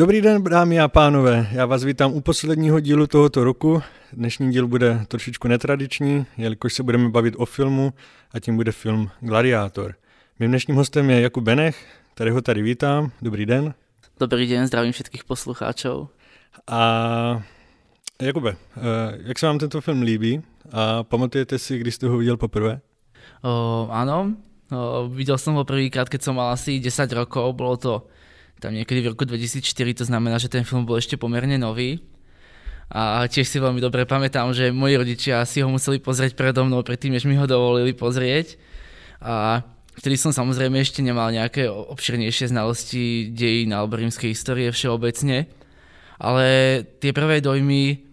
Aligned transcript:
Dobrý 0.00 0.20
den, 0.20 0.44
dámy 0.44 0.80
a 0.80 0.88
pánové. 0.88 1.48
Já 1.52 1.66
vás 1.66 1.84
vítám 1.84 2.12
u 2.12 2.20
posledního 2.20 2.80
dílu 2.80 3.06
tohoto 3.06 3.44
roku. 3.44 3.82
Dnešní 4.12 4.52
díl 4.52 4.68
bude 4.68 5.04
trošičku 5.08 5.48
netradiční, 5.48 6.26
jelikož 6.36 6.74
se 6.74 6.82
budeme 6.82 7.08
bavit 7.08 7.34
o 7.36 7.46
filmu 7.46 7.92
a 8.32 8.40
tím 8.40 8.56
bude 8.56 8.72
film 8.72 9.10
Gladiátor. 9.20 9.94
Mým 10.38 10.50
dnešním 10.50 10.76
hostem 10.76 11.10
je 11.10 11.20
Jakub 11.20 11.44
Benech, 11.44 11.86
který 12.14 12.30
ho 12.30 12.40
tady 12.40 12.62
vítám. 12.62 13.12
Dobrý 13.22 13.46
den. 13.46 13.74
Dobrý 14.20 14.46
den, 14.48 14.66
zdravím 14.66 14.92
všetkých 14.92 15.24
poslucháčov. 15.24 16.08
A 16.66 17.42
Jakube, 18.22 18.56
eh, 18.76 18.80
jak 19.24 19.38
se 19.38 19.46
vám 19.46 19.58
tento 19.58 19.80
film 19.80 20.02
líbí 20.02 20.42
a 20.72 21.02
pamatujete 21.02 21.58
si, 21.58 21.78
když 21.78 21.94
jste 21.94 22.06
ho 22.06 22.18
viděl 22.18 22.36
poprvé? 22.36 22.80
O, 23.44 23.88
áno, 23.90 24.32
o, 24.72 25.08
videl 25.08 25.38
som 25.38 25.54
ho 25.54 25.64
prvýkrát, 25.64 26.08
keď 26.08 26.22
som 26.22 26.36
mal 26.36 26.52
asi 26.52 26.80
10 26.80 27.12
rokov, 27.12 27.52
bolo 27.56 27.76
to 27.76 27.92
tam 28.60 28.76
niekedy 28.76 29.00
v 29.02 29.16
roku 29.16 29.24
2004, 29.24 29.64
to 29.96 30.04
znamená, 30.04 30.36
že 30.36 30.52
ten 30.52 30.62
film 30.62 30.84
bol 30.84 31.00
ešte 31.00 31.16
pomerne 31.16 31.56
nový. 31.56 32.04
A 32.90 33.24
tiež 33.30 33.46
si 33.46 33.62
veľmi 33.62 33.78
dobre 33.78 34.02
pamätám, 34.02 34.50
že 34.50 34.74
moji 34.74 34.98
rodičia 34.98 35.46
si 35.46 35.62
ho 35.62 35.70
museli 35.70 36.02
pozrieť 36.02 36.34
predo 36.34 36.66
mnou 36.66 36.82
predtým, 36.82 37.14
než 37.14 37.24
mi 37.24 37.38
ho 37.38 37.46
dovolili 37.46 37.94
pozrieť. 37.94 38.58
A 39.22 39.62
vtedy 39.94 40.18
som 40.18 40.34
samozrejme 40.34 40.76
ešte 40.82 41.00
nemal 41.00 41.30
nejaké 41.30 41.70
obširnejšie 41.70 42.50
znalosti 42.50 43.30
dejín 43.30 43.70
alebo 43.70 43.94
rímskej 43.94 44.34
histórie 44.34 44.68
všeobecne. 44.74 45.46
Ale 46.18 46.46
tie 46.98 47.14
prvé 47.14 47.38
dojmy 47.40 48.10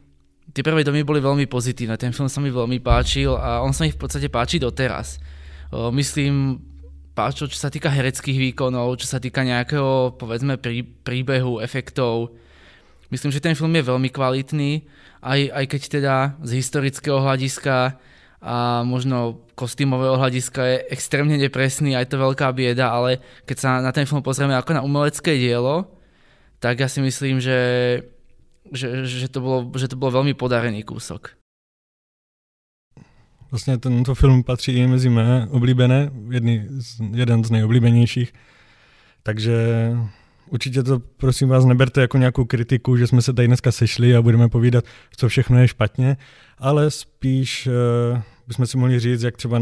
tie 0.57 0.65
prvé 0.65 0.81
domy 0.81 1.05
boli 1.05 1.21
veľmi 1.21 1.45
pozitívne, 1.45 2.01
ten 2.01 2.09
film 2.09 2.25
sa 2.25 2.41
mi 2.41 2.49
veľmi 2.49 2.81
páčil 2.81 3.35
a 3.37 3.61
on 3.61 3.77
sa 3.77 3.85
mi 3.85 3.93
v 3.93 3.99
podstate 4.01 4.25
páči 4.25 4.57
doteraz. 4.57 5.21
Myslím, 5.93 6.57
páčil, 7.17 7.49
čo 7.49 7.57
sa 7.57 7.73
týka 7.73 7.89
hereckých 7.89 8.53
výkonov, 8.53 9.01
čo 9.01 9.09
sa 9.09 9.17
týka 9.17 9.41
nejakého, 9.41 10.13
povedzme, 10.21 10.61
prí, 10.61 10.85
príbehu, 10.85 11.57
efektov. 11.57 12.37
Myslím, 13.09 13.33
že 13.33 13.41
ten 13.41 13.57
film 13.57 13.73
je 13.73 13.89
veľmi 13.89 14.13
kvalitný, 14.13 14.85
aj, 15.25 15.39
aj 15.49 15.65
keď 15.65 15.81
teda 15.89 16.15
z 16.45 16.51
historického 16.61 17.17
hľadiska 17.17 17.97
a 18.37 18.85
možno 18.85 19.41
kostýmového 19.57 20.21
hľadiska 20.21 20.61
je 20.61 20.77
extrémne 20.93 21.33
nepresný, 21.41 21.97
aj 21.97 22.13
to 22.13 22.21
veľká 22.21 22.53
bieda, 22.53 22.93
ale 22.93 23.17
keď 23.49 23.57
sa 23.57 23.69
na 23.81 23.89
ten 23.89 24.05
film 24.05 24.21
pozrieme 24.21 24.53
ako 24.53 24.77
na 24.77 24.85
umelecké 24.85 25.33
dielo, 25.41 25.89
tak 26.61 26.77
ja 26.77 26.85
si 26.85 27.01
myslím, 27.01 27.41
že 27.41 27.57
že, 28.71 29.07
že, 29.07 29.27
to 29.31 29.39
bolo, 29.39 29.59
že 29.79 29.87
to 29.87 29.95
bolo 29.95 30.19
veľmi 30.21 30.35
podarený 30.35 30.83
kúsok. 30.83 31.36
Vlastně 33.51 33.77
tento 33.77 34.15
film 34.15 34.43
patří 34.43 34.71
i 34.71 34.87
mezi 34.87 35.09
mé 35.09 35.47
oblíbené, 35.51 36.11
jedný, 36.29 36.67
jeden 37.13 37.43
z 37.43 37.51
nejoblíbenějších. 37.51 38.33
Takže 39.23 39.57
určitě 40.49 40.83
to 40.83 40.99
prosím 40.99 41.49
vás 41.49 41.65
neberte 41.65 42.01
jako 42.01 42.17
nějakou 42.17 42.45
kritiku, 42.45 42.97
že 42.97 43.07
jsme 43.07 43.21
se 43.21 43.33
tady 43.33 43.47
dneska 43.47 43.71
sešli 43.71 44.15
a 44.15 44.21
budeme 44.21 44.49
povídat, 44.49 44.85
co 45.17 45.29
všechno 45.29 45.59
je 45.59 45.67
špatně, 45.67 46.17
ale 46.57 46.91
spíš 46.91 47.67
uh, 47.67 48.21
bychom 48.47 48.65
si 48.65 48.77
mohli 48.77 48.99
říct, 48.99 49.21
jak 49.21 49.37
třeba 49.37 49.59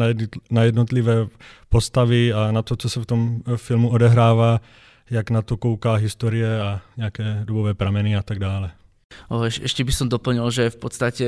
na 0.52 0.64
jednotlivé 0.64 1.28
postavy 1.70 2.34
a 2.34 2.52
na 2.52 2.62
to, 2.62 2.76
co 2.76 2.90
se 2.90 3.00
v 3.00 3.06
tom 3.06 3.42
filmu 3.56 3.90
odehrává, 3.90 4.62
jak 5.10 5.30
na 5.30 5.42
to 5.42 5.58
kouká 5.58 5.94
historie 5.94 6.62
a 6.62 6.82
nějaké 6.98 7.42
dobové 7.46 7.74
prameny 7.74 8.16
a 8.16 8.24
tak 8.24 8.40
dále. 8.40 8.72
Ešte 9.46 9.82
by 9.82 9.94
som 9.94 10.08
doplnil, 10.08 10.48
že 10.54 10.74
v 10.74 10.78
podstate 10.78 11.28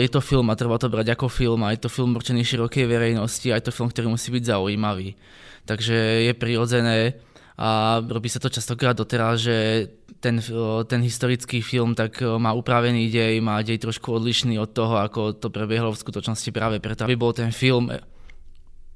je 0.00 0.08
to 0.10 0.20
film 0.20 0.50
a 0.52 0.58
treba 0.58 0.76
to 0.76 0.92
brať 0.92 1.16
ako 1.16 1.32
film 1.32 1.64
a 1.64 1.72
je 1.72 1.84
to 1.84 1.90
film 1.92 2.12
určený 2.14 2.44
širokej 2.44 2.84
verejnosti 2.84 3.48
a 3.48 3.58
je 3.58 3.66
to 3.66 3.76
film, 3.76 3.88
ktorý 3.88 4.12
musí 4.12 4.28
byť 4.34 4.44
zaujímavý. 4.44 5.16
Takže 5.64 6.28
je 6.28 6.32
prirodzené 6.36 7.16
a 7.54 8.02
robí 8.02 8.26
sa 8.26 8.42
to 8.42 8.50
častokrát 8.50 8.98
doteraz, 8.98 9.46
že 9.46 9.86
ten, 10.18 10.42
ten 10.90 11.00
historický 11.06 11.62
film 11.62 11.94
tak 11.94 12.18
má 12.18 12.50
upravený 12.50 13.08
dej, 13.12 13.38
má 13.38 13.62
dej 13.62 13.78
trošku 13.78 14.10
odlišný 14.10 14.58
od 14.58 14.74
toho, 14.74 14.98
ako 14.98 15.38
to 15.38 15.54
prebiehlo 15.54 15.94
v 15.94 16.02
skutočnosti 16.02 16.50
práve 16.50 16.82
preto, 16.82 17.06
aby 17.06 17.14
bol 17.14 17.30
ten 17.30 17.54
film 17.54 17.94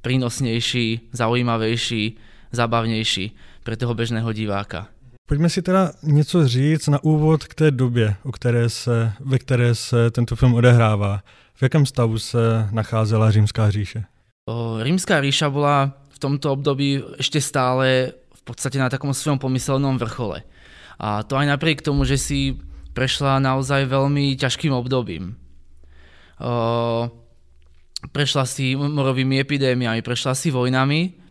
prínosnejší, 0.03 1.15
zaujímavejší, 1.15 2.05
zabavnejší 2.51 3.25
pre 3.63 3.75
toho 3.77 3.93
bežného 3.95 4.31
diváka. 4.35 4.91
Pojďme 5.29 5.49
si 5.49 5.63
teda 5.63 5.93
něco 6.03 6.49
říct 6.49 6.89
na 6.89 7.05
úvod 7.05 7.45
k 7.45 7.55
té 7.55 7.71
době, 7.71 8.17
o 8.25 8.33
které 8.33 8.69
se, 8.69 9.13
ve 9.21 9.39
které 9.39 9.75
se 9.75 10.11
tento 10.11 10.37
film 10.37 10.55
odehrává. 10.55 11.21
V 11.55 11.63
jakém 11.63 11.87
stavu 11.87 12.19
se 12.19 12.69
nacházela 12.73 13.31
Římská 13.31 13.71
říše? 13.71 14.05
O, 14.49 14.81
Rímska 14.81 15.21
ríša 15.21 15.53
bola 15.53 15.93
v 16.09 16.19
tomto 16.19 16.53
období 16.57 17.05
ešte 17.21 17.45
stále 17.45 18.17
v 18.33 18.43
podstate 18.49 18.81
na 18.81 18.89
takom 18.89 19.13
svojom 19.13 19.37
pomyselnom 19.37 20.01
vrchole. 20.01 20.49
A 20.97 21.21
to 21.21 21.37
aj 21.37 21.47
napriek 21.53 21.85
tomu, 21.85 22.09
že 22.09 22.17
si 22.17 22.57
prešla 22.97 23.37
naozaj 23.37 23.85
veľmi 23.85 24.33
ťažkým 24.33 24.73
obdobím. 24.73 25.37
Prešla 28.17 28.45
si 28.49 28.73
morovými 28.73 29.37
epidémiami, 29.45 30.01
prešla 30.01 30.33
si 30.33 30.49
vojnami, 30.49 31.28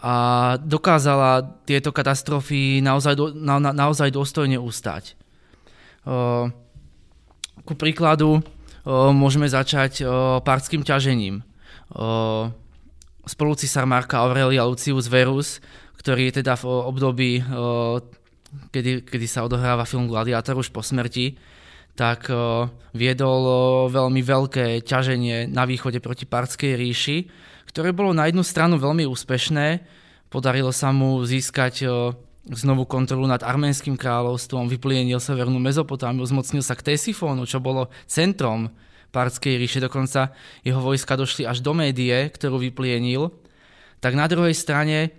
a 0.00 0.14
dokázala 0.56 1.60
tieto 1.68 1.92
katastrofy 1.92 2.80
naozaj, 2.80 3.14
do, 3.20 3.36
na, 3.36 3.60
na, 3.60 3.76
naozaj 3.76 4.08
dôstojne 4.08 4.56
ustať. 4.56 5.12
O, 6.08 6.48
ku 7.68 7.76
príkladu 7.76 8.40
o, 8.40 8.40
môžeme 9.12 9.44
začať 9.44 10.00
o, 10.00 10.40
partským 10.40 10.80
ťažením. 10.80 11.44
O, 11.92 12.48
spolucisár 13.28 13.84
Marka 13.84 14.24
Aurelia 14.24 14.64
Lucius 14.64 15.04
Verus, 15.04 15.60
ktorý 16.00 16.32
je 16.32 16.40
teda 16.40 16.56
v 16.56 16.64
období, 16.64 17.44
o, 17.44 18.00
kedy, 18.72 19.04
kedy 19.04 19.26
sa 19.28 19.44
odohráva 19.44 19.84
film 19.84 20.08
Gladiátor 20.08 20.56
už 20.56 20.72
po 20.72 20.80
smrti, 20.80 21.36
tak 21.92 22.32
o, 22.32 22.72
viedol 22.96 23.40
o, 23.44 23.60
veľmi 23.92 24.24
veľké 24.24 24.80
ťaženie 24.80 25.44
na 25.52 25.68
východe 25.68 26.00
proti 26.00 26.24
Partskej 26.24 26.72
ríši, 26.72 27.18
ktoré 27.70 27.94
bolo 27.94 28.10
na 28.10 28.26
jednu 28.26 28.42
stranu 28.42 28.82
veľmi 28.82 29.06
úspešné. 29.06 29.86
Podarilo 30.26 30.74
sa 30.74 30.90
mu 30.90 31.22
získať 31.22 31.86
znovu 32.50 32.88
kontrolu 32.88 33.30
nad 33.30 33.46
arménským 33.46 33.94
kráľovstvom, 33.94 34.66
vyplienil 34.66 35.22
severnú 35.22 35.62
Mezopotámiu, 35.62 36.26
zmocnil 36.26 36.66
sa 36.66 36.74
k 36.74 36.94
Tesifónu, 36.94 37.46
čo 37.46 37.62
bolo 37.62 37.92
centrom 38.10 38.74
Partskej 39.10 39.58
ríše, 39.58 39.82
dokonca 39.82 40.34
jeho 40.62 40.78
vojska 40.78 41.18
došli 41.18 41.42
až 41.42 41.62
do 41.62 41.74
Médie, 41.74 42.30
ktorú 42.30 42.62
vyplienil. 42.62 43.34
Tak 43.98 44.14
na 44.14 44.30
druhej 44.30 44.54
strane 44.54 45.14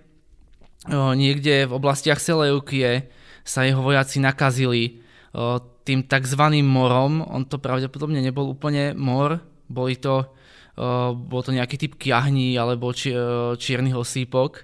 niekde 0.90 1.68
v 1.68 1.76
oblastiach 1.76 2.18
Seleukie 2.18 3.12
sa 3.44 3.68
jeho 3.68 3.84
vojaci 3.84 4.24
nakazili 4.24 5.04
tým 5.84 6.08
tzv. 6.08 6.44
morom. 6.64 7.22
On 7.22 7.44
to 7.44 7.60
pravdepodobne 7.60 8.24
nebol 8.24 8.48
úplne 8.50 8.96
mor, 8.96 9.44
boli 9.68 10.00
to 10.00 10.32
bol 11.16 11.42
to 11.44 11.52
nejaký 11.52 11.76
typ 11.76 11.94
kiahní 12.00 12.56
alebo 12.56 12.96
či, 12.96 13.12
čiernych 13.60 13.98
osýpok 13.98 14.64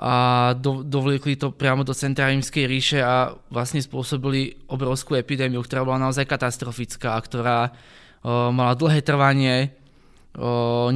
a 0.00 0.14
do, 0.56 0.80
dovliekli 0.82 1.36
to 1.36 1.52
priamo 1.52 1.84
do 1.84 1.92
centra 1.92 2.32
rímskej 2.32 2.64
ríše 2.64 2.98
a 3.04 3.36
vlastne 3.52 3.78
spôsobili 3.78 4.66
obrovskú 4.66 5.14
epidémiu, 5.14 5.60
ktorá 5.62 5.84
bola 5.84 6.08
naozaj 6.08 6.24
katastrofická, 6.24 7.12
ktorá 7.20 7.70
o, 8.24 8.50
mala 8.50 8.72
dlhé 8.72 9.04
trvanie, 9.04 9.76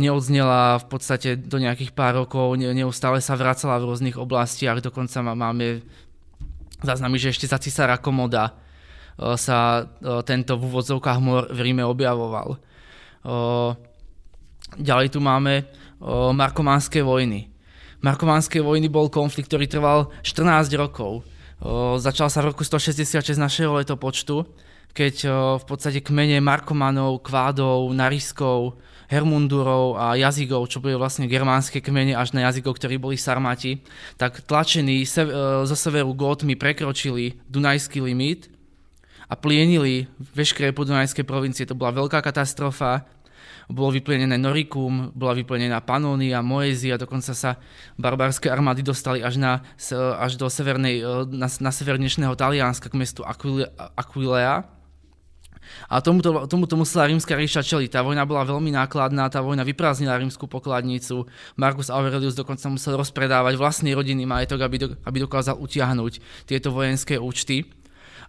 neodznela 0.00 0.80
v 0.80 0.86
podstate 0.88 1.36
do 1.36 1.60
nejakých 1.60 1.92
pár 1.92 2.24
rokov, 2.24 2.56
ne, 2.56 2.72
neustále 2.72 3.20
sa 3.20 3.36
vracala 3.36 3.76
v 3.76 3.92
rôznych 3.92 4.16
oblastiach, 4.16 4.80
dokonca 4.80 5.20
máme 5.20 5.84
záznamy, 6.80 7.20
že 7.20 7.36
ešte 7.36 7.44
za 7.44 7.60
cisára 7.60 8.00
Komoda 8.00 8.56
sa 9.36 9.84
tento 10.24 10.56
v 10.56 10.62
úvodzovkách 10.72 11.18
mor 11.20 11.52
v 11.52 11.68
Ríme 11.68 11.84
objavoval. 11.84 12.56
Ďalej 14.74 15.14
tu 15.14 15.22
máme 15.22 15.62
o, 16.02 16.34
Markománske 16.34 17.06
vojny. 17.06 17.46
Markománske 18.02 18.58
vojny 18.58 18.90
bol 18.90 19.06
konflikt, 19.06 19.46
ktorý 19.46 19.70
trval 19.70 20.10
14 20.26 20.74
rokov. 20.74 21.22
Začal 21.96 22.28
sa 22.28 22.44
v 22.44 22.52
roku 22.52 22.60
166 22.60 23.40
našeho 23.40 23.72
letopočtu, 23.80 24.44
keď 24.92 25.14
v 25.56 25.64
podstate 25.64 26.04
kmene 26.04 26.36
Markomanov, 26.44 27.24
Kvádov, 27.24 27.88
Nariskov, 27.96 28.76
Hermundurov 29.08 29.96
a 29.96 30.18
jazykov, 30.20 30.68
čo 30.68 30.84
boli 30.84 30.92
vlastne 30.98 31.24
germánske 31.30 31.80
kmene 31.80 32.12
až 32.12 32.36
na 32.36 32.44
jazykov, 32.44 32.76
ktorí 32.76 33.00
boli 33.00 33.16
Sarmati, 33.16 33.80
tak 34.20 34.44
tlačení 34.44 35.08
se, 35.08 35.24
zo 35.64 35.76
severu 35.76 36.12
Gótmi 36.12 36.58
prekročili 36.58 37.40
Dunajský 37.48 38.04
limit 38.04 38.52
a 39.30 39.34
plienili 39.38 40.10
veškeré 40.36 40.76
podunajské 40.76 41.24
provincie. 41.24 41.64
To 41.64 41.78
bola 41.78 42.04
veľká 42.04 42.20
katastrofa, 42.20 43.08
bolo 43.66 43.90
vyplnené 43.90 44.38
Norikum, 44.38 45.10
bola 45.10 45.34
vyplnená 45.34 45.82
Panónia, 45.82 46.42
Moézia, 46.42 46.94
dokonca 46.98 47.34
sa 47.34 47.58
barbarské 47.98 48.46
armády 48.46 48.86
dostali 48.86 49.22
až, 49.26 49.42
na, 49.42 49.66
až 50.18 50.38
do 50.38 50.46
severnej, 50.46 51.02
e, 51.02 51.26
na, 51.34 51.50
na 51.50 51.70
sever 51.74 51.98
dnešného 51.98 52.38
Talianska 52.38 52.86
k 52.86 52.98
mestu 52.98 53.26
Aquilea. 53.26 54.76
A 55.90 55.98
tomuto, 55.98 56.46
tomuto 56.46 56.78
musela 56.78 57.10
rímska 57.10 57.34
ríša 57.34 57.58
čeliť. 57.66 57.90
Tá 57.90 58.00
vojna 58.06 58.22
bola 58.22 58.46
veľmi 58.46 58.70
nákladná, 58.70 59.26
tá 59.26 59.42
vojna 59.42 59.66
vyprázdnila 59.66 60.14
rímsku 60.14 60.46
pokladnicu. 60.46 61.26
Marcus 61.58 61.90
Aurelius 61.90 62.38
dokonca 62.38 62.70
musel 62.70 62.94
rozpredávať 62.94 63.58
vlastný 63.58 63.90
rodinný 63.98 64.30
majetok, 64.30 64.62
aby, 64.62 64.76
do, 64.78 64.88
aby 65.02 65.26
dokázal 65.26 65.58
utiahnuť 65.58 66.46
tieto 66.46 66.70
vojenské 66.70 67.18
účty. 67.18 67.66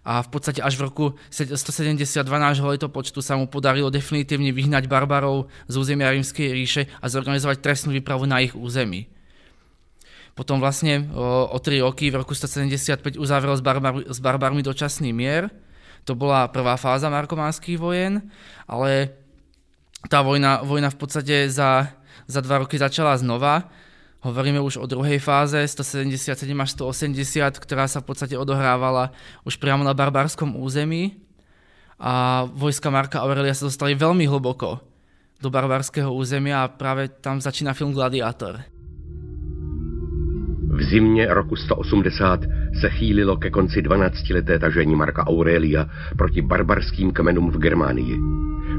A 0.06 0.22
v 0.22 0.28
podstate 0.30 0.62
až 0.62 0.78
v 0.78 0.86
roku 0.88 1.06
172 1.30 2.22
nášho 2.24 2.66
letopočtu 2.66 3.22
sa 3.22 3.34
mu 3.34 3.50
podarilo 3.50 3.90
definitívne 3.90 4.54
vyhnať 4.54 4.86
barbarov 4.86 5.50
z 5.66 5.74
územia 5.74 6.14
rímskej 6.14 6.48
ríše 6.54 6.82
a 7.02 7.10
zorganizovať 7.10 7.60
trestnú 7.60 7.92
výpravu 7.92 8.24
na 8.24 8.40
ich 8.40 8.54
území. 8.54 9.10
Potom 10.38 10.62
vlastne 10.62 11.10
o, 11.10 11.50
o 11.50 11.58
3 11.58 11.82
roky 11.82 12.14
v 12.14 12.22
roku 12.22 12.30
175 12.30 13.18
uzavrel 13.18 13.58
s, 13.58 13.62
barbar, 13.62 14.06
s 14.06 14.18
barbarmi 14.22 14.62
dočasný 14.62 15.10
mier, 15.10 15.50
to 16.06 16.14
bola 16.14 16.46
prvá 16.48 16.78
fáza 16.78 17.10
markománskych 17.10 17.76
vojen, 17.76 18.22
ale 18.64 19.12
tá 20.06 20.22
vojna, 20.22 20.62
vojna 20.62 20.94
v 20.94 20.98
podstate 20.98 21.50
za, 21.50 21.90
za 22.30 22.40
dva 22.40 22.62
roky 22.62 22.78
začala 22.78 23.18
znova. 23.18 23.66
Hovoríme 24.18 24.58
už 24.58 24.82
o 24.82 24.86
druhej 24.90 25.22
fáze, 25.22 25.62
177 25.62 26.34
až 26.58 26.70
180, 26.74 27.54
ktorá 27.62 27.86
sa 27.86 28.02
v 28.02 28.10
podstate 28.10 28.34
odohrávala 28.34 29.14
už 29.46 29.62
priamo 29.62 29.86
na 29.86 29.94
barbárskom 29.94 30.58
území. 30.58 31.22
A 32.02 32.46
vojska 32.50 32.90
Marka 32.90 33.22
Aurelia 33.22 33.54
sa 33.54 33.70
dostali 33.70 33.94
veľmi 33.94 34.26
hlboko 34.26 34.82
do 35.38 35.48
barbárskeho 35.50 36.10
územia 36.10 36.66
a 36.66 36.70
práve 36.70 37.10
tam 37.22 37.38
začína 37.38 37.74
film 37.74 37.94
Gladiátor. 37.94 38.77
V 40.78 40.82
zimě 40.82 41.26
roku 41.34 41.56
180 41.56 42.40
se 42.80 42.90
chýlilo 42.90 43.36
ke 43.36 43.50
konci 43.50 43.82
12-leté 43.82 44.58
tažení 44.58 44.96
Marka 44.96 45.26
Aurelia 45.26 45.86
proti 46.16 46.42
barbarským 46.42 47.12
kmenům 47.12 47.50
v 47.50 47.58
Germánii. 47.58 48.18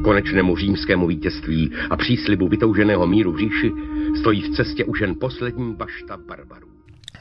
Konečnému 0.04 0.57
římskému 0.57 1.07
vítězství 1.07 1.72
a 1.90 1.98
příslibu 1.98 2.48
vytouženého 2.48 3.07
míru 3.07 3.31
v 3.31 3.38
říši 3.38 3.72
stojí 4.19 4.42
v 4.42 4.56
cestě 4.56 4.86
už 4.86 5.01
jen 5.01 5.16
poslední 5.19 5.75
bašta 5.75 6.18
barbarů. 6.28 6.68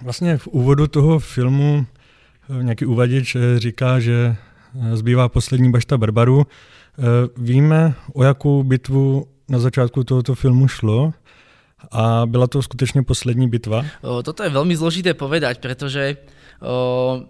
Vlastně 0.03 0.37
v 0.37 0.47
úvodu 0.47 0.87
toho 0.87 1.19
filmu 1.19 1.87
eh, 2.61 2.63
nějaký 2.63 2.87
uvaděč 2.87 3.37
eh, 3.37 3.59
říká, 3.59 4.01
že 4.01 4.37
eh, 4.93 4.97
zbývá 4.97 5.29
poslední 5.29 5.71
bašta 5.71 5.99
barbarů. 5.99 6.47
Víme, 7.37 7.95
o 8.15 8.25
jakou 8.25 8.63
bitvu 8.63 9.27
na 9.49 9.59
začátku 9.59 10.05
tohoto 10.05 10.35
filmu 10.35 10.69
šlo. 10.69 11.13
A 11.93 12.27
byla 12.27 12.47
to 12.51 12.59
skutečne 12.59 13.07
poslední 13.07 13.47
bitva? 13.47 13.87
Toto 14.03 14.43
je 14.43 14.51
veľmi 14.51 14.75
zložité 14.75 15.15
povedať, 15.15 15.63
pretože 15.63 16.19
o, 16.59 17.23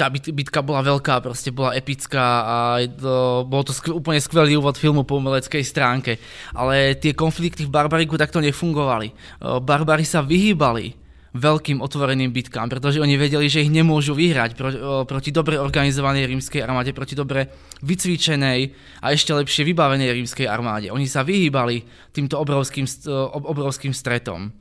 tá 0.00 0.08
bitka 0.08 0.64
bola 0.64 0.80
veľká, 0.80 1.20
proste 1.20 1.52
bola 1.52 1.76
epická 1.76 2.24
a 2.42 2.56
to, 2.88 3.44
bolo 3.44 3.62
to 3.68 3.76
skv- 3.76 3.92
úplne 4.00 4.16
skvelý 4.16 4.56
úvod 4.56 4.80
filmu 4.80 5.04
po 5.04 5.20
umeleckej 5.20 5.60
stránke. 5.60 6.16
Ale 6.56 6.96
tie 6.96 7.12
konflikty 7.12 7.68
v 7.68 7.74
Barbariku 7.74 8.16
takto 8.16 8.40
nefungovali. 8.40 9.12
O, 9.44 9.60
Barbari 9.60 10.08
sa 10.08 10.24
vyhýbali 10.24 11.01
veľkým 11.32 11.80
otvoreným 11.80 12.28
bitkám, 12.28 12.68
pretože 12.68 13.00
oni 13.00 13.16
vedeli, 13.16 13.48
že 13.48 13.64
ich 13.64 13.72
nemôžu 13.72 14.12
vyhrať 14.12 14.50
pro, 14.52 14.68
proti 15.08 15.32
dobre 15.32 15.56
organizovanej 15.56 16.28
rímskej 16.28 16.60
armáde, 16.60 16.92
proti 16.92 17.16
dobre 17.16 17.48
vycvičenej 17.80 18.60
a 19.00 19.16
ešte 19.16 19.32
lepšie 19.32 19.64
vybavenej 19.64 20.12
rímskej 20.12 20.44
armáde. 20.44 20.92
Oni 20.92 21.08
sa 21.08 21.24
vyhýbali 21.24 21.88
týmto 22.12 22.36
obrovským, 22.36 22.84
obrovským 23.32 23.96
stretom. 23.96 24.52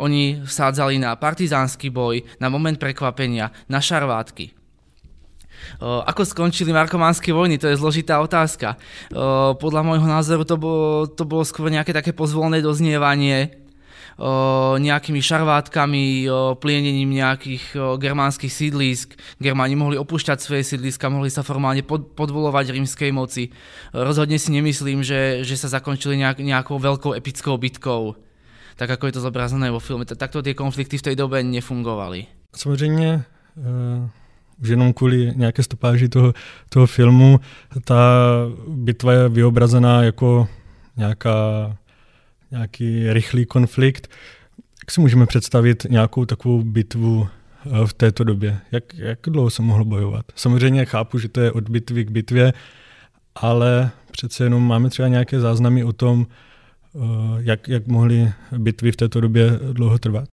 Oni 0.00 0.44
sádzali 0.44 1.00
na 1.00 1.16
partizánsky 1.16 1.92
boj, 1.92 2.24
na 2.40 2.48
moment 2.48 2.76
prekvapenia, 2.76 3.52
na 3.68 3.80
šarvátky. 3.80 4.56
Ako 5.80 6.28
skončili 6.28 6.68
markománske 6.68 7.32
vojny, 7.32 7.56
to 7.56 7.68
je 7.72 7.80
zložitá 7.80 8.20
otázka. 8.20 8.76
Podľa 9.56 9.82
môjho 9.84 10.04
názoru 10.04 10.44
to 10.44 10.60
bolo, 10.60 11.08
to 11.08 11.24
bolo 11.24 11.44
skôr 11.48 11.72
nejaké 11.72 11.96
také 11.96 12.12
pozvolné 12.12 12.60
doznievanie 12.60 13.65
nejakými 14.80 15.20
šarvátkami, 15.20 16.24
plienením 16.56 17.12
nejakých 17.20 17.76
germánskych 18.00 18.48
sídlisk. 18.48 19.12
Germáni 19.36 19.76
mohli 19.76 20.00
opúšťať 20.00 20.40
svoje 20.40 20.64
sídliska, 20.64 21.12
mohli 21.12 21.28
sa 21.28 21.44
formálne 21.44 21.84
pod, 21.84 22.16
podvolovať 22.16 22.72
rímskej 22.72 23.12
moci. 23.12 23.52
Rozhodne 23.92 24.40
si 24.40 24.56
nemyslím, 24.56 25.04
že, 25.04 25.44
že 25.44 25.60
sa 25.60 25.68
zakončili 25.68 26.16
nejak, 26.16 26.40
nejakou 26.40 26.80
veľkou 26.80 27.12
epickou 27.12 27.60
bitkou, 27.60 28.16
tak 28.80 28.88
ako 28.88 29.06
je 29.06 29.12
to 29.20 29.24
zobrazené 29.24 29.68
vo 29.68 29.84
filme. 29.84 30.08
Takto 30.08 30.40
tie 30.40 30.56
konflikty 30.56 30.96
v 30.96 31.06
tej 31.12 31.16
dobe 31.16 31.44
nefungovali. 31.44 32.26
Samozřejmě 32.56 33.24
už 34.60 34.68
jenom 34.68 34.92
kvůli 34.92 35.32
nějaké 35.36 35.62
stopáži 35.62 36.08
toho, 36.08 36.32
toho 36.68 36.86
filmu, 36.86 37.40
ta 37.84 37.96
bitva 38.68 39.12
je 39.12 39.28
vyobrazená 39.28 40.02
jako 40.02 40.48
nějaká 40.96 41.36
nějaký 42.56 43.12
rychlý 43.12 43.46
konflikt. 43.46 44.08
Jak 44.82 44.90
si 44.90 45.00
můžeme 45.00 45.26
představit 45.26 45.86
nějakou 45.90 46.24
takovou 46.24 46.62
bitvu 46.62 47.28
eh, 47.28 47.86
v 47.86 47.92
této 47.92 48.24
době? 48.24 48.58
Jak, 48.72 48.94
jak 48.94 49.18
dlouho 49.26 49.50
se 49.50 49.62
mohlo 49.62 49.84
bojovat? 49.84 50.24
Samozřejmě 50.34 50.84
chápu, 50.84 51.18
že 51.18 51.28
to 51.28 51.40
je 51.40 51.52
od 51.52 51.68
bitvy 51.68 52.04
k 52.04 52.10
bitvě, 52.10 52.52
ale 53.34 53.90
přece 54.10 54.44
jenom 54.44 54.66
máme 54.66 54.90
třeba 54.90 55.08
nějaké 55.08 55.40
záznamy 55.40 55.84
o 55.84 55.92
tom, 55.92 56.26
eh, 56.26 56.98
jak, 57.38 57.68
jak 57.68 57.86
mohly 57.86 58.32
bitvy 58.58 58.92
v 58.92 58.96
této 58.96 59.20
době 59.20 59.50
dlouho 59.72 59.98
trvat? 59.98 60.28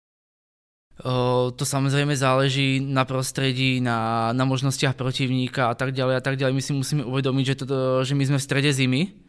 O, 0.98 1.54
to 1.54 1.62
samozrejme 1.62 2.10
záleží 2.18 2.82
na 2.82 3.06
prostredí, 3.06 3.78
na, 3.78 4.32
na 4.34 4.42
možnostiach 4.42 4.98
protivníka 4.98 5.70
a 5.70 5.74
tak 5.78 5.94
ďalej 5.94 6.18
a 6.18 6.20
tak 6.20 6.34
ďalej. 6.34 6.54
My 6.58 6.62
si 6.62 6.72
musíme 6.74 7.02
uvedomiť, 7.06 7.44
že, 7.46 7.54
to, 7.54 8.02
že 8.02 8.18
my 8.18 8.26
sme 8.26 8.38
v 8.42 8.42
strede 8.42 8.70
zimy, 8.74 9.27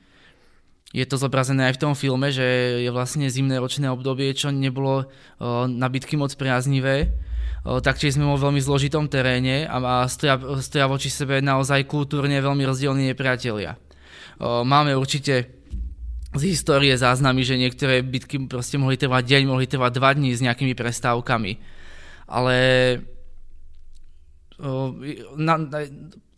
je 0.89 1.05
to 1.05 1.21
zobrazené 1.21 1.69
aj 1.69 1.77
v 1.77 1.81
tom 1.85 1.93
filme, 1.93 2.33
že 2.33 2.81
je 2.81 2.89
vlastne 2.89 3.29
zimné 3.29 3.61
ročné 3.61 3.93
obdobie, 3.93 4.33
čo 4.33 4.49
nebolo 4.49 5.05
na 5.69 5.85
bitky 5.85 6.17
moc 6.17 6.33
priaznivé. 6.33 7.13
Taktiež 7.61 8.17
sme 8.17 8.25
vo 8.25 8.39
veľmi 8.39 8.57
zložitom 8.57 9.05
teréne 9.05 9.69
a 9.69 10.07
stoja, 10.09 10.39
stoja 10.63 10.89
voči 10.89 11.13
sebe 11.13 11.45
naozaj 11.45 11.85
kultúrne 11.85 12.41
veľmi 12.41 12.65
rozdielní 12.65 13.13
nepriatelia. 13.13 13.77
Máme 14.41 14.97
určite 14.97 15.59
z 16.29 16.41
histórie 16.45 16.93
záznamy, 16.97 17.41
že 17.45 17.59
niektoré 17.59 18.01
bitky 18.01 18.49
proste 18.49 18.77
mohli 18.77 18.97
trvať 18.97 19.25
deň, 19.25 19.41
mohli 19.45 19.65
trvať 19.69 19.91
dva 19.93 20.13
dní 20.13 20.33
s 20.33 20.41
nejakými 20.41 20.73
prestávkami. 20.73 21.51
Ale 22.29 22.57
na, 25.37 25.53
na, 25.57 25.79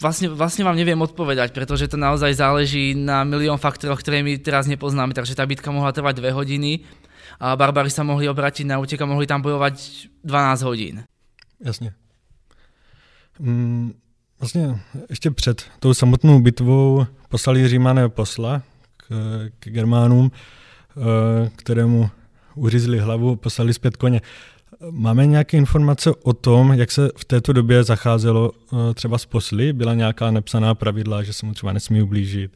vlastne, 0.01 0.27
vlastne 0.33 0.65
vám 0.65 0.75
neviem 0.75 0.97
odpovedať, 0.97 1.53
pretože 1.53 1.87
to 1.87 1.95
naozaj 1.95 2.33
záleží 2.33 2.97
na 2.97 3.21
milión 3.21 3.61
faktoroch, 3.61 4.01
ktoré 4.01 4.25
my 4.25 4.41
teraz 4.41 4.65
nepoznáme. 4.65 5.13
Takže 5.13 5.37
tá 5.37 5.45
bitka 5.45 5.69
mohla 5.69 5.93
trvať 5.93 6.17
2 6.17 6.33
hodiny 6.33 6.83
a 7.37 7.53
barbary 7.53 7.93
sa 7.93 8.01
mohli 8.01 8.25
obrátiť 8.25 8.65
na 8.65 8.81
útek 8.81 8.97
a 9.01 9.05
mohli 9.05 9.29
tam 9.29 9.45
bojovať 9.45 10.09
12 10.25 10.61
hodín. 10.65 10.95
Jasně. 11.61 11.93
Mm, 13.39 13.93
vlastně 14.39 14.79
ještě 15.09 15.31
před 15.31 15.65
tou 15.79 15.93
samotnou 15.93 16.39
bitvou 16.39 17.05
poslali 17.29 17.67
Římané 17.67 18.09
posla 18.09 18.61
k, 18.97 19.07
k 19.59 19.69
Germánům, 19.69 20.31
eh, 20.31 21.49
kterému 21.55 22.09
uřízli 22.55 22.99
hlavu, 22.99 23.35
poslali 23.35 23.73
zpět 23.73 23.97
koně. 23.97 24.21
Máme 24.89 25.25
nějaké 25.25 25.57
informace 25.57 26.11
o 26.23 26.33
tom, 26.33 26.73
jak 26.73 26.91
se 26.91 27.09
v 27.17 27.25
této 27.25 27.53
době 27.53 27.83
zacházelo 27.83 28.51
eh, 28.51 28.93
třeba 28.93 29.17
s 29.17 29.25
posly? 29.25 29.73
Byla 29.73 29.93
nějaká 29.93 30.31
nepsaná 30.31 30.75
pravidla, 30.75 31.23
že 31.23 31.33
se 31.33 31.45
mu 31.45 31.53
třeba 31.53 31.73
nesmí 31.73 32.01
ublížit 32.01 32.51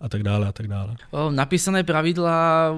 a 0.00 0.08
tak 0.08 0.22
dále 0.22 0.46
a 0.46 0.52
tak 0.52 0.68
dále? 0.68 0.96
Napísané 1.30 1.82
pravidla 1.82 2.74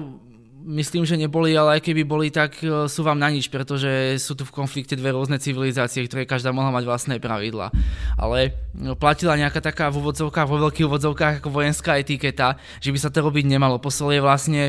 myslím, 0.65 1.05
že 1.05 1.17
neboli, 1.17 1.53
ale 1.53 1.77
aj 1.77 1.81
keby 1.85 2.03
boli, 2.03 2.33
tak 2.33 2.57
eh, 2.65 2.89
sú 2.89 3.05
vám 3.05 3.21
na 3.21 3.29
nič, 3.29 3.47
pretože 3.47 4.17
sú 4.17 4.33
tu 4.33 4.43
v 4.45 4.53
konflikte 4.53 4.97
dve 4.97 5.13
rôzne 5.13 5.37
civilizácie, 5.37 6.05
ktoré 6.09 6.25
každá 6.25 6.49
mohla 6.49 6.73
mať 6.73 6.85
vlastné 6.85 7.15
pravidla. 7.21 7.69
Ale 8.17 8.57
no, 8.73 8.97
platila 8.97 9.37
nejaká 9.37 9.61
taká 9.61 9.93
v 9.93 10.01
úvodzovkách, 10.01 10.49
vo 10.49 10.61
veľkých 10.69 10.89
úvodzovkách 10.89 11.33
ako 11.39 11.49
vojenská 11.53 12.01
etiketa, 12.01 12.57
že 12.81 12.89
by 12.89 12.97
sa 13.01 13.13
to 13.13 13.21
robiť 13.21 13.45
nemalo. 13.45 13.77
Posol 13.77 14.17
je 14.17 14.21
vlastne 14.25 14.63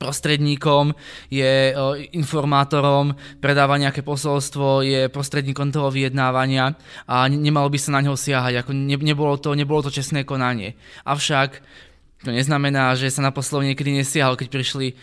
prostredníkom, 0.00 0.96
je 1.28 1.76
informátorom, 2.16 3.12
predáva 3.36 3.76
nejaké 3.76 4.00
posolstvo, 4.00 4.80
je 4.80 5.12
prostredníkom 5.12 5.68
toho 5.68 5.92
vyjednávania 5.92 6.72
a 7.04 7.28
nemalo 7.28 7.68
by 7.68 7.76
sa 7.76 7.92
na 7.92 8.00
neho 8.00 8.16
siahať. 8.16 8.64
Ako 8.64 8.72
ne, 8.72 8.96
nebolo, 8.96 9.36
to, 9.36 9.52
nebolo 9.52 9.84
to 9.84 9.92
čestné 9.92 10.24
konanie. 10.24 10.80
Avšak 11.04 11.60
to 12.24 12.32
neznamená, 12.32 12.96
že 12.96 13.08
sa 13.08 13.24
na 13.24 13.32
poslov 13.32 13.64
niekedy 13.64 13.96
nesiahal, 13.96 14.36
keď 14.36 14.48
prišli 14.52 14.92
o, 14.92 14.96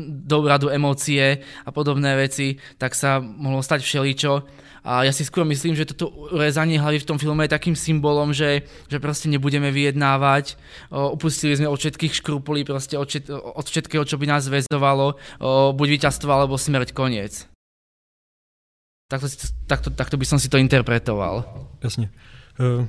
do 0.00 0.36
úradu 0.40 0.72
emócie 0.72 1.44
a 1.64 1.70
podobné 1.72 2.16
veci, 2.16 2.56
tak 2.80 2.96
sa 2.96 3.20
mohlo 3.20 3.60
stať 3.60 3.84
všeličo 3.84 4.32
a 4.86 5.02
ja 5.02 5.10
si 5.10 5.26
skôr 5.26 5.42
myslím, 5.42 5.74
že 5.74 5.82
toto 5.82 6.30
rezanie 6.30 6.78
hlavy 6.78 7.02
v 7.02 7.08
tom 7.10 7.18
filme 7.18 7.42
je 7.42 7.58
takým 7.58 7.74
symbolom, 7.74 8.30
že, 8.30 8.62
že 8.86 9.02
proste 9.02 9.26
nebudeme 9.26 9.74
vyjednávať, 9.74 10.54
upustili 10.94 11.58
sme 11.58 11.66
od 11.66 11.74
všetkých 11.74 12.14
škrupulí, 12.22 12.62
proste 12.62 12.94
od, 12.94 13.10
všet, 13.10 13.26
od 13.34 13.66
všetkého, 13.66 14.06
čo 14.06 14.14
by 14.14 14.30
nás 14.30 14.46
väzovalo, 14.46 15.18
buď 15.74 15.88
víťazstvo 15.98 16.30
alebo 16.30 16.54
smrť, 16.54 16.94
koniec. 16.94 17.50
Takto, 19.10 19.26
takto, 19.66 19.88
takto 19.90 20.14
by 20.14 20.26
som 20.26 20.38
si 20.38 20.46
to 20.46 20.58
interpretoval. 20.58 21.66
Jasně. 21.82 22.10
E, 22.60 22.86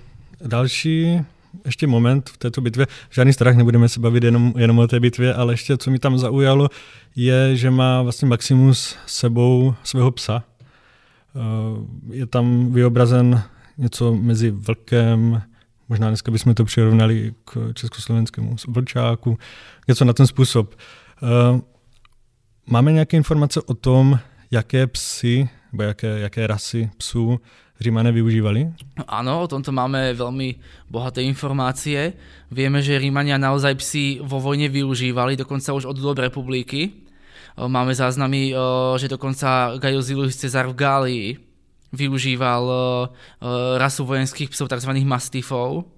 další 0.47 1.21
ještě 1.65 1.87
moment 1.87 2.29
v 2.29 2.37
této 2.37 2.61
bitvě. 2.61 2.87
Žádný 3.09 3.33
strach, 3.33 3.55
nebudeme 3.55 3.89
se 3.89 3.99
bavit 3.99 4.23
jenom, 4.23 4.53
jenom 4.57 4.79
o 4.79 4.87
té 4.87 4.99
bitvě, 4.99 5.33
ale 5.33 5.53
ještě 5.53 5.77
co 5.77 5.91
mi 5.91 5.99
tam 5.99 6.17
zaujalo, 6.17 6.69
je, 7.15 7.55
že 7.55 7.71
má 7.71 8.01
vlastně 8.01 8.27
Maximus 8.27 8.95
sebou 9.05 9.75
svého 9.83 10.11
psa. 10.11 10.43
Je 12.11 12.25
tam 12.25 12.73
vyobrazen 12.73 13.43
něco 13.77 14.15
mezi 14.15 14.49
vlkem, 14.51 15.41
možná 15.89 16.07
dneska 16.07 16.31
bychom 16.31 16.53
to 16.53 16.65
přirovnali 16.65 17.33
k 17.45 17.71
československému 17.73 18.55
vlčáku, 18.67 19.37
něco 19.87 20.05
na 20.05 20.13
ten 20.13 20.27
způsob. 20.27 20.75
Eh, 20.75 21.61
máme 22.69 22.91
nějaké 22.91 23.17
informace 23.17 23.61
o 23.61 23.73
tom, 23.73 24.19
jaké 24.51 24.87
psy, 24.87 25.49
nebo 25.71 25.83
jaké, 25.83 26.19
jaké 26.19 26.47
rasy 26.47 26.89
psů 26.97 27.39
Rímane 27.77 28.09
využívali? 28.11 28.73
Áno, 29.05 29.45
o 29.45 29.47
tomto 29.47 29.69
máme 29.69 30.17
veľmi 30.17 30.57
bohaté 30.89 31.21
informácie. 31.21 32.17
Vieme, 32.49 32.81
že 32.81 32.97
Rímania 32.97 33.37
naozaj 33.37 33.77
psi 33.77 34.05
vo 34.25 34.41
vojne 34.41 34.65
využívali, 34.65 35.37
dokonca 35.37 35.77
už 35.77 35.85
od 35.85 35.97
dob 36.01 36.17
republiky. 36.17 37.06
Máme 37.57 37.97
záznamy, 37.97 38.53
že 39.01 39.09
dokonca 39.09 39.81
Gaius 39.81 40.13
Cezar 40.37 40.69
v 40.69 40.77
Gálii 40.77 41.27
využíval 41.89 42.63
rasu 43.81 44.05
vojenských 44.05 44.53
psov, 44.53 44.69
tzv. 44.69 44.93
mastifov. 45.01 45.89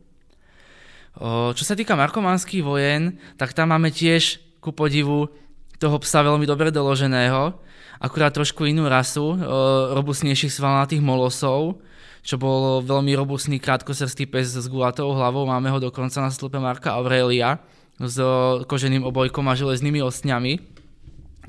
Čo 1.51 1.63
sa 1.67 1.75
týka 1.75 1.99
markománskych 1.99 2.63
vojen, 2.63 3.19
tak 3.35 3.51
tam 3.51 3.75
máme 3.75 3.91
tiež 3.91 4.39
ku 4.63 4.71
podivu 4.71 5.27
toho 5.75 5.99
psa 5.99 6.23
veľmi 6.23 6.47
dobre 6.47 6.71
doloženého 6.71 7.59
akurát 7.99 8.31
trošku 8.31 8.63
inú 8.63 8.87
rasu, 8.87 9.35
robustnejších 9.93 10.55
svalnatých 10.55 11.03
molosov, 11.03 11.83
čo 12.23 12.39
bol 12.39 12.79
veľmi 12.83 13.11
robustný 13.15 13.59
krátkosrstý 13.59 14.27
pes 14.27 14.55
s 14.55 14.67
gulatou 14.71 15.11
hlavou. 15.11 15.43
Máme 15.43 15.67
ho 15.71 15.79
dokonca 15.83 16.23
na 16.23 16.31
stĺpe 16.31 16.59
Marka 16.59 16.95
Aurelia 16.95 17.59
s 17.99 18.15
koženým 18.67 19.03
obojkom 19.03 19.43
a 19.51 19.55
železnými 19.55 19.99
ostňami. 19.99 20.78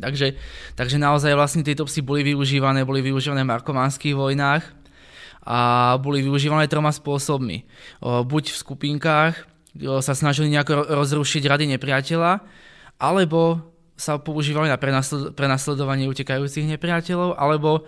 Takže, 0.00 0.34
takže 0.74 0.96
naozaj 0.98 1.36
vlastne 1.36 1.62
tieto 1.62 1.84
psy 1.84 2.00
boli 2.00 2.24
využívané, 2.24 2.82
boli 2.82 3.04
využívané 3.04 3.44
v 3.44 3.52
markománskych 3.52 4.16
vojnách 4.16 4.64
a 5.46 5.94
boli 6.00 6.24
využívané 6.24 6.66
troma 6.66 6.90
spôsobmi. 6.90 7.68
Buď 8.02 8.50
v 8.50 8.60
skupinkách 8.60 9.34
sa 10.02 10.12
snažili 10.18 10.50
nejako 10.50 10.88
rozrušiť 10.90 11.46
rady 11.46 11.64
nepriateľa, 11.76 12.42
alebo 12.98 13.69
sa 14.00 14.16
používali 14.16 14.72
na 14.72 14.80
prenasledovanie 15.36 16.08
utekajúcich 16.08 16.64
nepriateľov, 16.64 17.36
alebo 17.36 17.84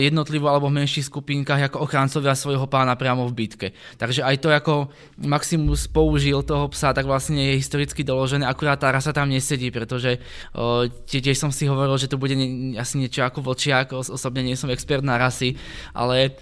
jednotlivo 0.00 0.48
alebo 0.48 0.72
v 0.72 0.80
menších 0.80 1.12
skupinkách 1.12 1.68
ako 1.68 1.84
ochráncovia 1.84 2.32
svojho 2.32 2.64
pána 2.64 2.96
priamo 2.96 3.28
v 3.28 3.36
bitke. 3.44 3.76
Takže 4.00 4.24
aj 4.24 4.40
to, 4.40 4.48
ako 4.48 4.74
Maximus 5.20 5.84
použil 5.84 6.40
toho 6.40 6.72
psa, 6.72 6.96
tak 6.96 7.04
vlastne 7.04 7.52
je 7.52 7.60
historicky 7.60 8.00
doložené, 8.00 8.48
akurát 8.48 8.80
tá 8.80 8.88
rasa 8.88 9.12
tam 9.12 9.28
nesedí, 9.28 9.68
pretože 9.68 10.16
o, 10.56 10.88
tiež 10.88 11.36
som 11.36 11.52
si 11.52 11.68
hovoril, 11.68 12.00
že 12.00 12.08
to 12.08 12.16
bude 12.16 12.32
asi 12.80 12.96
niečo 12.96 13.20
ako 13.20 13.44
vlčiak, 13.44 13.92
osobne 13.92 14.40
nie 14.40 14.56
som 14.56 14.72
expert 14.72 15.04
na 15.04 15.20
rasy, 15.20 15.60
ale 15.92 16.40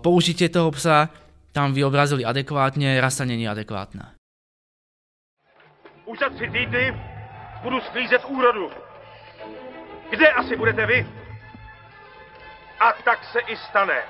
použitie 0.00 0.48
toho 0.48 0.72
psa 0.72 1.12
tam 1.52 1.76
vyobrazili 1.76 2.24
adekvátne, 2.24 2.96
rasa 2.96 3.28
není 3.28 3.44
adekvátna. 3.44 4.16
Už 6.08 6.16
týdny 6.40 7.17
budu 7.62 7.80
sklízet 7.80 8.24
úrodu. 8.24 8.72
Kde 10.10 10.30
asi 10.30 10.56
budete 10.56 10.86
vy? 10.86 11.06
A 12.80 12.92
tak 12.92 13.24
se 13.24 13.40
i 13.40 13.56
stane. 13.56 14.02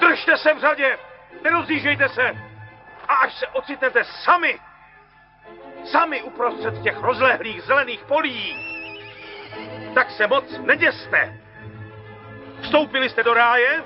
Držte 0.00 0.36
se 0.36 0.54
v 0.54 0.60
řadě, 0.60 0.98
nerozjíždějte 1.44 2.08
se. 2.08 2.36
A 3.08 3.14
až 3.14 3.34
se 3.34 3.46
ocitnete 3.46 4.04
sami, 4.04 4.58
sami 5.84 6.22
uprostřed 6.22 6.82
těch 6.82 6.96
rozlehlých 6.96 7.62
zelených 7.62 8.04
polí, 8.04 8.68
tak 9.94 10.10
se 10.10 10.26
moc 10.26 10.58
neděste. 10.58 11.40
Vstoupili 12.62 13.08
jste 13.08 13.22
do 13.22 13.34
ráje 13.34 13.84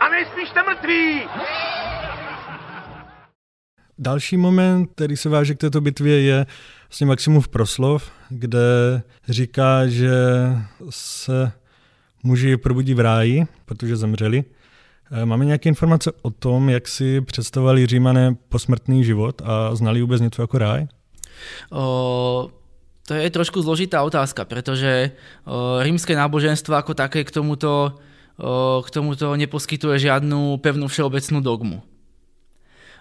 a 0.00 0.08
nejspíš 0.08 0.48
jste 0.48 0.62
mrtví. 0.62 1.28
Další 3.98 4.36
moment, 4.36 4.86
který 4.94 5.16
se 5.16 5.28
váže 5.28 5.54
k 5.54 5.58
této 5.58 5.80
bitvě, 5.80 6.20
je 6.20 6.46
vlastně 6.88 7.06
Maximův 7.06 7.48
proslov, 7.48 8.10
kde 8.28 9.02
říká, 9.28 9.86
že 9.86 10.12
se 10.90 11.52
muži 12.22 12.56
probudí 12.56 12.94
v 12.94 13.00
ráji, 13.00 13.46
protože 13.64 13.96
zemřeli. 13.96 14.44
Eh, 15.12 15.24
máme 15.26 15.44
nějaké 15.44 15.68
informace 15.68 16.12
o 16.22 16.30
tom, 16.30 16.68
jak 16.68 16.88
si 16.88 17.20
představovali 17.20 17.86
Římané 17.86 18.36
posmrtný 18.48 19.04
život 19.04 19.42
a 19.44 19.74
znali 19.74 20.00
vůbec 20.00 20.20
něco 20.20 20.42
jako 20.42 20.58
ráj? 20.58 20.86
O, 21.70 22.50
to 23.06 23.14
je 23.14 23.30
trošku 23.30 23.62
zložitá 23.62 24.02
otázka, 24.02 24.44
pretože 24.44 25.10
o, 25.44 25.78
rímske 25.82 26.16
náboženstvo 26.16 26.74
ako 26.74 26.94
také 26.94 27.24
k 27.24 27.30
tomuto, 27.30 27.92
o, 28.40 28.82
k 28.82 28.88
tomuto 28.90 29.36
neposkytuje 29.36 29.98
žiadnu 30.10 30.58
pevnú 30.58 30.88
všeobecnú 30.88 31.38
dogmu. 31.44 31.84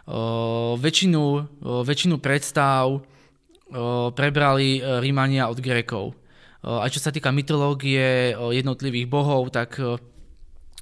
O, 0.05 0.77
väčšinu, 0.77 1.21
o, 1.21 1.81
väčšinu 1.81 2.21
predstav 2.21 3.01
prebrali 4.13 4.77
e, 4.77 5.01
Rímania 5.01 5.49
od 5.49 5.57
Grékov. 5.57 6.13
A 6.61 6.85
čo 6.89 6.97
sa 6.97 7.13
týka 7.13 7.29
mytológie 7.29 8.33
jednotlivých 8.33 9.05
bohov, 9.05 9.53
tak 9.53 9.77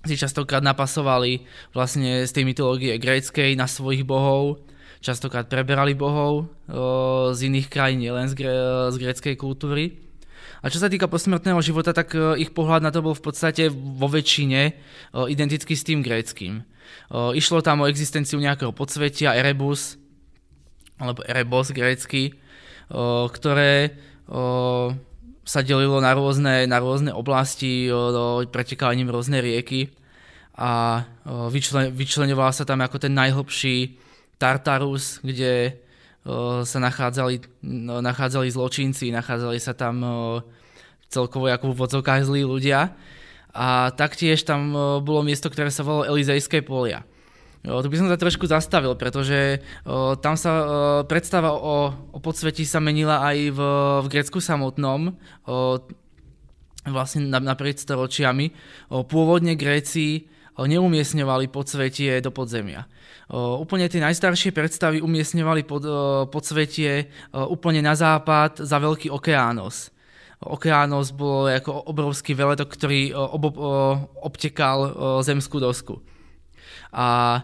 si 0.07 0.15
častokrát 0.15 0.63
napasovali 0.63 1.43
vlastne 1.75 2.23
z 2.23 2.31
tej 2.31 2.47
mytológie 2.47 2.95
gréckej 2.95 3.59
na 3.59 3.67
svojich 3.67 4.07
bohov, 4.07 4.63
častokrát 5.03 5.51
preberali 5.51 5.91
bohov 5.91 6.47
z 7.35 7.39
iných 7.51 7.67
krajín, 7.67 7.99
nielen 7.99 8.31
z, 8.31 8.47
z 8.91 8.95
gréckej 8.95 9.35
kultúry. 9.35 9.99
A 10.63 10.71
čo 10.71 10.79
sa 10.79 10.87
týka 10.87 11.11
posmrtného 11.11 11.59
života, 11.59 11.91
tak 11.91 12.15
ich 12.39 12.55
pohľad 12.55 12.79
na 12.79 12.91
to 12.95 13.03
bol 13.03 13.11
v 13.11 13.23
podstate 13.27 13.67
vo 13.67 14.07
väčšine 14.07 14.71
identický 15.11 15.75
s 15.75 15.83
tým 15.83 15.99
gréckým. 15.99 16.63
Išlo 17.13 17.61
tam 17.61 17.83
o 17.83 17.89
existenciu 17.89 18.41
nejakého 18.41 18.73
podsvetia, 18.73 19.37
Erebus, 19.37 20.01
alebo 20.97 21.21
Erebos 21.25 21.69
grécky, 21.73 22.33
ktoré 23.29 23.97
sa 25.43 25.59
delilo 25.59 25.99
na 25.99 26.15
rôzne, 26.15 26.63
na 26.65 26.77
rôzne 26.79 27.11
oblasti, 27.11 27.91
pretekali 28.47 28.95
ním 28.95 29.11
rôzne 29.11 29.43
rieky 29.43 29.91
a 30.55 31.03
vyčlen, 31.51 31.91
vyčlenoval 31.91 32.53
sa 32.55 32.63
tam 32.63 32.79
ako 32.85 32.97
ten 33.03 33.13
najhlbší 33.13 33.99
Tartarus, 34.37 35.19
kde 35.19 35.81
sa 36.63 36.79
nachádzali, 36.79 37.65
no, 37.67 37.99
nachádzali 37.99 38.47
zločinci, 38.47 39.11
nachádzali 39.11 39.59
sa 39.59 39.75
tam 39.75 39.99
celkovo 41.11 41.51
ako 41.51 41.75
v 41.75 41.83
zlí 42.23 42.41
ľudia. 42.47 42.95
A 43.53 43.93
taktiež 43.93 44.41
tam 44.41 44.74
bolo 45.05 45.22
miesto, 45.22 45.48
ktoré 45.48 45.69
sa 45.69 45.86
volalo 45.86 46.10
Elizejské 46.17 46.65
polia. 46.65 47.05
Jo, 47.63 47.79
tu 47.79 47.88
by 47.88 47.95
som 47.95 48.12
sa 48.12 48.19
trošku 48.19 48.43
zastavil, 48.43 48.91
pretože 49.00 49.63
o, 49.88 50.19
tam 50.19 50.36
sa 50.36 50.51
o, 50.51 50.63
predstava 51.07 51.55
o, 51.55 51.95
o 52.12 52.17
podsvetí 52.19 52.67
sa 52.67 52.83
menila 52.83 53.24
aj 53.24 53.38
v, 53.55 53.60
v 54.03 54.07
Grécku 54.12 54.43
samotnom, 54.43 55.15
o, 55.48 55.79
vlastne 56.83 57.24
naprieč 57.31 57.88
storočiami. 57.88 58.51
O, 58.91 59.07
pôvodne 59.07 59.55
Gréci 59.55 60.27
o, 60.60 60.67
neumiestňovali 60.67 61.48
podsvetie 61.48 62.19
do 62.19 62.36
podzemia. 62.36 62.83
O, 63.31 63.63
úplne 63.63 63.88
tie 63.88 64.03
najstaršie 64.03 64.51
predstavy 64.51 65.00
umiestňovali 65.00 65.63
pod, 65.63 65.88
o, 65.88 66.27
podsvetie 66.27 67.07
o, 67.31 67.48
úplne 67.48 67.79
na 67.79 67.95
západ 67.95 68.60
za 68.60 68.75
Veľký 68.75 69.07
okeános. 69.07 69.92
Okeános 70.43 71.15
bol 71.15 71.47
ako 71.47 71.88
obrovský 71.88 72.35
veletok, 72.35 72.71
ktorý 72.75 73.15
o, 73.15 73.23
ob, 73.35 73.43
o, 73.55 73.71
obtekal 74.23 74.77
o, 74.83 74.89
zemskú 75.23 75.63
dosku. 75.63 76.00
A 76.93 77.39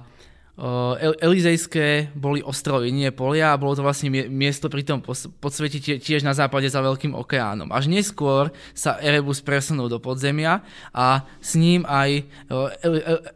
Elizejské 1.24 2.12
boli 2.12 2.44
ostrovy, 2.44 2.92
nie 2.92 3.08
polia 3.16 3.56
a 3.56 3.60
bolo 3.62 3.80
to 3.80 3.84
vlastne 3.88 4.12
miesto 4.12 4.68
pri 4.68 4.84
tom 4.84 5.00
podsveti 5.40 5.80
tiež 5.80 6.28
na 6.28 6.36
západe 6.36 6.68
za 6.68 6.84
Veľkým 6.84 7.16
okeánom. 7.16 7.72
Až 7.72 7.88
neskôr 7.88 8.52
sa 8.76 9.00
Erebus 9.00 9.40
presunul 9.40 9.88
do 9.88 10.04
podzemia 10.04 10.60
a 10.92 11.24
s 11.40 11.56
ním 11.56 11.88
aj 11.88 12.28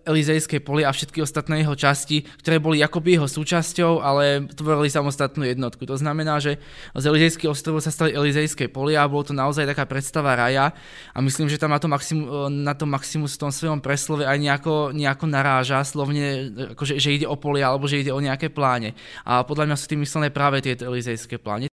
Elizejské 0.04 0.60
polia 0.60 0.92
a 0.92 0.96
všetky 0.96 1.24
ostatné 1.24 1.64
jeho 1.64 1.80
časti, 1.80 2.28
ktoré 2.44 2.60
boli 2.60 2.84
akoby 2.84 3.16
jeho 3.16 3.32
súčasťou, 3.32 4.04
ale 4.04 4.44
tvorili 4.52 4.92
samostatnú 4.92 5.48
jednotku. 5.48 5.88
To 5.88 5.96
znamená, 5.96 6.44
že 6.44 6.60
z 6.92 7.06
Elizejských 7.08 7.48
ostrovov 7.48 7.88
sa 7.88 7.96
stali 7.96 8.12
Elizejské 8.12 8.68
polia 8.68 9.00
a 9.00 9.08
bolo 9.08 9.24
to 9.24 9.32
naozaj 9.32 9.64
taká 9.64 9.88
predstava 9.88 10.36
raja 10.36 10.76
a 11.16 11.18
myslím, 11.24 11.48
že 11.48 11.56
tam 11.56 11.72
na 11.72 11.80
to, 11.80 11.88
Maximu, 11.88 12.52
na 12.52 12.76
to 12.76 12.84
Maximus 12.84 13.40
v 13.40 13.48
tom 13.48 13.52
svojom 13.56 13.80
preslove 13.80 14.28
aj 14.28 14.36
nejako, 14.36 14.92
nejako 14.92 15.26
naráža 15.32 15.80
slovne, 15.88 16.52
akože, 16.76 17.00
že 17.00 17.13
ide 17.16 17.28
o 17.28 17.36
polia 17.36 17.70
alebo 17.70 17.88
že 17.88 18.00
ide 18.00 18.12
o 18.14 18.20
nejaké 18.20 18.50
pláne. 18.50 18.94
A 19.26 19.44
podľa 19.44 19.66
mňa 19.66 19.76
sú 19.78 19.86
tým 19.88 20.02
myslené 20.02 20.30
práve 20.30 20.62
tieto 20.62 20.86
elizejské 20.86 21.38
plány. 21.38 21.68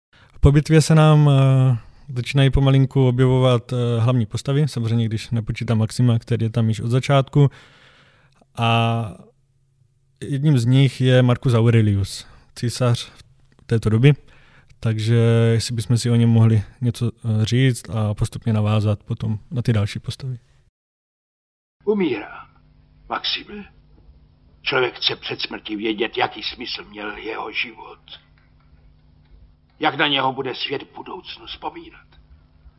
Po 0.40 0.52
bitvě 0.52 0.82
se 0.82 0.94
nám 0.94 1.26
uh, 1.26 1.32
začínají 2.14 2.50
pomalinku 2.50 3.08
objevovat 3.08 3.72
uh, 3.72 3.78
hlavní 3.98 4.26
postavy, 4.26 4.68
samozřejmě 4.68 5.04
když 5.04 5.30
nepočítám 5.30 5.78
Maxima, 5.78 6.18
který 6.18 6.46
je 6.46 6.50
tam 6.50 6.68
již 6.68 6.80
od 6.80 6.90
začátku. 6.90 7.50
A 8.58 9.12
jedním 10.20 10.58
z 10.58 10.64
nich 10.64 11.00
je 11.00 11.22
Marcus 11.22 11.54
Aurelius, 11.54 12.26
císař 12.54 13.12
této 13.66 13.90
doby, 13.90 14.12
takže 14.80 15.16
jestli 15.52 15.74
bychom 15.74 15.98
si 15.98 16.10
o 16.10 16.14
něm 16.14 16.30
mohli 16.30 16.62
něco 16.80 17.10
eh, 17.14 17.44
říct 17.44 17.90
a 17.90 18.14
postupně 18.14 18.52
navázat 18.52 19.02
potom 19.02 19.38
na 19.50 19.62
ty 19.62 19.72
další 19.72 19.98
postavy. 19.98 20.38
Umírá. 21.84 22.46
Maxime, 23.08 23.64
člověk 24.66 24.94
chce 24.96 25.16
před 25.16 25.40
smrtí 25.40 25.76
vědět, 25.76 26.16
jaký 26.16 26.42
smysl 26.42 26.84
měl 26.84 27.16
jeho 27.16 27.52
život. 27.52 27.98
Jak 29.80 29.94
na 29.94 30.06
něho 30.06 30.32
bude 30.32 30.54
svět 30.54 30.82
v 30.82 30.94
budoucnu 30.94 31.46
vzpomínat. 31.46 32.06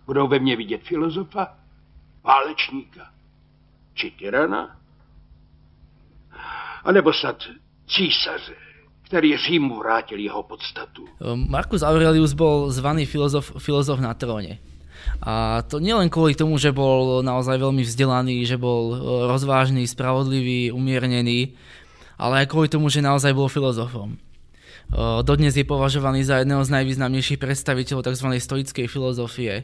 Budou 0.05 0.27
ve 0.27 0.39
mně 0.39 0.55
vidět 0.55 0.83
filozofa, 0.83 1.47
válečníka 2.23 3.11
či 3.93 4.11
tyrana? 4.11 4.79
A 6.83 6.91
nebo 6.91 7.13
snad 7.13 7.43
císaře, 7.87 8.55
který 9.01 9.37
Římu 9.37 9.79
vrátil 9.79 10.19
jeho 10.19 10.43
podstatu. 10.43 11.07
Marcus 11.49 11.83
Aurelius 11.83 12.33
bol 12.33 12.71
zvaný 12.71 13.05
filozof, 13.05 13.51
filozof 13.57 13.99
na 13.99 14.13
tróne. 14.13 14.57
A 15.21 15.65
to 15.65 15.81
nielen 15.81 16.13
kvôli 16.13 16.37
tomu, 16.37 16.61
že 16.61 16.69
bol 16.69 17.25
naozaj 17.25 17.57
veľmi 17.57 17.81
vzdelaný, 17.81 18.45
že 18.45 18.55
bol 18.55 18.93
e, 18.93 18.95
rozvážny, 19.27 19.83
spravodlivý, 19.89 20.69
umiernený, 20.69 21.57
ale 22.21 22.45
aj 22.45 22.49
kvôli 22.53 22.69
tomu, 22.69 22.87
že 22.93 23.01
naozaj 23.01 23.33
bol 23.33 23.49
filozofom. 23.49 24.13
E, 24.13 24.17
dodnes 25.25 25.57
je 25.57 25.65
považovaný 25.65 26.21
za 26.21 26.45
jedného 26.45 26.61
z 26.61 26.69
najvýznamnejších 26.69 27.41
predstaviteľov 27.41 28.05
tzv. 28.07 28.27
stoickej 28.37 28.85
filozofie. 28.85 29.53
E, 29.57 29.63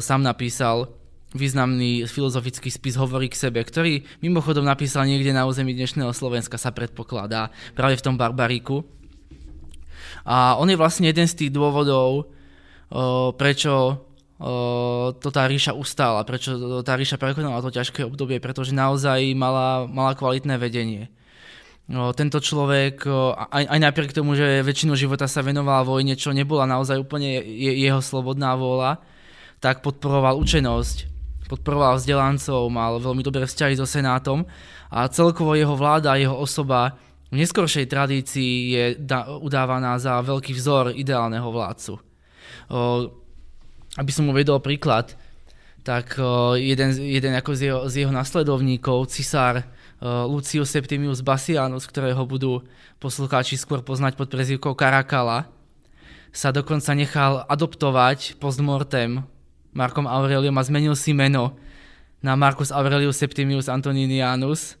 sám 0.00 0.24
napísal 0.24 0.88
významný 1.36 2.08
filozofický 2.08 2.72
spis 2.72 2.96
Hovorí 2.96 3.28
k 3.28 3.36
sebe, 3.36 3.60
ktorý 3.60 4.00
mimochodom 4.24 4.64
napísal 4.64 5.04
niekde 5.04 5.36
na 5.36 5.44
území 5.44 5.76
dnešného 5.76 6.16
Slovenska, 6.16 6.56
sa 6.56 6.72
predpokladá, 6.72 7.52
práve 7.76 8.00
v 8.00 8.04
tom 8.08 8.16
Barbariku. 8.16 8.88
A 10.24 10.56
on 10.56 10.72
je 10.72 10.80
vlastne 10.80 11.04
jeden 11.04 11.28
z 11.28 11.36
tých 11.36 11.50
dôvodov, 11.52 12.32
prečo 13.36 14.07
to 15.18 15.28
tá 15.34 15.42
ríša 15.50 15.74
ustála, 15.74 16.22
prečo 16.22 16.80
tá 16.86 16.94
ríša 16.94 17.18
prekonala 17.18 17.58
to 17.58 17.74
ťažké 17.74 18.06
obdobie, 18.06 18.38
pretože 18.38 18.70
naozaj 18.70 19.34
mala, 19.34 19.90
mala 19.90 20.14
kvalitné 20.14 20.54
vedenie. 20.62 21.10
Tento 21.88 22.38
človek, 22.38 23.02
aj, 23.48 23.64
aj 23.64 23.78
napriek 23.80 24.12
tomu, 24.14 24.38
že 24.38 24.62
väčšinu 24.62 24.94
života 24.94 25.26
sa 25.26 25.42
venoval 25.42 25.88
vojne, 25.88 26.14
čo 26.14 26.36
nebola 26.36 26.68
naozaj 26.70 27.00
úplne 27.00 27.40
jeho 27.58 27.98
slobodná 27.98 28.54
vôľa, 28.54 29.02
tak 29.58 29.82
podporoval 29.82 30.38
učenosť, 30.38 30.96
podporoval 31.48 31.98
vzdelancov, 31.98 32.68
mal 32.70 33.00
veľmi 33.00 33.24
dobré 33.24 33.48
vzťahy 33.48 33.74
so 33.74 33.88
Senátom 33.88 34.44
a 34.92 35.08
celkovo 35.10 35.56
jeho 35.56 35.74
vláda, 35.74 36.20
jeho 36.20 36.36
osoba 36.36 36.94
v 37.32 37.40
neskoršej 37.40 37.90
tradícii 37.90 38.52
je 38.70 38.84
udávaná 39.42 39.98
za 39.98 40.20
veľký 40.22 40.54
vzor 40.54 40.92
ideálneho 40.94 41.48
vládcu. 41.48 41.98
Aby 43.96 44.10
som 44.12 44.28
uvedol 44.28 44.60
príklad, 44.60 45.16
tak 45.86 46.20
o, 46.20 46.58
jeden, 46.58 46.92
jeden 46.98 47.32
ako 47.32 47.50
z 47.56 47.60
jeho, 47.72 47.80
z 47.88 47.94
jeho 48.04 48.12
nasledovníkov, 48.12 49.08
cisár 49.08 49.64
Lucius 50.02 50.70
Septimius 50.70 51.26
Bassianus, 51.26 51.82
ktorého 51.90 52.22
budú 52.22 52.62
poslucháči 53.02 53.58
skôr 53.58 53.82
poznať 53.82 54.14
pod 54.14 54.30
prezývkou 54.30 54.78
Karakala, 54.78 55.50
sa 56.30 56.54
dokonca 56.54 56.94
nechal 56.94 57.42
adoptovať 57.50 58.38
postmortem 58.38 59.26
Markom 59.74 60.06
Aurelium 60.06 60.54
a 60.54 60.62
zmenil 60.62 60.94
si 60.94 61.10
meno 61.10 61.58
na 62.22 62.38
Marcus 62.38 62.70
Aurelius 62.70 63.18
Septimius 63.18 63.66
Antoninianus, 63.66 64.77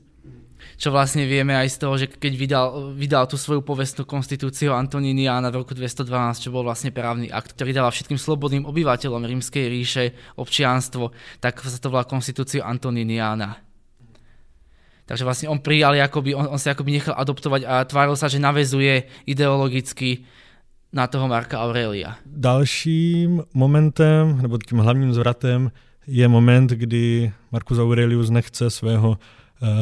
čo 0.78 0.94
vlastne 0.94 1.26
vieme 1.26 1.58
aj 1.58 1.74
z 1.74 1.76
toho, 1.82 1.94
že 1.98 2.06
keď 2.06 2.32
vydal, 2.38 2.66
vydal 2.94 3.26
tú 3.26 3.34
svoju 3.34 3.66
povestnú 3.66 4.06
konstitúciu 4.06 4.70
Antoniniana 4.70 5.50
v 5.50 5.66
roku 5.66 5.74
212, 5.74 6.06
čo 6.38 6.54
bol 6.54 6.62
vlastne 6.62 6.94
právny 6.94 7.26
akt, 7.34 7.58
ktorý 7.58 7.74
dával 7.74 7.90
všetkým 7.90 8.14
slobodným 8.14 8.62
obyvateľom 8.62 9.26
rímskej 9.26 9.66
ríše 9.66 10.14
občianstvo, 10.38 11.10
tak 11.42 11.58
sa 11.66 11.82
to 11.82 11.90
volá 11.90 12.06
konstitúciu 12.06 12.62
Antoniniana. 12.62 13.58
Takže 15.10 15.26
vlastne 15.26 15.50
on 15.50 15.58
prijal, 15.58 15.98
akoby, 15.98 16.38
on, 16.38 16.46
on 16.46 16.60
sa 16.62 16.78
akoby 16.78 17.02
nechal 17.02 17.18
adoptovať 17.18 17.66
a 17.66 17.82
tváril 17.82 18.14
sa, 18.14 18.30
že 18.30 18.38
navezuje 18.38 19.10
ideologicky 19.26 20.30
na 20.94 21.10
toho 21.10 21.26
Marka 21.26 21.58
Aurelia. 21.58 22.22
Dalším 22.22 23.42
momentem, 23.50 24.38
nebo 24.38 24.62
tím 24.62 24.78
hlavním 24.78 25.10
zvratem 25.10 25.74
je 26.06 26.28
moment, 26.28 26.70
kdy 26.70 27.32
Marcus 27.50 27.78
Aurelius 27.78 28.30
nechce 28.30 28.70
svého 28.70 29.18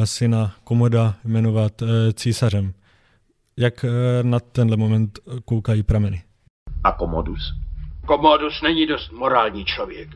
syna 0.03 0.55
Komoda 0.63 1.15
jmenovat 1.25 1.81
uh, 1.81 1.87
císařem. 2.13 2.73
Jak 3.57 3.83
uh, 3.83 3.89
na 4.21 4.39
tenhle 4.39 4.77
moment 4.77 5.19
koukají 5.45 5.83
prameny? 5.83 6.23
A 6.83 6.91
Komodus? 6.91 7.53
Komodus 8.05 8.61
není 8.61 8.87
dost 8.87 9.11
morální 9.11 9.65
člověk. 9.65 10.09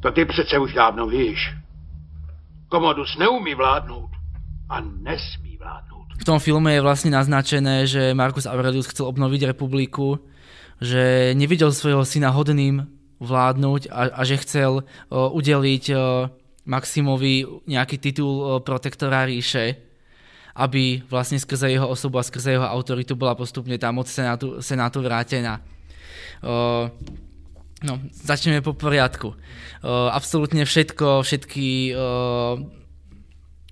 To 0.00 0.12
ty 0.12 0.24
přece 0.24 0.58
už 0.58 0.74
dávno 0.74 1.06
víš. 1.06 1.54
Komodus 2.68 3.16
neumí 3.18 3.54
vládnout 3.54 4.10
a 4.68 4.80
nesmí 4.80 5.56
vládnout. 5.56 6.06
V 6.18 6.24
tom 6.24 6.38
filme 6.38 6.72
je 6.74 6.80
vlastne 6.80 7.12
naznačené, 7.12 7.86
že 7.86 8.16
Marcus 8.16 8.48
Aurelius 8.48 8.88
chcel 8.88 9.06
obnoviť 9.06 9.52
republiku, 9.52 10.18
že 10.80 11.32
nevidel 11.36 11.72
svojho 11.72 12.04
syna 12.08 12.32
hodným 12.32 12.88
vládnuť 13.20 13.92
a, 13.92 14.16
a 14.16 14.20
že 14.24 14.40
chcel 14.40 14.80
uh, 14.80 15.28
udeliť 15.32 15.84
uh, 15.92 15.98
Maximovi 16.66 17.46
nejaký 17.70 17.96
titul 18.02 18.34
uh, 18.42 18.48
protektora 18.58 19.22
ríše, 19.24 19.78
aby 20.58 21.00
vlastne 21.06 21.38
skrze 21.38 21.70
jeho 21.70 21.86
osobu 21.86 22.18
a 22.18 22.26
skrze 22.26 22.58
jeho 22.58 22.66
autoritu 22.66 23.14
bola 23.14 23.38
postupne 23.38 23.78
tá 23.78 23.94
moc 23.94 24.10
senátu, 24.10 24.58
senátu 24.58 24.98
vrátená. 25.00 25.62
Uh, 26.42 26.90
no, 27.86 28.02
začneme 28.10 28.60
po 28.66 28.74
poriadku. 28.74 29.38
Uh, 29.80 30.10
absolútne 30.10 30.66
všetko, 30.66 31.22
všetky 31.22 31.94
uh, 31.94 32.58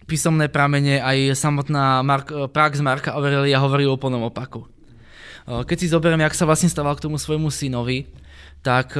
písomné 0.07 0.47
pramene, 0.47 1.03
aj 1.03 1.35
samotná 1.35 2.05
Mark, 2.07 2.31
prax 2.53 2.79
Marka 2.79 3.17
Aurelia 3.17 3.59
hovorí 3.59 3.89
o 3.89 3.99
plnom 3.99 4.29
opaku. 4.29 4.69
Keď 5.45 5.77
si 5.77 5.93
zoberiem, 5.93 6.25
jak 6.25 6.33
sa 6.33 6.49
vlastne 6.49 6.73
stával 6.73 6.97
k 6.97 7.05
tomu 7.05 7.21
svojmu 7.21 7.53
synovi, 7.53 8.09
tak 8.65 8.97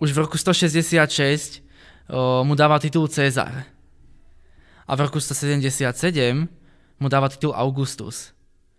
už 0.00 0.08
v 0.08 0.20
roku 0.24 0.40
166 0.40 1.60
mu 2.42 2.54
dáva 2.54 2.78
titul 2.78 3.08
Cezar. 3.08 3.64
A 4.88 4.92
v 4.96 5.00
roku 5.00 5.20
177 5.20 6.48
mu 7.00 7.08
dáva 7.08 7.28
titul 7.28 7.54
Augustus, 7.54 8.32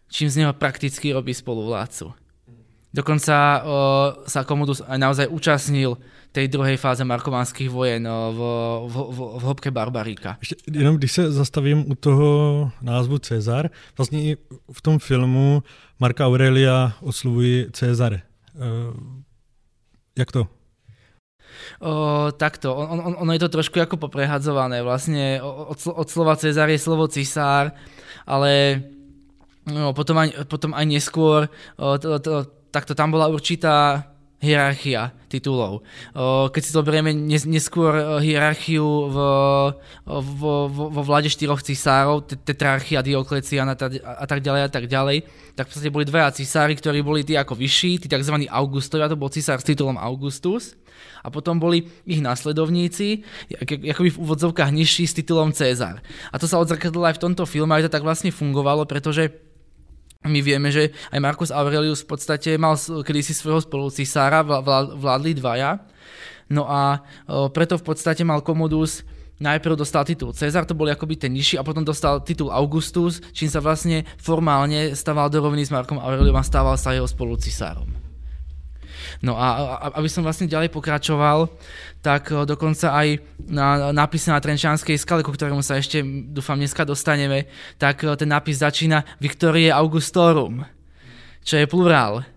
čím 0.10 0.30
z 0.30 0.44
neho 0.44 0.54
prakticky 0.54 1.14
robí 1.14 1.34
spoluvládcu. 1.34 2.14
Dokonca 2.94 3.36
o, 3.66 3.78
sa 4.30 4.46
Komodus 4.46 4.86
aj 4.86 5.00
naozaj 5.02 5.26
účastnil 5.26 5.98
tej 6.30 6.46
druhej 6.46 6.78
fáze 6.78 7.02
markovánských 7.02 7.70
vojen 7.70 8.06
v, 8.06 8.40
v, 8.86 8.96
v, 9.10 9.20
v 9.38 9.44
hĺbke 9.50 9.72
Barbaríka. 9.72 10.38
Ještě, 10.42 10.56
jenom 10.72 10.98
když 10.98 11.12
se 11.12 11.32
zastavím 11.32 11.92
u 11.92 11.96
toho 11.96 12.72
názvu 12.82 13.18
Cezar, 13.18 13.70
vlastně 13.98 14.24
i 14.24 14.38
v 14.72 14.82
tom 14.82 15.00
filmu 15.00 15.64
Marka 16.00 16.28
Aurelia 16.28 16.94
oslovují 17.02 17.66
Cezare. 17.72 18.16
E, 18.16 18.22
jak 20.18 20.32
to? 20.32 20.48
O, 21.82 22.30
takto, 22.36 22.72
on, 22.76 23.00
on, 23.00 23.14
ono 23.20 23.32
je 23.34 23.42
to 23.42 23.50
trošku 23.50 23.82
ako 23.82 23.98
poprehadzované. 23.98 24.86
Vlastne 24.86 25.42
od, 25.44 25.78
od 25.90 26.08
slova 26.08 26.38
Cezar 26.38 26.70
je 26.70 26.80
slovo 26.80 27.10
cisár, 27.10 27.74
ale 28.24 28.84
no, 29.68 29.92
potom, 29.92 30.22
aj, 30.22 30.48
potom 30.48 30.72
aj 30.78 30.86
neskôr 30.86 31.52
o, 31.76 31.98
to, 31.98 32.20
to, 32.22 32.34
takto 32.74 32.94
tam 32.94 33.14
bola 33.14 33.30
určitá 33.30 34.08
hierarchia 34.44 35.16
titulov. 35.32 35.88
Keď 36.52 36.62
si 36.62 36.76
zoberieme 36.76 37.16
neskôr 37.48 38.20
hierarchiu 38.20 38.84
v, 39.08 39.18
v, 40.04 40.42
v, 40.68 40.78
vo 40.92 41.02
vláde 41.02 41.32
štyroch 41.32 41.64
cisárov, 41.64 42.28
tetrarchia, 42.44 43.00
Dioklecian 43.00 43.72
a, 43.72 43.76
a 43.80 44.26
tak 44.28 44.44
ďalej 44.44 44.62
a 44.68 44.70
tak 44.70 44.86
ďalej, 44.92 45.24
tak 45.56 45.66
v 45.66 45.70
podstate 45.72 45.94
boli 45.96 46.04
dvaja 46.04 46.36
cisári, 46.36 46.76
ktorí 46.76 47.00
boli 47.00 47.24
tí 47.24 47.40
ako 47.40 47.56
vyšší, 47.56 48.04
tí 48.04 48.08
tzv. 48.12 48.36
Augustovia, 48.52 49.08
to 49.08 49.16
bol 49.16 49.32
cisár 49.32 49.64
s 49.64 49.66
titulom 49.66 49.96
Augustus, 49.96 50.76
a 51.24 51.32
potom 51.32 51.56
boli 51.56 51.88
ich 52.04 52.20
nasledovníci, 52.20 53.24
akoby 53.64 54.12
v 54.12 54.22
úvodzovkách 54.22 54.76
nižší 54.76 55.08
s 55.08 55.16
titulom 55.16 55.56
Cezar. 55.56 56.04
A 56.32 56.36
to 56.36 56.52
sa 56.52 56.60
odzrkadlo 56.60 57.08
aj 57.08 57.16
v 57.16 57.24
tomto 57.24 57.48
filme, 57.48 57.72
aj 57.72 57.88
to 57.88 57.96
tak 57.96 58.04
vlastne 58.04 58.30
fungovalo, 58.30 58.84
pretože 58.84 59.32
my 60.28 60.40
vieme, 60.40 60.72
že 60.72 60.96
aj 61.12 61.20
Marcus 61.20 61.52
Aurelius 61.52 62.04
v 62.04 62.16
podstate 62.16 62.56
mal 62.56 62.80
kedysi 62.80 63.36
svojho 63.36 63.64
spolucisára, 63.64 64.44
vládli 64.96 65.36
dvaja. 65.36 65.84
No 66.52 66.68
a 66.68 67.04
preto 67.52 67.80
v 67.80 67.84
podstate 67.84 68.24
mal 68.28 68.44
Commodus 68.44 69.04
najprv 69.42 69.76
dostal 69.76 70.06
titul 70.06 70.32
Cezar, 70.32 70.64
to 70.64 70.78
bol 70.78 70.88
akoby 70.88 71.18
ten 71.18 71.34
nižší, 71.34 71.58
a 71.60 71.66
potom 71.66 71.84
dostal 71.84 72.22
titul 72.24 72.54
Augustus, 72.54 73.20
čím 73.36 73.50
sa 73.52 73.60
vlastne 73.60 74.08
formálne 74.22 74.96
stával 74.96 75.28
do 75.28 75.44
roviny 75.44 75.68
s 75.68 75.74
Markom 75.74 76.00
Aurelium 76.00 76.38
a 76.38 76.46
stával 76.46 76.80
sa 76.80 76.96
jeho 76.96 77.10
spolucisárom. 77.10 78.03
No 79.22 79.40
a, 79.40 79.80
a 79.80 79.86
aby 80.00 80.10
som 80.10 80.26
vlastne 80.26 80.50
ďalej 80.50 80.74
pokračoval, 80.74 81.48
tak 82.04 82.30
dokonca 82.30 82.92
aj 82.92 83.24
na 83.48 83.96
nápise 83.96 84.28
na 84.28 84.44
Trenčanskej 84.44 85.00
skale, 85.00 85.24
ku 85.24 85.32
ktorému 85.32 85.64
sa 85.64 85.80
ešte 85.80 86.04
dúfam 86.06 86.60
dneska 86.60 86.84
dostaneme, 86.84 87.48
tak 87.80 88.04
ten 88.04 88.30
nápis 88.30 88.60
začína 88.60 89.08
Victorie 89.24 89.72
Augustorum, 89.72 90.68
čo 91.44 91.60
je 91.60 91.66
plurál 91.66 92.28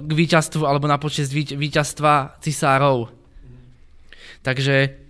k 0.00 0.10
víťazstvu 0.10 0.64
alebo 0.64 0.88
na 0.88 0.96
počest 0.96 1.28
víťazstva 1.34 2.40
cisárov. 2.40 3.12
Takže 4.40 5.06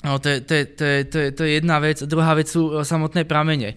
No, 0.00 0.16
to, 0.16 0.32
je, 0.32 0.40
to, 0.40 0.54
to, 0.64 0.84
to, 1.12 1.18
to 1.36 1.42
je 1.44 1.60
jedna 1.60 1.76
vec. 1.76 2.00
Druhá 2.08 2.32
vec 2.32 2.48
sú 2.48 2.72
samotné 2.80 3.28
pramene. 3.28 3.76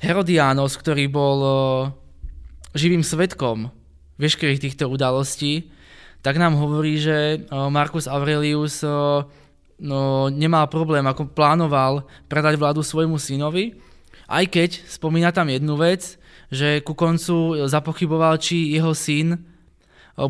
Herodianos, 0.00 0.72
ktorý 0.80 1.04
bol 1.12 1.38
živým 2.72 3.04
svetkom 3.04 3.68
všetkých 4.28 4.62
týchto 4.62 4.84
udalostí, 4.86 5.72
tak 6.22 6.38
nám 6.38 6.54
hovorí, 6.54 7.02
že 7.02 7.42
Marcus 7.50 8.06
Aurelius 8.06 8.86
no, 9.82 10.30
nemal 10.30 10.70
problém, 10.70 11.02
ako 11.02 11.26
plánoval 11.34 12.06
predať 12.30 12.54
vládu 12.54 12.86
svojmu 12.86 13.18
synovi, 13.18 13.74
aj 14.30 14.44
keď 14.46 14.70
spomína 14.86 15.34
tam 15.34 15.50
jednu 15.50 15.74
vec, 15.74 16.14
že 16.52 16.78
ku 16.86 16.94
koncu 16.94 17.66
zapochyboval, 17.66 18.38
či 18.38 18.70
jeho 18.70 18.94
syn 18.94 19.42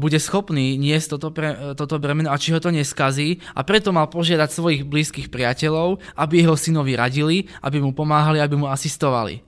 bude 0.00 0.16
schopný 0.22 0.78
niesť 0.78 1.18
toto, 1.18 1.28
pre, 1.34 1.74
toto 1.74 1.98
bremeno 1.98 2.30
a 2.30 2.38
či 2.38 2.54
ho 2.54 2.62
to 2.62 2.70
neskazí 2.70 3.42
a 3.52 3.66
preto 3.66 3.90
mal 3.90 4.06
požiadať 4.06 4.48
svojich 4.48 4.82
blízkych 4.86 5.28
priateľov, 5.28 5.98
aby 6.14 6.40
jeho 6.40 6.54
synovi 6.54 6.94
radili, 6.94 7.50
aby 7.60 7.82
mu 7.82 7.90
pomáhali, 7.90 8.38
aby 8.38 8.54
mu 8.54 8.70
asistovali. 8.70 9.42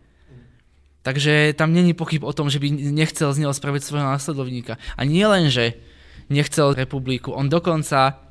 Takže 1.05 1.53
tam 1.53 1.77
není 1.77 1.93
pochyb 1.93 2.25
o 2.25 2.33
tom, 2.33 2.49
že 2.49 2.57
by 2.57 2.73
nechcel 2.73 3.29
z 3.37 3.45
neho 3.45 3.53
spraviť 3.53 3.85
svojho 3.85 4.09
následovníka. 4.09 4.81
A 4.97 5.05
nie 5.05 5.29
len, 5.29 5.53
nechcel 6.33 6.73
republiku, 6.73 7.37
on 7.37 7.53
dokonca 7.53 8.25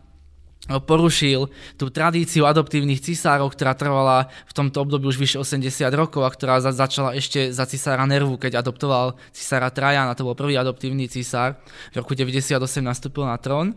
porušil 0.63 1.51
tú 1.75 1.91
tradíciu 1.91 2.47
adoptívnych 2.47 3.03
cisárov, 3.03 3.51
ktorá 3.51 3.75
trvala 3.75 4.31
v 4.47 4.53
tomto 4.55 4.79
období 4.79 5.11
už 5.11 5.19
vyše 5.19 5.37
80 5.37 5.91
rokov 5.91 6.23
a 6.23 6.31
ktorá 6.31 6.63
za, 6.63 6.71
začala 6.71 7.11
ešte 7.19 7.51
za 7.51 7.67
cisára 7.67 8.07
Nervu, 8.07 8.39
keď 8.39 8.63
adoptoval 8.63 9.19
cisára 9.35 9.67
Trajana, 9.67 10.15
to 10.15 10.23
bol 10.23 10.39
prvý 10.39 10.55
adoptívny 10.55 11.11
cisár, 11.11 11.59
v 11.91 11.99
roku 11.99 12.15
98 12.15 12.57
nastúpil 12.79 13.27
na 13.27 13.35
trón. 13.35 13.75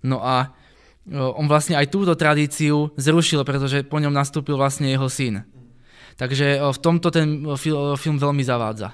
No 0.00 0.24
a 0.24 0.56
on 1.12 1.44
vlastne 1.44 1.76
aj 1.76 1.92
túto 1.92 2.16
tradíciu 2.16 2.96
zrušil, 2.96 3.44
pretože 3.44 3.84
po 3.84 4.00
ňom 4.00 4.12
nastúpil 4.12 4.56
vlastne 4.56 4.88
jeho 4.88 5.08
syn. 5.12 5.44
Takže 6.16 6.60
v 6.72 6.78
tomto 6.78 7.10
ten 7.10 7.46
film 7.96 8.18
veľmi 8.18 8.44
zavádza. 8.44 8.92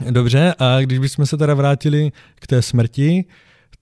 Dobře, 0.00 0.54
a 0.58 0.80
když 0.80 0.98
bychom 0.98 1.26
se 1.26 1.36
teda 1.36 1.54
vrátili 1.54 2.12
k 2.34 2.46
té 2.46 2.62
smrti, 2.62 3.24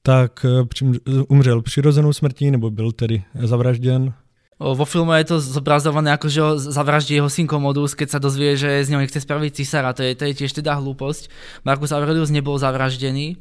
tak 0.02 0.46
eh, 0.46 1.22
umřel 1.28 1.62
přirozenou 1.62 2.12
smrtí, 2.12 2.50
nebo 2.50 2.70
byl 2.70 2.92
tedy 2.92 3.24
zavražděn? 3.34 4.12
Vo 4.58 4.84
filme 4.84 5.18
je 5.18 5.34
to 5.34 5.42
zobrazované 5.42 6.14
ako, 6.14 6.26
že 6.30 6.40
ho 6.40 6.54
zavraždí 6.54 7.18
jeho 7.18 7.26
syn 7.26 7.50
Commodus, 7.50 7.98
keď 7.98 8.16
sa 8.16 8.22
dozvie, 8.22 8.54
že 8.54 8.86
z 8.86 8.88
neho 8.94 9.02
nechce 9.02 9.18
spraviť 9.18 9.50
cisára. 9.50 9.90
To 9.92 10.06
je, 10.06 10.14
to 10.14 10.30
je 10.30 10.34
tiež 10.40 10.54
teda 10.54 10.78
hlúposť. 10.78 11.26
Marcus 11.66 11.90
Aurelius 11.90 12.30
nebol 12.30 12.54
zavraždený. 12.54 13.34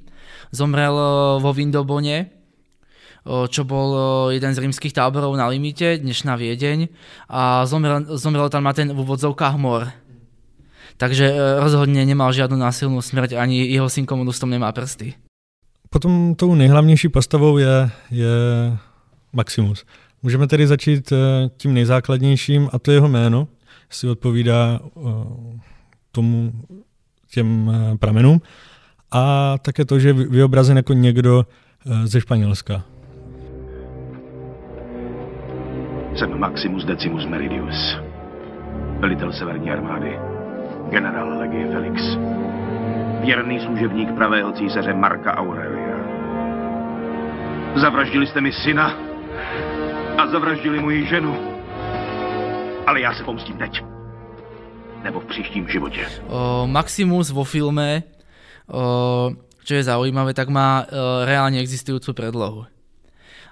Zomrel 0.50 0.98
vo 1.38 1.54
Vindobone, 1.54 2.34
čo 3.24 3.64
bol 3.64 3.90
jeden 4.36 4.52
z 4.52 4.62
rímskych 4.68 4.92
táborov 4.92 5.32
na 5.40 5.48
limite, 5.48 5.96
dnešná 5.96 6.36
Viedeň. 6.36 6.92
A 7.32 7.64
zomrel, 7.64 8.04
zomrel 8.20 8.52
tam 8.52 8.68
na 8.68 8.76
ten 8.76 8.92
v 8.92 9.00
úvodzovkách 9.00 9.56
mor. 9.56 9.88
Takže 10.98 11.26
e, 11.26 11.36
rozhodne 11.60 12.06
nemal 12.06 12.30
žiadnu 12.36 12.58
násilnú 12.58 13.02
smrť, 13.02 13.40
ani 13.40 13.66
jeho 13.66 13.90
syn 13.90 14.06
Commodus 14.06 14.40
tom 14.40 14.50
nemá 14.50 14.72
prsty. 14.72 15.18
Potom 15.90 16.36
tou 16.36 16.56
nejhlavnější 16.56 17.10
postavou 17.10 17.58
je, 17.58 17.90
je 18.12 18.34
Maximus. 19.34 19.86
Můžeme 20.24 20.48
tedy 20.48 20.68
začít 20.68 21.12
eh, 21.12 21.50
tím 21.58 21.74
nejzákladnějším 21.74 22.70
a 22.74 22.80
to 22.80 22.92
je 22.92 22.98
jeho 22.98 23.10
jméno, 23.10 23.48
si 23.90 24.08
odpovídá 24.08 24.80
eh, 24.80 25.02
tomu 26.12 26.52
těm 27.32 27.72
pramenům 28.00 28.42
a 29.12 29.56
také 29.58 29.86
to, 29.86 30.00
že 30.00 30.10
je 30.10 30.14
vyobrazen 30.14 30.78
jako 30.78 30.94
někdo 30.94 31.46
ze 32.04 32.22
Španělska. 32.22 32.84
Jsem 36.16 36.40
Maximus 36.40 36.86
Decimus 36.86 37.26
Meridius, 37.26 37.98
velitel 39.00 39.34
severní 39.34 39.72
armády, 39.72 40.20
generál 40.90 41.38
legie 41.40 41.72
Felix 41.72 42.18
věrný 43.24 43.60
služebník 43.60 44.12
pravého 44.16 44.52
císaře 44.52 44.94
Marka 44.94 45.38
Aurelia. 45.38 45.98
Zavraždili 47.76 48.28
jste 48.28 48.42
mi 48.42 48.52
syna 48.52 48.98
a 50.18 50.28
zavraždili 50.28 50.80
moji 50.80 51.06
ženu. 51.06 51.38
Ale 52.88 53.02
já 53.02 53.14
se 53.14 53.24
pomstím 53.24 53.58
teď. 53.58 53.84
Nebo 55.04 55.20
v 55.20 55.26
příštím 55.26 55.68
životě. 55.68 56.08
O, 56.28 56.68
Maximus 56.68 57.32
vo 57.32 57.44
filme, 57.44 58.04
o, 58.68 59.32
čo 59.64 59.74
je 59.74 59.84
zaujímavé, 59.84 60.34
tak 60.34 60.48
má 60.48 60.84
o, 60.84 61.26
reálne 61.28 61.60
existujúcu 61.60 62.16
predlohu. 62.16 62.73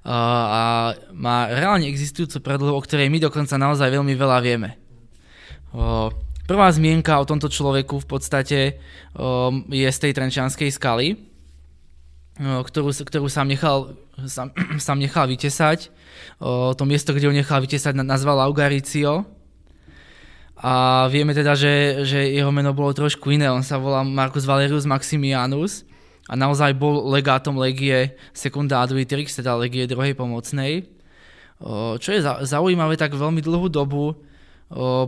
A 0.01 0.97
má 1.13 1.45
reálne 1.53 1.85
existujúcu 1.85 2.41
predlohu, 2.41 2.73
o 2.73 2.81
ktorej 2.81 3.13
my 3.13 3.21
dokonca 3.21 3.53
naozaj 3.61 3.93
veľmi 3.93 4.17
veľa 4.17 4.37
vieme. 4.41 4.81
Prvá 6.49 6.67
zmienka 6.73 7.21
o 7.21 7.29
tomto 7.29 7.47
človeku 7.53 8.01
v 8.01 8.07
podstate 8.09 8.59
je 9.69 9.89
z 9.93 9.99
tej 10.01 10.11
Trenčianskej 10.17 10.73
skaly, 10.73 11.21
ktorú, 12.41 12.89
ktorú 12.89 13.29
sám 13.29 13.45
nechal, 13.45 13.93
sám, 14.25 14.49
sám 14.89 14.97
nechal 14.97 15.29
vytesať. 15.29 15.93
To 16.41 16.83
miesto, 16.89 17.13
kde 17.13 17.29
ho 17.29 17.33
nechal 17.35 17.61
vytesať, 17.61 17.93
nazval 18.01 18.41
Augaricio. 18.41 19.29
A 20.61 21.05
vieme 21.09 21.33
teda, 21.33 21.57
že, 21.57 22.05
že 22.05 22.21
jeho 22.33 22.49
meno 22.53 22.73
bolo 22.73 22.93
trošku 22.93 23.33
iné. 23.33 23.49
On 23.49 23.65
sa 23.65 23.81
volá 23.81 24.05
Marcus 24.05 24.45
Valerius 24.45 24.85
Maximianus 24.85 25.85
a 26.31 26.33
naozaj 26.39 26.71
bol 26.79 27.11
legátom 27.11 27.59
legie 27.59 28.15
Secunda 28.31 28.79
Advitrix, 28.79 29.35
teda 29.35 29.59
legie 29.59 29.83
druhej 29.83 30.15
pomocnej. 30.15 30.87
Čo 31.99 32.09
je 32.15 32.23
zaujímavé, 32.23 32.95
tak 32.95 33.11
veľmi 33.11 33.43
dlhú 33.43 33.67
dobu 33.67 34.15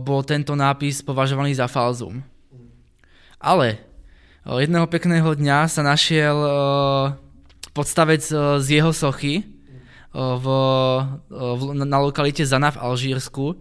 bol 0.04 0.20
tento 0.28 0.52
nápis 0.52 1.00
považovaný 1.00 1.56
za 1.56 1.64
falzum. 1.64 2.20
Ale 3.40 3.80
jedného 4.44 4.84
pekného 4.84 5.32
dňa 5.32 5.64
sa 5.64 5.80
našiel 5.80 6.36
podstavec 7.72 8.20
z 8.60 8.66
jeho 8.68 8.92
sochy 8.92 9.48
v, 10.12 10.46
na 11.72 11.98
lokalite 12.04 12.44
Zana 12.44 12.68
v 12.68 12.84
Alžírsku, 12.84 13.56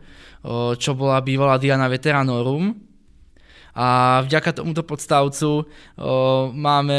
čo 0.76 0.92
bola 0.92 1.24
bývalá 1.24 1.56
Diana 1.56 1.88
Veteranorum. 1.88 2.76
A 3.74 4.22
vďaka 4.30 4.62
tomuto 4.62 4.86
podstavcu 4.86 5.66
máme 6.54 6.98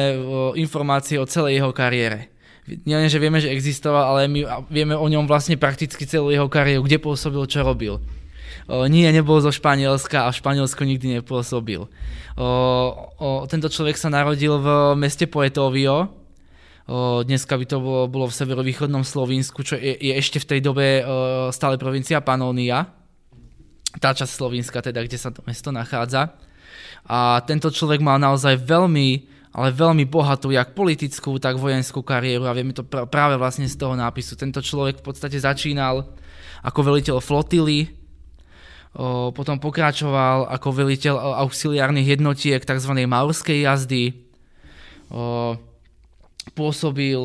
informácie 0.58 1.22
o 1.22 1.26
celej 1.26 1.62
jeho 1.62 1.70
kariére. 1.70 2.34
Nie 2.64 2.96
že 3.12 3.20
vieme, 3.20 3.38
že 3.44 3.52
existoval, 3.52 4.04
ale 4.08 4.20
my 4.24 4.40
vieme 4.72 4.96
o 4.96 5.04
ňom 5.04 5.28
vlastne 5.28 5.60
prakticky 5.60 6.08
celú 6.08 6.32
jeho 6.32 6.48
kariéru, 6.48 6.82
kde 6.82 6.96
pôsobil, 6.96 7.44
čo 7.44 7.60
robil. 7.60 8.00
O, 8.64 8.88
nie, 8.88 9.04
nebol 9.12 9.37
zo 9.44 9.52
Španielska 9.52 10.24
a 10.24 10.32
v 10.32 10.40
Španielsku 10.40 10.80
nikdy 10.88 11.20
nepôsobil. 11.20 11.84
O, 11.84 11.88
o, 13.20 13.44
tento 13.44 13.68
človek 13.68 14.00
sa 14.00 14.08
narodil 14.08 14.56
v 14.56 14.96
meste 14.96 15.28
Poetovio, 15.28 16.08
o, 16.88 17.20
dneska 17.20 17.60
by 17.60 17.64
to 17.68 17.76
bolo, 17.76 18.08
bolo 18.08 18.26
v 18.32 18.38
severovýchodnom 18.40 19.04
Slovensku, 19.04 19.60
čo 19.60 19.76
je, 19.76 20.00
je 20.00 20.16
ešte 20.16 20.40
v 20.40 20.48
tej 20.56 20.60
dobe 20.64 21.04
o, 21.04 21.52
stále 21.52 21.76
provincia 21.76 22.24
Panónia, 22.24 22.88
tá 24.00 24.16
časť 24.16 24.32
Slovenska 24.32 24.80
teda, 24.80 25.04
kde 25.04 25.20
sa 25.20 25.28
to 25.28 25.44
mesto 25.44 25.68
nachádza. 25.68 26.32
A 27.04 27.44
tento 27.44 27.68
človek 27.68 28.00
mal 28.00 28.16
naozaj 28.16 28.56
veľmi, 28.64 29.08
ale 29.54 29.68
veľmi 29.70 30.08
bohatú 30.08 30.50
jak 30.50 30.72
politickú, 30.72 31.36
tak 31.38 31.60
vojenskú 31.60 32.00
kariéru 32.00 32.48
a 32.48 32.56
vieme 32.56 32.72
to 32.72 32.82
pr- 32.82 33.06
práve 33.06 33.36
vlastne 33.36 33.68
z 33.68 33.76
toho 33.76 33.92
nápisu. 33.94 34.34
Tento 34.40 34.64
človek 34.64 34.98
v 34.98 35.06
podstate 35.06 35.36
začínal 35.36 36.08
ako 36.64 36.80
veliteľ 36.80 37.20
flotily, 37.20 37.92
potom 39.34 39.58
pokračoval 39.58 40.46
ako 40.48 40.68
veliteľ 40.70 41.42
auxiliárnych 41.42 42.14
jednotiek 42.14 42.62
tzv. 42.62 42.94
maurskej 43.04 43.66
jazdy, 43.66 44.14
pôsobil, 46.54 47.20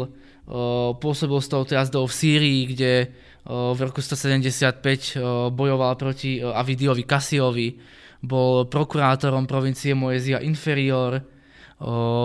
pôsobil 0.97 1.39
s 1.39 1.47
touto 1.47 1.77
jazdou 1.77 2.09
v 2.09 2.13
Sýrii, 2.17 2.61
kde 2.73 3.13
v 3.49 3.79
roku 3.79 4.01
175 4.01 5.53
bojoval 5.53 5.93
proti 5.93 6.41
Avidiovi 6.41 7.05
Kasiovi, 7.05 7.77
bol 8.19 8.67
prokurátorom 8.67 9.47
provincie 9.47 9.95
Moezia 9.95 10.43
Inferior, 10.43 11.23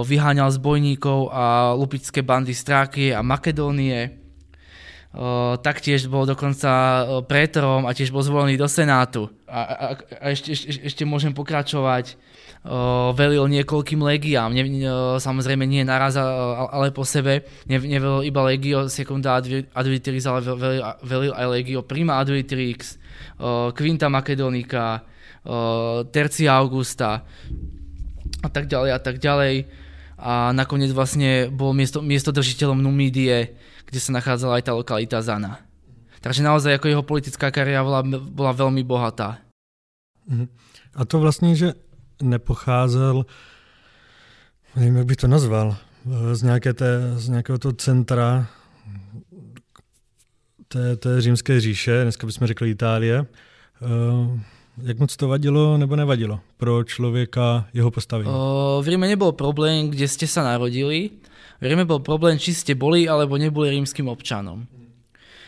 vyháňal 0.03 0.51
zbojníkov 0.51 1.31
a 1.31 1.75
lupické 1.79 2.27
bandy 2.27 2.51
Strákie 2.51 3.15
a 3.15 3.23
Makedónie, 3.23 4.19
taktiež 5.63 6.11
bol 6.11 6.27
dokonca 6.27 7.07
prétorom 7.31 7.87
a 7.87 7.95
tiež 7.95 8.11
bol 8.11 8.27
zvolený 8.27 8.59
do 8.59 8.67
Senátu. 8.67 9.31
a, 9.47 9.61
a, 9.63 9.87
a 9.95 10.27
ešte, 10.35 10.51
ešte, 10.51 10.83
ešte 10.83 11.03
môžem 11.07 11.31
pokračovať. 11.31 12.19
Velil 13.15 13.45
niekoľkým 13.47 14.01
legiám, 14.03 14.51
ne, 14.51 14.65
samozrejme 15.21 15.69
nie 15.69 15.87
naraz, 15.87 16.19
ale 16.19 16.91
po 16.91 17.07
sebe. 17.07 17.47
Ne, 17.71 17.79
nevelil 17.79 18.27
iba 18.27 18.43
legio 18.43 18.91
secunda 18.91 19.39
adviteris, 19.77 20.27
ale 20.27 20.41
velil, 20.43 20.83
velil 21.05 21.33
aj 21.37 21.47
legio 21.47 21.85
prima 21.87 22.19
adviterix, 22.19 22.97
uh, 23.39 23.71
quinta 23.77 24.09
makedonica, 24.09 25.05
tercia 26.11 26.57
augusta 26.57 27.25
a 28.43 28.49
tak 28.49 28.67
ďalej 28.67 28.91
a 28.93 29.01
tak 29.01 29.17
ďalej. 29.21 29.69
A 30.19 30.55
nakoniec 30.57 30.95
vlastne 30.95 31.53
bol 31.53 31.77
miesto, 31.77 32.01
miesto 32.01 32.33
držiteľom 32.33 32.81
Numídie, 32.81 33.57
kde 33.85 34.01
sa 34.01 34.15
nachádzala 34.15 34.63
aj 34.63 34.65
tá 34.65 34.73
lokalita 34.73 35.21
Zana. 35.21 35.61
Takže 36.25 36.41
naozaj 36.41 36.81
ako 36.81 36.87
jeho 36.89 37.05
politická 37.05 37.53
kariéra 37.53 37.85
bola, 37.85 38.01
bola 38.33 38.53
veľmi 38.57 38.81
bohatá. 38.85 39.45
Mhm. 40.27 40.49
A 40.95 41.05
to 41.05 41.21
vlastně, 41.21 41.57
že 41.57 41.75
nepocházel, 42.23 43.27
nevím, 44.77 44.97
jak 44.97 45.07
bych 45.07 45.17
to 45.17 45.29
nazval, 45.29 45.77
z, 46.33 46.43
nějaké 46.43 46.73
té, 46.73 47.13
z 47.17 47.29
nějakého 47.29 47.59
toho 47.59 47.73
centra 47.73 48.47
té, 50.69 50.97
té 50.97 51.21
římské 51.21 51.61
říše, 51.61 52.03
dneska 52.03 52.27
bychom 52.27 52.47
řekli 52.47 52.71
Itálie. 52.71 53.27
Jak 54.83 54.99
moc 54.99 55.17
to 55.17 55.29
vadilo 55.29 55.79
nebo 55.79 55.97
nevadilo 55.97 56.41
pro 56.57 56.85
člověka 56.85 57.67
jeho 57.75 57.91
postavení? 57.91 58.31
Uh, 58.31 58.83
v 58.83 58.89
Ríme 58.89 59.07
nebol 59.07 59.33
problém, 59.33 59.91
kde 59.91 60.09
ste 60.11 60.27
sa 60.27 60.43
narodili. 60.43 61.15
V 61.63 61.65
Ríme 61.65 61.87
bol 61.87 62.03
problém, 62.03 62.43
či 62.43 62.51
ste 62.51 62.75
boli 62.75 63.07
alebo 63.07 63.39
neboli 63.39 63.71
rímským 63.71 64.11
občanom. 64.11 64.67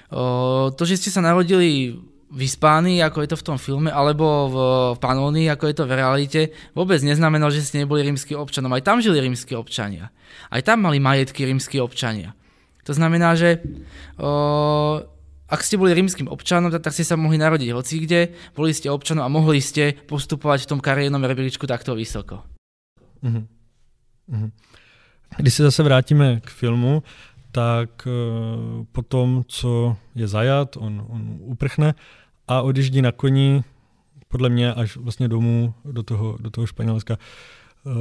Uh, 0.06 0.70
to, 0.78 0.86
že 0.86 1.02
ste 1.02 1.10
sa 1.10 1.18
narodili 1.18 1.98
v 2.26 2.38
Hispánii, 2.42 3.02
ako 3.02 3.22
je 3.22 3.30
to 3.34 3.38
v 3.38 3.46
tom 3.46 3.58
filme, 3.58 3.90
alebo 3.90 4.26
v 4.50 4.56
Panónii, 4.98 5.46
ako 5.46 5.64
je 5.70 5.74
to 5.78 5.84
v 5.86 5.94
realite, 5.94 6.40
vôbec 6.74 6.98
neznamenalo, 6.98 7.54
že 7.54 7.62
ste 7.62 7.82
neboli 7.82 8.02
rímsky 8.02 8.34
občanom. 8.34 8.70
Aj 8.74 8.82
tam 8.82 8.98
žili 8.98 9.22
rímsky 9.22 9.54
občania. 9.54 10.10
Aj 10.50 10.58
tam 10.62 10.82
mali 10.86 10.98
majetky 10.98 11.46
rímsky 11.46 11.78
občania. 11.78 12.34
To 12.86 12.94
znamená, 12.94 13.34
že 13.38 13.62
o, 14.18 15.02
ak 15.46 15.62
ste 15.62 15.78
boli 15.78 15.94
rímským 15.94 16.26
občanom, 16.26 16.74
tak, 16.74 16.82
tak 16.82 16.92
ste 16.92 17.06
sa 17.06 17.14
mohli 17.14 17.38
narodiť 17.38 17.70
hoci 17.70 18.02
kde, 18.02 18.34
boli 18.54 18.74
ste 18.74 18.90
občanom 18.90 19.22
a 19.22 19.30
mohli 19.30 19.62
ste 19.62 19.94
postupovať 19.94 20.66
v 20.66 20.70
tom 20.74 20.80
kariérnom 20.82 21.22
rebríčku 21.22 21.66
takto 21.66 21.94
vysoko. 21.94 22.42
Uh-huh. 23.22 23.46
Uh-huh. 24.30 24.50
Když 25.38 25.54
se 25.54 25.62
zase 25.62 25.82
vrátíme 25.82 26.40
k 26.40 26.50
filmu, 26.50 27.02
tak 27.52 28.06
uh, 28.06 28.84
po 28.92 29.02
tom, 29.02 29.44
co 29.46 29.96
je 30.14 30.28
zajat, 30.28 30.76
on, 30.76 31.06
on 31.08 31.38
uprchne 31.40 31.94
a 32.48 32.62
odjíždí 32.62 33.02
na 33.02 33.12
koni, 33.12 33.64
podle 34.28 34.48
mě 34.48 34.74
až 34.74 34.96
vlastně 34.96 35.28
domů 35.28 35.74
do 35.84 36.02
toho, 36.02 36.36
do 36.40 36.50
toho 36.50 36.66
Španělska. 36.66 37.18
Uh, 37.84 37.92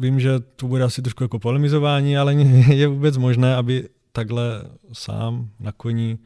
vím, 0.00 0.20
že 0.20 0.40
to 0.40 0.66
bude 0.66 0.84
asi 0.84 1.02
trošku 1.02 1.24
jako 1.24 1.38
polemizování, 1.38 2.18
ale 2.18 2.34
je 2.74 2.88
vůbec 2.88 3.16
možné, 3.16 3.56
aby 3.56 3.88
takhle 4.12 4.62
sám 4.92 5.48
na 5.60 5.72
koni, 5.72 6.18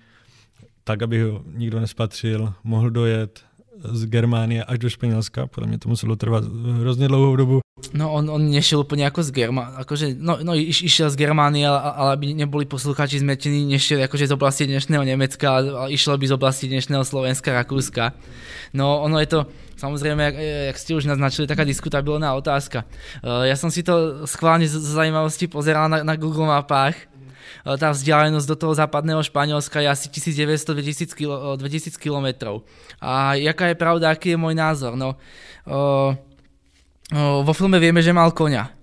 tak, 0.85 1.03
aby 1.03 1.23
ho 1.23 1.43
nikdo 1.47 1.81
nespatřil, 1.81 2.53
mohl 2.65 2.91
dojet 2.91 3.41
z 3.83 4.07
Germánie 4.07 4.65
až 4.65 4.79
do 4.79 4.91
Španělska. 4.91 5.47
Podle 5.47 5.69
mě 5.69 5.79
to 5.79 5.89
muselo 5.89 6.17
trvat 6.17 6.45
hrozně 6.81 7.09
dlouhou 7.09 7.37
dobu. 7.37 7.61
No 7.93 8.13
on, 8.13 8.31
on 8.31 8.53
nešiel 8.53 8.85
úplne 8.87 9.03
ako 9.09 9.27
z 9.27 9.31
Germánie, 9.33 9.75
akože, 9.81 10.07
no, 10.15 10.39
no 10.45 10.55
iš, 10.55 10.87
išiel 10.87 11.11
z 11.11 11.19
Germánie, 11.19 11.67
ale, 11.67 11.81
ale 11.81 12.11
aby 12.15 12.25
neboli 12.31 12.63
poslucháči 12.69 13.19
zmetení, 13.19 13.67
nešiel 13.67 14.07
akože 14.07 14.29
z 14.29 14.33
oblasti 14.37 14.71
dnešného 14.71 15.03
Nemecka, 15.03 15.47
ale 15.51 15.91
išiel 15.91 16.15
by 16.15 16.27
z 16.31 16.37
oblasti 16.37 16.71
dnešného 16.71 17.03
Slovenska, 17.03 17.51
Rakúska. 17.51 18.15
No 18.77 19.03
ono 19.03 19.19
je 19.19 19.27
to, 19.27 19.41
samozrejme, 19.81 20.21
jak, 20.21 20.37
jak 20.69 20.77
ste 20.79 20.95
už 20.95 21.11
naznačili, 21.11 21.51
taká 21.51 21.65
diskutabilná 21.67 22.37
otázka. 22.39 22.87
Uh, 23.25 23.51
ja 23.51 23.59
som 23.59 23.73
si 23.73 23.83
to 23.83 24.25
schválne 24.31 24.69
z, 24.69 24.79
z 24.79 24.89
zaujímavosti 24.93 25.51
pozeral 25.51 25.91
na, 25.91 26.07
na 26.07 26.15
Google 26.15 26.47
mapách, 26.47 26.95
tá 27.65 27.89
vzdialenosť 27.93 28.47
do 28.49 28.57
toho 28.57 28.73
západného 28.75 29.23
Španielska 29.23 29.85
je 29.85 29.89
asi 29.89 30.07
1900-2000 30.09 31.13
km. 31.13 31.59
2000 31.61 31.97
km. 31.97 32.61
A 32.99 33.35
jaká 33.37 33.71
je 33.71 33.77
pravda, 33.77 34.13
aký 34.13 34.35
je 34.35 34.39
môj 34.41 34.55
názor? 34.57 34.97
No, 34.97 35.17
uh, 35.69 36.13
vo 37.43 37.53
filme 37.53 37.77
vieme, 37.77 38.01
že 38.01 38.17
mal 38.17 38.33
koňa. 38.33 38.83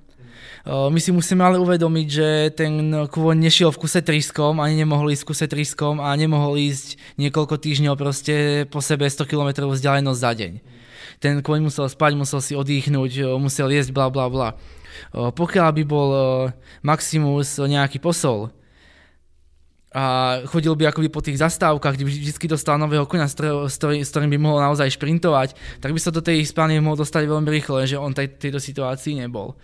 My 0.70 1.00
si 1.00 1.10
musíme 1.16 1.42
ale 1.42 1.58
uvedomiť, 1.58 2.08
že 2.12 2.28
ten 2.54 2.92
kôň 3.08 3.48
nešiel 3.48 3.72
v 3.72 3.80
kuse 3.80 4.04
triskom, 4.04 4.60
ani 4.60 4.84
nemohol 4.84 5.10
ísť 5.10 5.24
v 5.24 5.30
kuse 5.32 5.46
triskom 5.48 6.04
a 6.04 6.12
nemohol 6.14 6.60
ísť 6.60 7.00
niekoľko 7.16 7.56
týždňov 7.58 7.96
proste 7.96 8.68
po 8.68 8.84
sebe 8.84 9.08
100 9.08 9.24
km 9.24 9.66
vzdialenosť 9.66 10.20
za 10.20 10.32
deň. 10.36 10.54
Ten 11.24 11.42
kôň 11.42 11.64
musel 11.64 11.88
spať, 11.88 12.12
musel 12.20 12.44
si 12.44 12.54
oddychnúť, 12.54 13.40
musel 13.40 13.72
jesť, 13.72 13.96
bla 13.96 14.12
bla 14.12 14.28
bla. 14.28 14.50
Pokiaľ 15.16 15.70
by 15.80 15.84
bol 15.88 16.10
Maximus 16.84 17.56
nejaký 17.56 18.04
posol, 18.04 18.52
a 19.90 20.38
chodil 20.46 20.78
by 20.78 20.94
akoby 20.94 21.10
po 21.10 21.26
tých 21.26 21.42
zastávkach, 21.42 21.98
kde 21.98 22.06
by 22.06 22.12
vždy 22.14 22.46
dostal 22.46 22.78
nového 22.78 23.10
konia, 23.10 23.26
s, 23.26 23.34
s 23.74 24.10
ktorým 24.14 24.30
by 24.30 24.38
mohol 24.38 24.62
naozaj 24.62 24.94
šprintovať, 24.94 25.58
tak 25.82 25.90
by 25.90 26.00
sa 26.00 26.14
do 26.14 26.22
tej 26.22 26.46
Hispánie 26.46 26.78
mohol 26.78 27.02
dostať 27.02 27.26
veľmi 27.26 27.50
rýchlo, 27.50 27.82
že 27.90 27.98
on 27.98 28.14
tej, 28.14 28.38
tejto 28.38 28.62
situácii 28.62 29.18
nebol. 29.18 29.58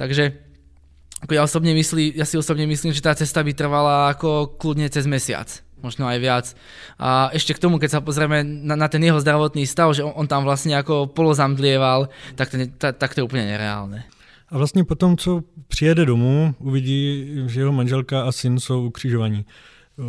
Takže 0.00 0.32
ako 1.20 1.32
ja, 1.32 1.44
osobne 1.44 1.76
myslí, 1.76 2.16
ja 2.16 2.24
si 2.24 2.40
osobne 2.40 2.64
myslím, 2.64 2.96
že 2.96 3.04
tá 3.04 3.12
cesta 3.12 3.44
by 3.44 3.52
trvala 3.52 4.16
ako 4.16 4.56
kľudne 4.56 4.88
cez 4.88 5.04
mesiac, 5.04 5.48
možno 5.84 6.08
aj 6.08 6.18
viac. 6.24 6.46
A 6.96 7.28
ešte 7.36 7.52
k 7.52 7.60
tomu, 7.60 7.76
keď 7.76 8.00
sa 8.00 8.04
pozrieme 8.04 8.44
na, 8.44 8.80
na 8.80 8.88
ten 8.88 9.04
jeho 9.04 9.20
zdravotný 9.20 9.68
stav, 9.68 9.92
že 9.92 10.00
on, 10.00 10.12
on 10.16 10.24
tam 10.24 10.48
vlastne 10.48 10.72
ako 10.72 11.12
polozamdlieval, 11.12 12.08
tak 12.32 12.48
to, 12.48 12.56
tak, 12.80 12.96
tak 12.96 13.12
to 13.12 13.20
je 13.20 13.26
úplne 13.28 13.44
nereálne. 13.44 14.08
A 14.48 14.58
vlastně 14.58 14.84
potom, 14.84 15.16
co 15.16 15.42
přijede 15.68 16.04
domů, 16.04 16.54
uvidí, 16.58 17.32
že 17.46 17.60
jeho 17.60 17.72
manželka 17.72 18.22
a 18.22 18.32
syn 18.32 18.60
jsou 18.60 18.86
ukřižovaní. 18.86 19.46
Eh, 19.98 20.02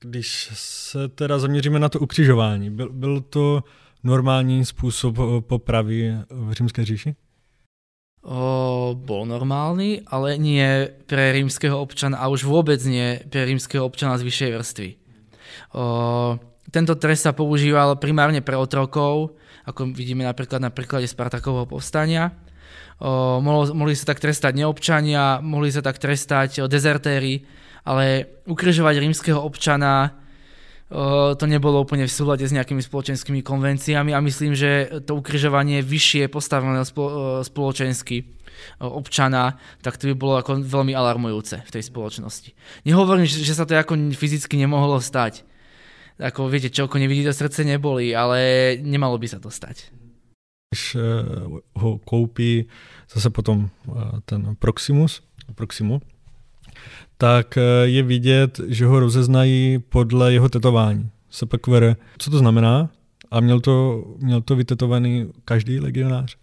když 0.00 0.50
se 0.52 1.08
teda 1.08 1.38
zaměříme 1.38 1.78
na 1.78 1.88
to 1.88 2.00
ukřižování, 2.00 2.70
byl, 2.70 2.92
byl 2.92 3.20
to 3.20 3.64
normální 4.04 4.64
způsob 4.64 5.18
eh, 5.18 5.40
popravy 5.40 6.14
v 6.30 6.52
římské 6.52 6.84
říši? 6.84 7.14
O, 8.26 8.98
bol 8.98 9.22
normálny, 9.22 10.02
ale 10.02 10.34
nie 10.34 10.90
pre 11.06 11.30
rímskeho 11.30 11.78
občana 11.78 12.18
a 12.18 12.26
už 12.26 12.42
vôbec 12.42 12.82
nie 12.82 13.22
pre 13.30 13.46
rímskeho 13.46 13.86
občana 13.86 14.18
z 14.18 14.26
vyššej 14.26 14.50
vrstvy. 14.50 14.88
O, 15.78 16.34
tento 16.74 16.98
trest 16.98 17.22
sa 17.22 17.30
používal 17.30 17.94
primárne 18.02 18.42
pre 18.42 18.58
otrokov, 18.58 19.38
ako 19.62 19.94
vidíme 19.94 20.26
napríklad 20.26 20.58
na 20.58 20.74
príklade 20.74 21.06
Spartakovho 21.06 21.70
povstania, 21.70 22.34
mohlo, 23.02 23.72
mohli 23.76 23.92
sa 23.96 24.12
tak 24.12 24.20
trestať 24.20 24.56
neobčania, 24.56 25.44
mohli 25.44 25.68
sa 25.68 25.84
tak 25.84 26.00
trestať 26.00 26.64
dezertéry, 26.68 27.44
ale 27.86 28.26
ukrižovať 28.48 28.94
rímskeho 28.98 29.40
občana 29.40 30.26
to 31.34 31.44
nebolo 31.50 31.82
úplne 31.82 32.06
v 32.06 32.14
súlade 32.14 32.46
s 32.46 32.54
nejakými 32.54 32.78
spoločenskými 32.78 33.42
konvenciami 33.42 34.14
a 34.14 34.22
myslím, 34.22 34.54
že 34.54 35.02
to 35.02 35.18
ukrižovanie 35.18 35.82
vyššie 35.82 36.30
postaveného 36.30 36.86
spolo, 36.86 37.42
spoločensky 37.42 38.22
občana, 38.78 39.58
tak 39.82 39.98
to 39.98 40.06
by 40.06 40.14
bolo 40.14 40.38
ako 40.38 40.62
veľmi 40.62 40.94
alarmujúce 40.94 41.66
v 41.66 41.70
tej 41.74 41.82
spoločnosti. 41.90 42.54
Nehovorím, 42.86 43.26
že 43.26 43.50
sa 43.50 43.66
to 43.66 43.74
ako 43.74 43.98
fyzicky 44.14 44.54
nemohlo 44.54 45.02
stať. 45.02 45.42
Ako 46.22 46.46
viete, 46.46 46.70
čo 46.70 46.86
ako 46.86 47.02
nevidí 47.02 47.26
to 47.26 47.34
srdce 47.34 47.66
neboli, 47.66 48.14
ale 48.14 48.78
nemalo 48.78 49.18
by 49.18 49.26
sa 49.26 49.42
to 49.42 49.50
stať 49.50 50.05
když 50.70 50.94
eh, 50.94 51.00
ho 51.74 51.98
koupí 51.98 52.66
zase 53.14 53.30
potom 53.30 53.70
eh, 53.88 53.92
ten 54.24 54.56
Proximus, 54.58 55.22
Proximu, 55.54 56.00
tak 57.18 57.56
eh, 57.56 57.62
je 57.84 58.02
vidět, 58.02 58.60
že 58.66 58.86
ho 58.86 59.00
rozeznají 59.00 59.78
podle 59.78 60.32
jeho 60.32 60.48
tetování. 60.48 61.10
Sepekvere. 61.30 61.96
Co 62.18 62.30
to 62.30 62.38
znamená? 62.38 62.90
A 63.30 63.40
měl 63.40 63.60
to, 63.60 64.04
měl 64.18 64.40
to 64.40 64.56
vytetovaný 64.56 65.32
každý 65.44 65.80
legionář? 65.80 66.36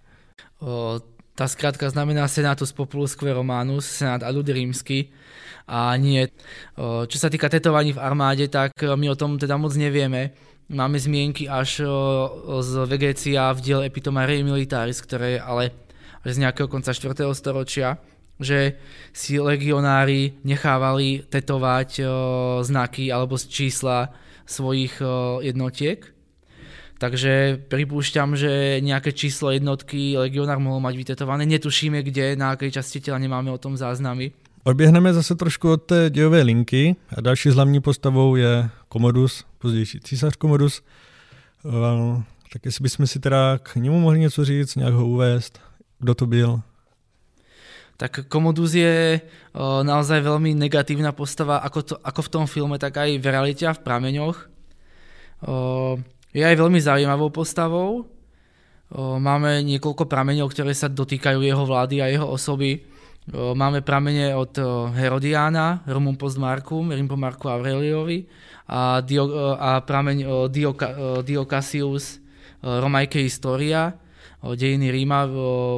O, 0.60 1.02
tá 1.36 1.48
skratka 1.48 1.90
znamená 1.90 2.28
Senatus 2.28 2.72
Populusque 2.72 3.34
Romanus, 3.34 3.86
Senát 3.86 4.24
adud 4.24 4.50
rímsky. 4.50 5.10
A 5.68 5.96
nie, 5.98 6.28
o, 6.76 7.08
čo 7.08 7.18
sa 7.20 7.32
týka 7.32 7.50
tetovaní 7.50 7.96
v 7.96 8.04
armáde, 8.04 8.48
tak 8.48 8.76
my 8.84 9.10
o 9.10 9.16
tom 9.16 9.40
teda 9.40 9.58
moc 9.58 9.74
nevieme 9.76 10.36
Máme 10.70 10.96
zmienky 11.00 11.52
až 11.52 11.84
z 12.60 12.72
Vegécia 12.88 13.52
v 13.52 13.60
diele 13.60 13.86
Epitoma 13.92 14.24
Rei 14.24 14.48
Militaris, 14.48 15.04
ktoré 15.04 15.36
je 15.36 15.42
ale 15.44 15.64
z 16.24 16.40
nejakého 16.40 16.72
konca 16.72 16.96
4. 16.96 17.12
storočia, 17.36 18.00
že 18.40 18.80
si 19.12 19.44
legionári 19.44 20.40
nechávali 20.48 21.28
tetovať 21.28 22.00
znaky 22.64 23.12
alebo 23.12 23.36
čísla 23.36 24.16
svojich 24.48 25.04
jednotiek. 25.44 26.08
Takže 26.96 27.60
pripúšťam, 27.68 28.40
že 28.40 28.80
nejaké 28.80 29.12
číslo 29.12 29.52
jednotky 29.52 30.16
legionár 30.16 30.64
mohol 30.64 30.80
mať 30.80 30.96
vytetované. 30.96 31.44
Netušíme 31.44 32.00
kde, 32.00 32.40
na 32.40 32.56
akej 32.56 32.80
časti 32.80 33.04
tela 33.04 33.20
nemáme 33.20 33.52
o 33.52 33.60
tom 33.60 33.76
záznamy. 33.76 34.32
Odběhneme 34.64 35.14
zase 35.14 35.36
trošku 35.36 35.72
od 35.72 35.84
té 35.84 36.10
dějové 36.10 36.42
linky 36.42 36.96
a 37.18 37.22
další 37.22 37.50
hlavní 37.50 37.82
postavou 37.82 38.36
je 38.36 38.70
Komodus, 38.94 39.46
pozdější 39.58 40.00
císař 40.00 40.36
Komodus. 40.36 40.82
Uh, 41.64 42.22
tak 42.54 42.66
jestli 42.66 42.84
bychom 42.84 43.08
si 43.08 43.20
teda 43.20 43.58
k 43.58 43.76
němu 43.76 44.00
mohli 44.00 44.20
něco 44.20 44.46
říct, 44.46 44.76
nějak 44.76 44.94
ho 44.94 45.08
uvést, 45.08 45.62
kdo 46.00 46.16
to 46.16 46.26
byl? 46.26 46.62
Tak 47.98 48.30
Komodus 48.30 48.78
je 48.78 49.18
uh, 49.18 49.82
naozaj 49.82 50.22
veľmi 50.22 50.54
negatívna 50.54 51.10
postava, 51.10 51.58
ako, 51.66 51.82
to, 51.82 51.96
ako 52.06 52.22
v 52.22 52.30
tom 52.30 52.46
filme, 52.46 52.78
tak 52.78 53.02
aj 53.02 53.18
v 53.18 53.26
realite 53.26 53.66
a 53.66 53.74
v 53.74 53.82
prameňoch. 53.82 54.38
Uh, 55.42 55.98
je 56.30 56.46
aj 56.46 56.54
veľmi 56.54 56.78
zaujímavou 56.78 57.34
postavou. 57.34 58.06
Uh, 58.94 59.18
máme 59.18 59.66
niekoľko 59.66 60.06
prameňov, 60.06 60.54
ktoré 60.54 60.78
sa 60.78 60.86
dotýkajú 60.86 61.42
jeho 61.42 61.66
vlády 61.66 61.98
a 61.98 62.14
jeho 62.14 62.30
osoby. 62.30 62.86
Máme 63.32 63.80
pramene 63.80 64.36
od 64.36 64.52
Herodiána, 64.92 65.88
Romum 65.88 66.20
post 66.20 66.36
Marcum, 66.36 66.92
Rim 66.92 67.08
po 67.08 67.16
Marku 67.16 67.48
Aureliovi 67.48 68.28
a, 68.68 69.00
Dio, 69.00 69.56
a 69.56 69.80
prameň 69.80 70.52
Dio, 70.52 70.76
Dio 71.24 71.48
Cassius, 71.48 72.20
Romajke 72.60 73.24
Historia, 73.24 73.96
dejiny 74.44 74.92
Ríma, 74.92 75.32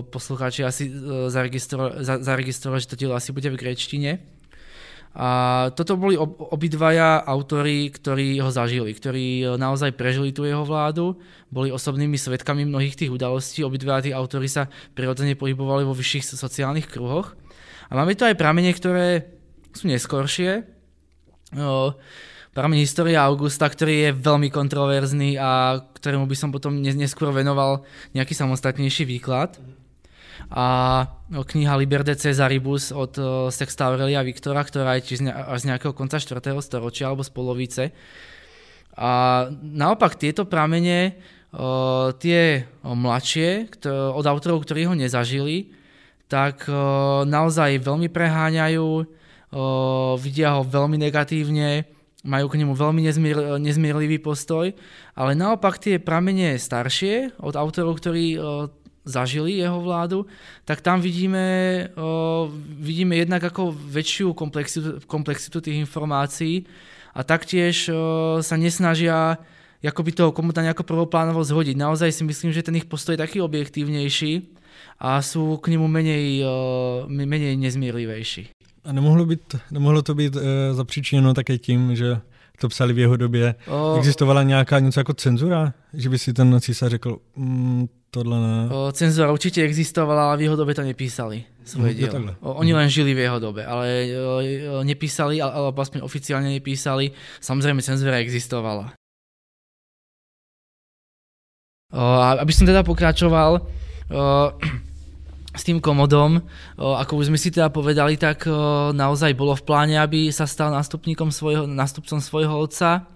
poslucháči 0.10 0.66
asi 0.66 0.90
zaregistrovali, 1.30 2.02
zaregistrovali, 2.02 2.82
že 2.82 2.90
to 2.90 2.98
dielo 2.98 3.14
asi 3.14 3.30
bude 3.30 3.54
v 3.54 3.62
gréčtine. 3.62 4.26
A 5.16 5.28
toto 5.72 5.96
boli 5.96 6.20
obidvaja 6.20 7.24
autory, 7.24 7.88
ktorí 7.88 8.36
ho 8.44 8.52
zažili, 8.52 8.92
ktorí 8.92 9.56
naozaj 9.56 9.96
prežili 9.96 10.36
tú 10.36 10.44
jeho 10.44 10.68
vládu, 10.68 11.16
boli 11.48 11.72
osobnými 11.72 12.20
svetkami 12.20 12.68
mnohých 12.68 13.00
tých 13.00 13.16
udalostí, 13.16 13.64
obidvaja 13.64 14.06
tí 14.08 14.12
autory 14.12 14.52
sa 14.52 14.68
prirodzene 14.92 15.40
pohybovali 15.40 15.88
vo 15.88 15.96
vyšších 15.96 16.36
sociálnych 16.36 16.92
kruhoch. 16.92 17.32
A 17.88 17.96
máme 17.96 18.12
tu 18.20 18.28
aj 18.28 18.36
pramene, 18.36 18.76
ktoré 18.76 19.32
sú 19.72 19.88
neskoršie 19.88 20.68
prameň 22.56 22.78
História 22.84 23.24
Augusta, 23.24 23.68
ktorý 23.68 24.08
je 24.08 24.16
veľmi 24.16 24.48
kontroverzný 24.48 25.36
a 25.40 25.80
ktorému 25.80 26.24
by 26.24 26.36
som 26.40 26.56
potom 26.56 26.80
neskôr 26.80 27.32
venoval 27.36 27.84
nejaký 28.16 28.32
samostatnejší 28.32 29.04
výklad. 29.04 29.60
A 30.54 30.66
no, 31.32 31.42
kniha 31.42 31.74
Liber 31.80 32.06
de 32.06 32.14
Cesaribus 32.14 32.94
od 32.94 33.18
Sexta 33.50 33.90
Aurelia 33.90 34.22
Viktora, 34.22 34.62
ktorá 34.62 35.00
je 35.00 35.12
tiež 35.12 35.20
z 35.32 35.64
nejakého 35.66 35.96
konca 35.96 36.22
4. 36.22 36.40
storočia 36.62 37.10
alebo 37.10 37.26
z 37.26 37.32
polovice. 37.34 37.84
A 38.96 39.46
naopak 39.60 40.16
tieto 40.16 40.48
pramene, 40.48 41.20
tie 42.20 42.42
mladšie, 42.84 43.80
od 43.90 44.26
autorov, 44.28 44.64
ktorí 44.64 44.88
ho 44.88 44.96
nezažili, 44.96 45.72
tak 46.32 46.68
naozaj 47.28 47.80
veľmi 47.84 48.08
preháňajú, 48.08 48.90
vidia 50.20 50.56
ho 50.56 50.64
veľmi 50.64 50.98
negatívne, 51.00 51.88
majú 52.26 52.50
k 52.50 52.58
nemu 52.58 52.74
veľmi 52.74 53.02
nezmier, 53.06 53.38
nezmierlivý 53.62 54.18
postoj, 54.18 54.74
ale 55.14 55.32
naopak 55.38 55.78
tie 55.78 56.02
pramene 56.02 56.58
staršie 56.58 57.38
od 57.38 57.54
autorov, 57.54 58.02
ktorí 58.02 58.36
zažili 59.06 59.62
jeho 59.62 59.82
vládu, 59.82 60.26
tak 60.66 60.82
tam 60.82 61.02
vidíme, 61.02 61.46
o, 61.96 62.50
vidíme 62.82 63.16
jednak 63.16 63.44
ako 63.44 63.72
väčšiu 63.72 64.34
komplexitu, 64.34 65.00
komplexitu 65.08 65.62
tých 65.62 65.78
informácií 65.86 66.66
a 67.14 67.22
taktiež 67.24 67.90
o, 67.90 67.94
sa 68.42 68.58
nesnažia 68.58 69.38
by 69.86 70.12
toho 70.12 70.34
komuta 70.34 70.66
nejako 70.66 70.82
prvoplánovo 70.82 71.46
zhodiť. 71.46 71.78
Naozaj 71.78 72.10
si 72.10 72.24
myslím, 72.26 72.50
že 72.50 72.66
ten 72.66 72.74
ich 72.74 72.90
postoj 72.90 73.14
je 73.14 73.22
taký 73.22 73.38
objektívnejší 73.38 74.42
a 74.98 75.22
sú 75.22 75.62
k 75.62 75.78
nemu 75.78 75.86
menej, 75.86 76.42
menej 77.06 77.54
nezmírlivejší. 77.54 78.50
A 78.86 78.92
nemohlo, 78.92 79.26
být, 79.26 79.56
nemohlo 79.72 80.02
to 80.02 80.16
být 80.16 80.36
e, 80.36 80.74
zapříčiněno 80.74 81.34
také 81.34 81.58
tím, 81.58 81.96
že 81.96 82.22
to 82.60 82.70
psali 82.70 82.94
v 82.94 83.00
jeho 83.00 83.18
době. 83.18 83.56
O... 83.68 83.96
Existovala 83.98 84.44
nějaká 84.44 84.80
něco 84.80 85.00
jako 85.00 85.14
cenzura? 85.14 85.74
Že 85.94 86.10
by 86.10 86.18
si 86.20 86.34
ten 86.34 86.62
císař 86.62 86.92
řekl, 86.92 87.18
mm, 87.36 87.88
tohle 88.12 88.40
ne. 88.40 88.70
O, 88.70 88.92
cenzura 88.92 89.32
určitě 89.32 89.64
existovala, 89.64 90.28
ale 90.28 90.38
v 90.38 90.42
jeho 90.42 90.56
době 90.56 90.76
to 90.76 90.82
nepísali 90.82 91.44
svoje 91.64 91.94
mm, 91.94 91.98
dielo. 91.98 92.36
O, 92.40 92.54
oni 92.54 92.74
len 92.74 92.90
žili 92.90 93.14
v 93.14 93.18
jeho 93.18 93.40
dobe, 93.40 93.66
ale 93.66 94.08
o, 94.80 94.84
nepísali, 94.84 95.42
alebo 95.42 95.82
aspoň 95.82 96.02
oficiálne 96.02 96.50
nepísali. 96.54 97.12
Samozrejme, 97.42 97.82
cenzura 97.82 98.22
existovala. 98.22 98.94
O, 101.94 102.02
aby 102.40 102.52
som 102.54 102.68
teda 102.68 102.84
pokračoval, 102.84 103.52
o, 103.60 103.64
s 105.56 105.64
tým 105.64 105.80
komodom, 105.80 106.44
ako 106.76 107.24
už 107.24 107.32
sme 107.32 107.40
si 107.40 107.50
teda 107.50 107.72
povedali, 107.72 108.20
tak 108.20 108.44
naozaj 108.92 109.32
bolo 109.34 109.56
v 109.56 109.64
pláne, 109.64 109.96
aby 109.96 110.28
sa 110.30 110.44
stal 110.44 110.76
nástupníkom 110.76 111.32
svojho, 111.32 111.64
nástupcom 111.64 112.20
svojho 112.20 112.56
otca. 112.60 113.08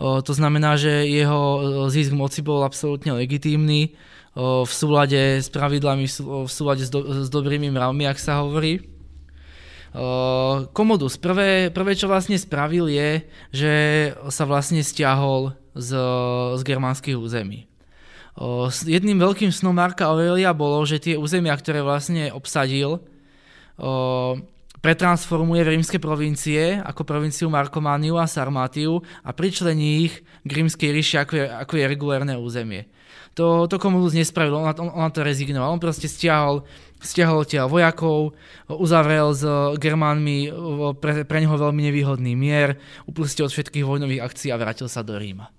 To 0.00 0.32
znamená, 0.32 0.76
že 0.76 1.08
jeho 1.08 1.40
zisk 1.88 2.12
moci 2.12 2.44
bol 2.44 2.62
absolútne 2.62 3.16
legitímny, 3.16 3.96
v 4.36 4.70
súlade 4.70 5.42
s 5.42 5.50
pravidlami, 5.50 6.06
v 6.06 6.46
súlade 6.46 6.86
s, 6.86 6.90
do, 6.90 7.26
s 7.26 7.28
dobrými 7.32 7.66
mravmi, 7.74 8.06
ak 8.06 8.18
sa 8.20 8.46
hovorí. 8.46 8.78
Komodus, 10.70 11.18
prvé, 11.18 11.66
prvé, 11.74 11.98
čo 11.98 12.06
vlastne 12.06 12.38
spravil 12.38 12.86
je, 12.86 13.26
že 13.50 13.74
sa 14.30 14.46
vlastne 14.46 14.86
stiahol 14.86 15.58
z, 15.74 15.98
z 16.54 16.62
germánskych 16.62 17.18
území. 17.18 17.66
Jedným 18.88 19.20
veľkým 19.20 19.52
snom 19.52 19.76
Marka 19.76 20.08
Aurelia 20.08 20.56
bolo, 20.56 20.80
že 20.88 20.96
tie 20.96 21.14
územia, 21.20 21.52
ktoré 21.52 21.84
vlastne 21.84 22.32
obsadil, 22.32 23.04
pretransformuje 24.80 25.60
v 25.60 25.72
rímske 25.76 26.00
provincie 26.00 26.80
ako 26.80 27.04
provinciu 27.04 27.52
Markomániu 27.52 28.16
a 28.16 28.24
Sarmátiu 28.24 29.04
a 29.20 29.36
pričlení 29.36 30.08
ich 30.08 30.24
k 30.40 30.50
rímskej 30.56 30.88
ríši 30.88 31.16
ako 31.20 31.32
je, 31.36 31.44
ako 31.44 31.72
je 31.76 31.84
regulérne 31.84 32.34
územie. 32.40 32.88
To, 33.36 33.68
to 33.68 33.76
Komodus 33.76 34.16
nespravil, 34.16 34.56
on, 34.56 34.72
on, 34.72 34.90
on 34.90 35.12
to 35.12 35.20
rezignoval, 35.20 35.76
on 35.76 35.78
proste 35.78 36.08
stiahol, 36.08 36.66
stiahol 36.98 37.44
odtiaľ 37.44 37.70
vojakov, 37.70 38.34
uzavrel 38.66 39.36
s 39.36 39.44
Germánmi 39.78 40.50
pre, 40.98 41.22
pre 41.28 41.38
neho 41.44 41.54
veľmi 41.54 41.92
nevýhodný 41.92 42.32
mier, 42.34 42.80
upustil 43.04 43.46
od 43.46 43.54
všetkých 43.54 43.86
vojnových 43.86 44.24
akcií 44.24 44.50
a 44.50 44.58
vrátil 44.58 44.88
sa 44.90 45.04
do 45.04 45.14
Ríma. 45.14 45.52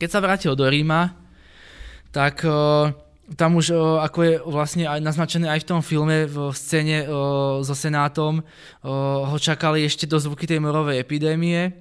Keď 0.00 0.08
sa 0.08 0.22
vrátil 0.22 0.54
do 0.56 0.64
Ríma, 0.64 1.25
tak 2.16 2.48
tam 3.36 3.50
už, 3.60 3.76
ako 4.00 4.18
je 4.24 4.34
vlastne 4.48 4.88
aj 4.88 5.04
naznačené 5.04 5.52
aj 5.52 5.60
v 5.60 5.68
tom 5.68 5.80
filme, 5.84 6.24
v 6.24 6.48
scéne 6.56 7.04
so 7.60 7.74
Senátom, 7.76 8.40
ho 9.28 9.36
čakali 9.36 9.84
ešte 9.84 10.08
do 10.08 10.16
zvuky 10.16 10.48
tej 10.48 10.64
morovej 10.64 11.04
epidémie. 11.04 11.76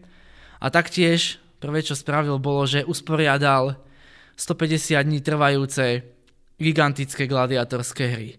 A 0.60 0.68
taktiež 0.68 1.40
prvé, 1.64 1.80
čo 1.88 1.96
spravil, 1.96 2.36
bolo, 2.36 2.68
že 2.68 2.84
usporiadal 2.84 3.80
150 4.36 5.00
dní 5.08 5.24
trvajúce 5.24 6.04
gigantické 6.60 7.32
gladiatorské 7.32 8.04
hry. 8.12 8.36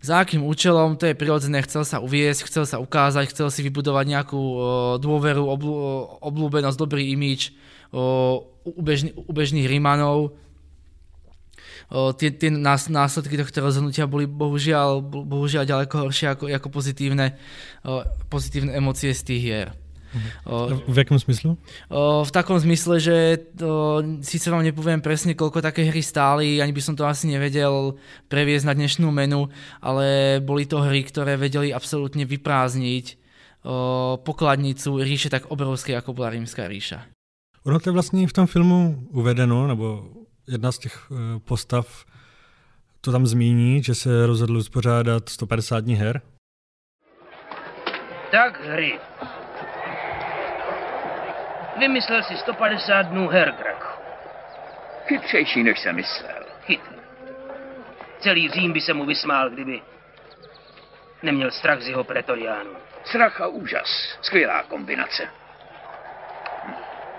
Za 0.00 0.24
akým 0.24 0.40
účelom, 0.42 0.96
to 0.96 1.12
je 1.12 1.14
prirodzené, 1.14 1.60
chcel 1.62 1.84
sa 1.84 2.00
uviesť, 2.00 2.48
chcel 2.48 2.64
sa 2.64 2.80
ukázať, 2.80 3.30
chcel 3.30 3.52
si 3.52 3.60
vybudovať 3.68 4.04
nejakú 4.08 4.42
dôveru, 4.96 5.44
oblúbenosť, 6.24 6.78
dobrý 6.80 7.12
imič 7.12 7.52
u, 7.92 8.80
bežných 9.28 9.68
Rímanov, 9.68 10.34
tie, 11.90 12.30
tie 12.30 12.50
následky 12.88 13.34
tohto 13.34 13.58
rozhodnutia 13.60 14.06
boli 14.06 14.30
bohužiaľ, 14.30 15.02
bohužiaľ 15.02 15.64
ďaleko 15.66 15.94
horšie 16.06 16.26
ako, 16.32 16.44
ako 16.46 16.68
pozitívne, 16.70 17.34
pozitívne 18.30 18.72
emócie 18.78 19.10
z 19.10 19.22
tých 19.26 19.42
hier. 19.42 19.68
V 20.90 20.96
jakom 20.98 21.22
smyslu? 21.22 21.54
V 22.26 22.30
takom 22.34 22.58
zmysle, 22.58 22.98
že 22.98 23.46
síce 24.26 24.50
vám 24.50 24.66
nepoviem 24.66 24.98
presne, 24.98 25.38
koľko 25.38 25.62
také 25.62 25.86
hry 25.86 26.02
stáli, 26.02 26.58
ani 26.58 26.74
by 26.74 26.82
som 26.82 26.98
to 26.98 27.06
asi 27.06 27.30
nevedel 27.30 27.94
previesť 28.26 28.66
na 28.66 28.74
dnešnú 28.74 29.06
menu, 29.14 29.46
ale 29.78 30.38
boli 30.42 30.66
to 30.66 30.82
hry, 30.82 31.06
ktoré 31.06 31.38
vedeli 31.38 31.70
absolútne 31.70 32.26
vyprázdniť 32.26 33.22
pokladnicu 34.26 34.98
ríše 34.98 35.30
tak 35.30 35.46
obrovskej, 35.46 35.94
ako 36.02 36.10
bola 36.10 36.34
rímska 36.34 36.66
ríša. 36.66 37.06
Ono 37.62 37.78
to 37.78 37.88
je 37.88 37.92
vlastně 37.92 38.26
v 38.26 38.32
tom 38.32 38.46
filmu 38.46 39.06
uvedeno, 39.12 39.66
nebo 39.66 40.10
jedna 40.50 40.72
z 40.72 40.78
těch 40.78 41.06
eh, 41.12 41.38
postav 41.38 42.04
to 43.00 43.12
tam 43.12 43.26
zmíní, 43.26 43.82
že 43.82 43.94
se 43.94 44.26
rozhodl 44.26 44.56
uspořádat 44.56 45.28
150 45.28 45.80
dní 45.80 45.94
her. 45.94 46.20
Tak 48.30 48.64
hry. 48.64 49.00
Vymyslel 51.78 52.22
si 52.22 52.36
150 52.36 53.02
dnů 53.02 53.28
her, 53.28 53.54
Greg. 53.58 53.84
Chytřejší, 55.06 55.62
než 55.62 55.80
jsem 55.80 55.96
myslel. 55.96 56.44
Chytrý. 56.62 56.96
Celý 58.20 58.50
Řím 58.50 58.72
by 58.72 58.80
se 58.80 58.94
mu 58.94 59.06
vysmál, 59.06 59.50
kdyby 59.50 59.82
neměl 61.22 61.50
strach 61.50 61.82
z 61.82 61.88
jeho 61.88 62.04
pretoriánu. 62.04 62.70
Strach 63.04 63.40
a 63.40 63.46
úžas. 63.46 64.18
Skvělá 64.22 64.62
kombinace. 64.62 65.28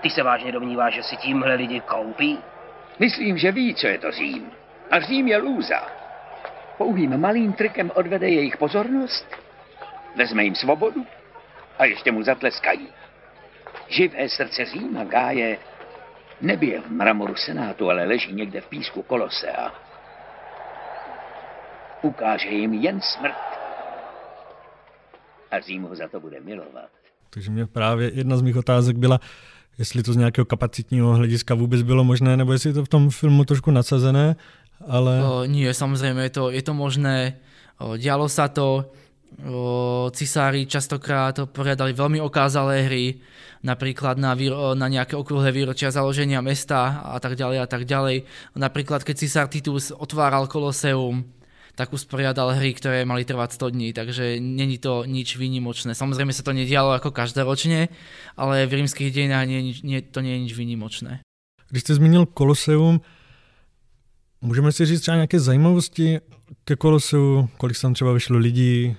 Ty 0.00 0.10
se 0.10 0.22
vážně 0.22 0.52
domníváš, 0.52 0.94
že 0.94 1.02
si 1.02 1.16
tímhle 1.16 1.54
lidi 1.54 1.80
koupí? 1.80 2.38
Myslím, 3.02 3.38
že 3.38 3.52
ví, 3.52 3.74
co 3.74 3.86
je 3.86 3.98
to 3.98 4.10
Řím. 4.10 4.50
A 4.90 5.00
Řím 5.00 5.28
je 5.28 5.36
lůza. 5.36 5.80
Pouhým 6.78 7.20
malým 7.20 7.52
trikem 7.52 7.90
odvede 7.94 8.28
jejich 8.28 8.56
pozornost, 8.56 9.26
vezme 10.16 10.44
jim 10.44 10.54
svobodu 10.54 11.06
a 11.78 11.84
ještě 11.84 12.12
mu 12.12 12.22
zatleskají. 12.22 12.88
Živé 13.88 14.28
srdce 14.28 14.64
Říma 14.64 15.04
gáje 15.04 15.58
Nebije 16.40 16.80
v 16.80 16.90
mramoru 16.90 17.34
Senátu, 17.34 17.90
ale 17.90 18.04
leží 18.04 18.32
někde 18.32 18.60
v 18.60 18.68
písku 18.68 19.02
Kolosea. 19.02 19.74
Ukáže 22.02 22.48
jim 22.48 22.74
jen 22.74 23.00
smrt. 23.00 23.42
A 25.50 25.60
Řím 25.60 25.82
ho 25.82 25.96
za 25.96 26.08
to 26.08 26.20
bude 26.20 26.40
milovat. 26.40 26.90
Takže 27.30 27.50
mě 27.50 27.66
právě 27.66 28.10
jedna 28.14 28.36
z 28.36 28.42
mých 28.42 28.56
otázek 28.56 28.96
byla, 28.96 29.18
jestli 29.78 30.02
to 30.02 30.12
z 30.12 30.16
nějakého 30.16 30.44
kapacitního 30.44 31.14
hlediska 31.14 31.54
vůbec 31.54 31.82
bylo 31.82 32.04
možné, 32.04 32.36
nebo 32.36 32.52
jestli 32.52 32.70
je 32.70 32.74
to 32.74 32.84
v 32.84 32.88
tom 32.88 33.10
filmu 33.10 33.44
trošku 33.44 33.70
nadsazené, 33.70 34.36
ale... 34.86 35.22
O, 35.22 35.44
nie, 35.46 35.70
samozrejme, 35.70 36.22
je 36.26 36.32
to, 36.34 36.44
je 36.50 36.62
to 36.62 36.74
možné. 36.74 37.38
O, 37.78 37.94
dialo 37.94 38.26
sa 38.28 38.50
to, 38.50 38.90
o, 39.46 40.10
cisári 40.10 40.66
častokrát 40.66 41.38
poriadali 41.54 41.94
veľmi 41.94 42.18
okázalé 42.18 42.90
hry, 42.90 43.22
napríklad 43.62 44.18
na, 44.18 44.34
výro, 44.34 44.74
na 44.74 44.90
nejaké 44.90 45.14
okrúhle 45.14 45.54
výročia 45.54 45.94
založenia 45.94 46.42
mesta 46.42 46.98
a 47.06 47.18
tak 47.22 47.38
ďalej 47.38 47.58
a 47.62 47.66
tak 47.70 47.86
ďalej. 47.86 48.26
Napríklad, 48.58 49.06
keď 49.06 49.14
cisár 49.22 49.46
Titus 49.46 49.94
otváral 49.94 50.50
Koloseum, 50.50 51.22
tak 51.74 51.92
usporiadal 51.92 52.52
hry, 52.52 52.76
ktoré 52.76 53.08
mali 53.08 53.24
trvať 53.24 53.56
100 53.56 53.70
dní, 53.72 53.88
takže 53.92 54.36
není 54.40 54.76
to 54.76 55.08
nič 55.08 55.36
výnimočné. 55.40 55.96
Samozrejme 55.96 56.32
sa 56.32 56.44
to 56.44 56.52
nedialo 56.52 56.92
ako 56.92 57.10
každoročne, 57.10 57.88
ale 58.36 58.68
v 58.68 58.84
rímskych 58.84 59.08
dejinách 59.08 59.48
nie, 59.48 59.60
nie, 59.80 60.04
to 60.04 60.20
nie 60.20 60.36
je 60.36 60.42
nič 60.48 60.52
výnimočné. 60.52 61.24
Když 61.70 61.82
jste 61.82 61.94
zmínil 61.94 62.26
Koloseum, 62.26 63.00
můžeme 64.40 64.72
si 64.72 64.86
říct 64.86 65.00
třeba 65.00 65.14
nějaké 65.14 65.40
zajímavosti 65.40 66.20
ke 66.64 66.76
Koloseu, 66.76 67.48
kolik 67.56 67.80
tam 67.80 67.94
třeba 67.94 68.12
vyšlo 68.12 68.38
lidí 68.38 68.96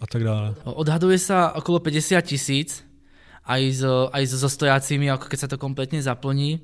a 0.00 0.06
tak 0.06 0.24
dále? 0.24 0.54
Odhaduje 0.64 1.18
sa 1.18 1.52
okolo 1.52 1.80
50 1.80 2.20
tisíc, 2.20 2.84
aj, 3.44 3.62
s, 3.72 3.82
aj 4.12 4.22
so 4.26 4.48
stojacími, 4.48 5.10
ako 5.10 5.28
keď 5.28 5.38
sa 5.40 5.48
to 5.48 5.56
kompletne 5.60 6.00
zaplní. 6.02 6.60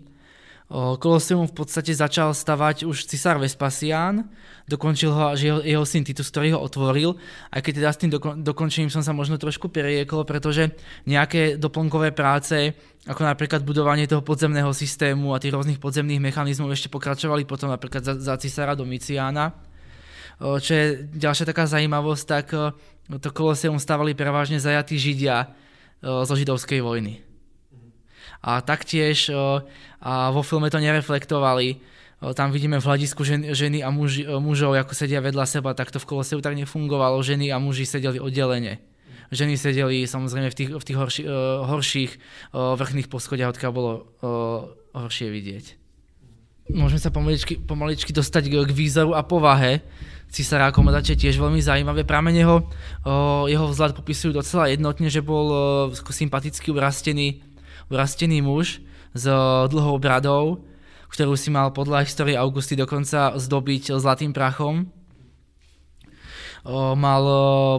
Koloseum 0.66 1.46
v 1.46 1.54
podstate 1.54 1.94
začal 1.94 2.34
stavať 2.34 2.90
už 2.90 3.06
cisár 3.06 3.38
Vespasián, 3.38 4.26
dokončil 4.66 5.14
ho 5.14 5.30
až 5.30 5.38
jeho, 5.46 5.60
jeho 5.62 5.86
syn 5.86 6.02
Titus, 6.02 6.26
ktorý 6.26 6.58
ho 6.58 6.60
otvoril, 6.66 7.14
aj 7.54 7.62
keď 7.62 7.72
teda 7.78 7.90
s 7.94 7.98
tým 8.02 8.10
dokon, 8.10 8.42
dokončením 8.42 8.90
som 8.90 8.98
sa 8.98 9.14
možno 9.14 9.38
trošku 9.38 9.70
periekol, 9.70 10.26
pretože 10.26 10.74
nejaké 11.06 11.54
doplnkové 11.54 12.10
práce, 12.10 12.74
ako 13.06 13.22
napríklad 13.22 13.62
budovanie 13.62 14.10
toho 14.10 14.26
podzemného 14.26 14.74
systému 14.74 15.38
a 15.38 15.42
tých 15.42 15.54
rôznych 15.54 15.78
podzemných 15.78 16.18
mechanizmov 16.18 16.74
ešte 16.74 16.90
pokračovali 16.90 17.46
potom 17.46 17.70
napríklad 17.70 18.02
za, 18.02 18.14
za 18.18 18.34
cisára 18.34 18.74
Domiciána. 18.74 19.54
Čo 20.42 20.70
je 20.74 21.06
ďalšia 21.14 21.46
taká 21.46 21.70
zaujímavosť, 21.70 22.24
tak 22.26 22.46
to 23.06 23.28
Koloseum 23.30 23.78
stavali 23.78 24.18
prevažne 24.18 24.58
zajatí 24.58 24.98
Židia 24.98 25.46
zo 26.02 26.34
židovskej 26.34 26.82
vojny 26.82 27.25
a 28.42 28.60
taktiež 28.60 29.30
a 30.00 30.12
vo 30.32 30.42
filme 30.42 30.68
to 30.72 30.80
nereflektovali. 30.82 31.80
Tam 32.32 32.48
vidíme 32.48 32.80
v 32.80 32.86
hľadisku 32.88 33.28
žen, 33.28 33.52
ženy 33.52 33.84
a 33.84 33.92
muži, 33.92 34.24
mužov, 34.40 34.72
ako 34.72 34.96
sedia 34.96 35.20
vedľa 35.20 35.44
seba, 35.44 35.76
tak 35.76 35.92
to 35.92 36.00
v 36.00 36.08
Koloseu 36.08 36.40
tak 36.40 36.56
nefungovalo. 36.56 37.20
Ženy 37.20 37.52
a 37.52 37.60
muži 37.60 37.84
sedeli 37.84 38.16
oddelene. 38.16 38.80
Ženy 39.34 39.58
sedeli 39.60 40.08
samozrejme 40.08 40.48
v 40.48 40.56
tých, 40.56 40.70
v 40.72 40.84
tých 40.86 40.96
horši, 40.96 41.22
horších 41.66 42.12
vrchných 42.54 43.12
poschodiach, 43.12 43.52
odkiaľ 43.52 43.72
bolo 43.74 43.92
horšie 44.96 45.28
vidieť. 45.28 45.64
Môžeme 46.72 46.98
sa 46.98 47.14
pomaličky, 47.14 47.62
pomaličky 47.62 48.10
dostať 48.16 48.48
k 48.48 48.72
výzoru 48.74 49.14
a 49.14 49.22
povahe 49.22 49.84
cisára 50.26 50.74
Komodače 50.74 51.14
tiež 51.14 51.38
veľmi 51.38 51.62
zaujímavé. 51.62 52.02
Pramene 52.02 52.42
ho, 52.42 52.66
jeho 53.46 53.66
vzhľad 53.70 53.94
popisujú 53.94 54.34
docela 54.34 54.66
jednotne, 54.66 55.06
že 55.06 55.22
bol 55.22 55.46
sympatický, 55.94 56.74
urastený, 56.74 57.44
urastený 57.90 58.42
muž 58.42 58.82
s 59.16 59.24
dlhou 59.70 59.96
bradou, 60.02 60.64
ktorú 61.12 61.38
si 61.38 61.48
mal 61.48 61.70
podľa 61.70 62.04
histórie 62.04 62.34
Augusty 62.36 62.74
dokonca 62.76 63.32
zdobiť 63.38 63.94
zlatým 63.96 64.34
prachom. 64.34 64.90
Mal 66.98 67.22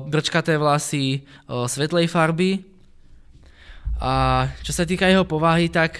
brčkaté 0.07 0.55
vlasy 0.55 1.27
svetlej 1.45 2.07
farby 2.07 2.63
a 3.99 4.47
čo 4.63 4.71
sa 4.71 4.87
týka 4.87 5.11
jeho 5.11 5.27
povahy, 5.27 5.67
tak 5.67 5.99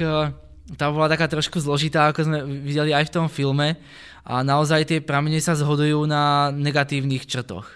tá 0.79 0.85
bola 0.87 1.11
taká 1.11 1.27
trošku 1.27 1.59
zložitá, 1.59 2.07
ako 2.07 2.27
sme 2.27 2.39
videli 2.63 2.95
aj 2.95 3.11
v 3.11 3.13
tom 3.13 3.27
filme 3.27 3.75
a 4.23 4.43
naozaj 4.43 4.87
tie 4.87 4.99
pramene 5.03 5.43
sa 5.43 5.55
zhodujú 5.55 6.07
na 6.07 6.51
negatívnych 6.55 7.27
črtoch. 7.27 7.67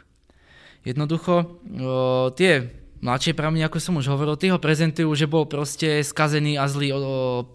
Jednoducho, 0.87 1.59
tie 2.39 2.80
mladšie 3.01 3.33
pramene, 3.33 3.65
ako 3.65 3.81
som 3.81 3.97
už 3.97 4.07
hovoril, 4.13 4.37
tie 4.37 4.53
ho 4.53 4.61
prezentujú, 4.61 5.09
že 5.17 5.25
bol 5.25 5.49
proste 5.49 6.05
skazený 6.05 6.61
a 6.61 6.69
zlý 6.69 6.93
o, 6.93 6.97
o, 6.97 7.03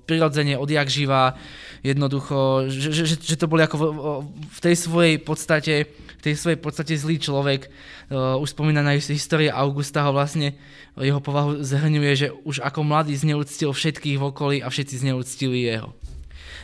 prirodzene 0.05 0.59
odjak 0.59 0.91
živa, 0.91 1.39
jednoducho, 1.87 2.67
že, 2.67 2.91
že, 2.91 3.05
že 3.15 3.37
to 3.39 3.47
bol 3.47 3.63
ako 3.63 3.77
v, 3.79 3.85
v 4.51 4.59
tej 4.59 4.75
svojej 4.75 5.17
podstate, 5.23 5.75
v 6.19 6.23
tej 6.23 6.35
svojej 6.35 6.59
podstate 6.59 6.99
zlý 6.99 7.23
človek. 7.23 7.71
Uh, 8.11 8.39
už 8.43 8.55
spomínaná 8.55 8.99
história 8.99 9.55
Augusta 9.55 10.03
ho 10.03 10.11
vlastne, 10.11 10.59
jeho 10.99 11.23
povahu 11.23 11.63
zhrňuje, 11.63 12.13
že 12.19 12.29
už 12.43 12.63
ako 12.67 12.83
mladý 12.83 13.15
zneúctil 13.15 13.71
všetkých 13.71 14.19
v 14.19 14.27
okolí 14.27 14.57
a 14.63 14.71
všetci 14.71 15.07
zneúctili 15.07 15.71
jeho. 15.71 15.95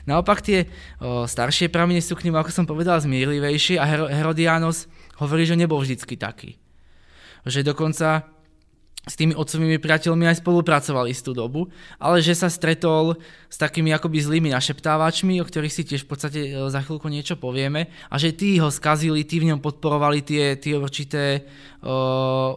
Naopak 0.03 0.43
tie 0.43 0.67
o, 0.99 1.31
staršie 1.31 1.71
pramene 1.71 2.03
sú 2.03 2.19
k 2.19 2.27
nemu, 2.27 2.43
ako 2.43 2.51
som 2.51 2.67
povedal, 2.67 2.99
zmierlivejšie 2.99 3.79
a 3.79 3.87
Herodianos 3.87 4.91
hovorí, 5.23 5.47
že 5.47 5.55
nebol 5.55 5.79
vždycky 5.79 6.19
taký. 6.19 6.59
Že 7.47 7.71
dokonca 7.71 8.27
s 9.03 9.19
tými 9.19 9.35
otcovými 9.35 9.83
priateľmi 9.83 10.31
aj 10.31 10.47
spolupracovali 10.47 11.11
z 11.11 11.23
tú 11.27 11.33
dobu, 11.35 11.67
ale 11.99 12.23
že 12.23 12.39
sa 12.39 12.47
stretol 12.47 13.19
s 13.51 13.59
takými 13.59 13.91
akoby 13.91 14.23
zlými 14.23 14.55
našeptávačmi, 14.55 15.43
o 15.43 15.47
ktorých 15.47 15.75
si 15.75 15.83
tiež 15.83 16.07
v 16.07 16.11
podstate 16.11 16.41
e, 16.47 16.51
za 16.71 16.81
chvíľku 16.87 17.11
niečo 17.11 17.35
povieme, 17.35 17.91
a 18.07 18.15
že 18.15 18.31
tí 18.31 18.63
ho 18.63 18.71
skazili, 18.71 19.27
tí 19.27 19.43
v 19.43 19.51
ňom 19.51 19.59
podporovali 19.59 20.23
tie, 20.23 20.55
tie 20.55 20.79
určité 20.79 21.43
uh, 21.83 22.55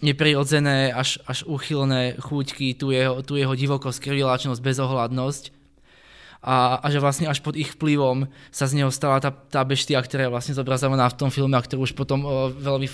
neprirodzené 0.00 0.92
až, 0.92 1.20
až 1.28 1.44
uchylné 1.44 2.20
chúťky, 2.20 2.76
tú 2.76 2.92
jeho, 2.92 3.20
jeho 3.20 3.54
divokosť, 3.56 3.98
kriviláčnosť, 4.00 4.60
bezohľadnosť 4.60 5.55
a, 6.46 6.78
a 6.78 6.86
že 6.94 7.02
vlastne 7.02 7.26
až 7.26 7.42
pod 7.42 7.58
ich 7.58 7.74
vplyvom 7.74 8.30
sa 8.54 8.70
z 8.70 8.78
neho 8.78 8.94
stala 8.94 9.18
tá, 9.18 9.34
tá 9.34 9.66
beštia, 9.66 9.98
ktorá 9.98 10.30
je 10.30 10.32
vlastne 10.32 10.54
zobrazovaná 10.54 11.10
v 11.10 11.18
tom 11.18 11.30
filme 11.34 11.58
a 11.58 11.64
ktorú 11.66 11.82
už 11.82 11.98
potom 11.98 12.22
o, 12.22 12.54
veľmi 12.54 12.86
o, 12.86 12.92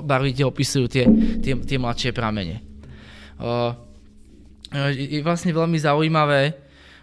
barvite 0.00 0.40
opisujú 0.40 0.88
tie, 0.88 1.04
tie, 1.44 1.52
tie 1.52 1.76
mladšie 1.76 2.16
pramene. 2.16 2.64
O, 3.36 3.76
je 4.96 5.20
vlastne 5.20 5.52
veľmi 5.52 5.76
zaujímavé, 5.76 6.56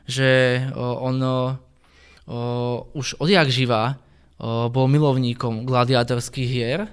že 0.09 0.65
o, 0.73 1.05
on 1.05 1.21
o, 1.21 1.35
už 2.97 3.21
odjak 3.21 3.53
živa 3.53 4.01
bol 4.73 4.89
milovníkom 4.89 5.69
gladiátorských 5.69 6.49
hier, 6.49 6.89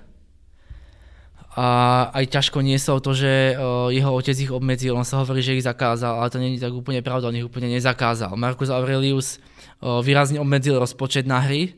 a 1.58 1.66
aj 2.14 2.38
ťažko 2.38 2.62
niesol 2.62 3.02
to, 3.02 3.18
že 3.18 3.58
jeho 3.90 4.10
otec 4.14 4.36
ich 4.38 4.54
obmedzil, 4.54 4.94
on 4.94 5.02
sa 5.02 5.18
hovorí, 5.18 5.42
že 5.42 5.58
ich 5.58 5.66
zakázal, 5.66 6.22
ale 6.22 6.30
to 6.30 6.38
není 6.38 6.54
tak 6.62 6.70
úplne 6.70 7.02
pravda, 7.02 7.34
on 7.34 7.34
ich 7.34 7.42
úplne 7.42 7.66
nezakázal. 7.74 8.38
Marcus 8.38 8.70
Aurelius 8.70 9.42
výrazne 9.82 10.38
obmedzil 10.38 10.78
rozpočet 10.78 11.26
na 11.26 11.42
hry, 11.42 11.74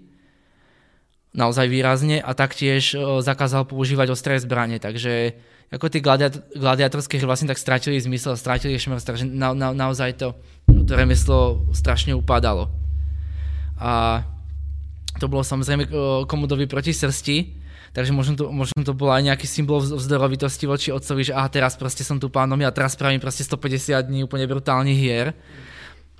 naozaj 1.32 1.64
výrazne, 1.72 2.20
a 2.20 2.36
taktiež 2.36 2.92
zakázal 3.24 3.64
používať 3.64 4.12
ostré 4.12 4.36
zbranie, 4.36 4.76
takže 4.76 5.32
ako 5.72 5.88
tie 5.88 6.04
gladiat- 6.04 6.44
gladiatorské 6.52 7.16
hry 7.16 7.24
vlastne 7.24 7.48
tak 7.48 7.56
stratili 7.56 7.96
zmysel, 7.96 8.36
stratili 8.36 8.76
šmrst, 8.76 9.06
takže 9.06 9.24
na, 9.24 9.56
na, 9.56 9.72
naozaj 9.72 10.12
to, 10.18 10.36
to 10.68 10.92
remeslo 10.92 11.64
strašne 11.72 12.12
upadalo. 12.12 12.68
A 13.80 14.20
to 15.16 15.24
bolo 15.24 15.40
samozrejme 15.40 15.88
komodovi 16.28 16.68
proti 16.68 16.92
srsti, 16.92 17.59
Takže 17.90 18.14
možno 18.14 18.34
to, 18.38 18.44
možno 18.54 18.86
to 18.86 18.94
bolo 18.94 19.10
aj 19.10 19.26
nejaký 19.26 19.50
symbol 19.50 19.82
vzdorovitosti 19.82 20.64
voči 20.70 20.88
otcovi, 20.94 21.26
že 21.26 21.34
aha, 21.34 21.50
teraz 21.50 21.74
proste 21.74 22.06
som 22.06 22.22
tu 22.22 22.30
pánom 22.30 22.54
a 22.62 22.70
teraz 22.70 22.94
spravím 22.94 23.18
proste 23.18 23.42
150 23.42 24.06
dní 24.06 24.22
úplne 24.22 24.46
brutálnych 24.46 24.94
hier. 24.98 25.34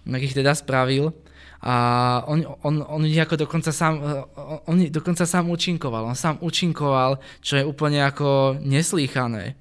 Tak 0.03 0.21
ich 0.21 0.35
teda 0.35 0.57
spravil. 0.57 1.15
A 1.61 1.75
on, 2.25 2.41
on, 2.65 2.81
on 2.81 3.03
ako 3.05 3.37
dokonca 3.37 3.69
sám, 3.69 4.01
on 4.65 4.77
dokonca 4.89 5.29
sám 5.29 5.53
účinkoval. 5.53 6.09
On 6.09 6.17
sám 6.17 6.41
účinkoval, 6.41 7.21
čo 7.45 7.61
je 7.61 7.69
úplne 7.69 8.01
ako 8.03 8.57
neslýchané. 8.65 9.61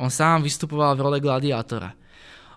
On 0.00 0.08
sám 0.08 0.40
vystupoval 0.40 0.96
v 0.96 1.04
role 1.04 1.18
gladiátora. 1.20 1.92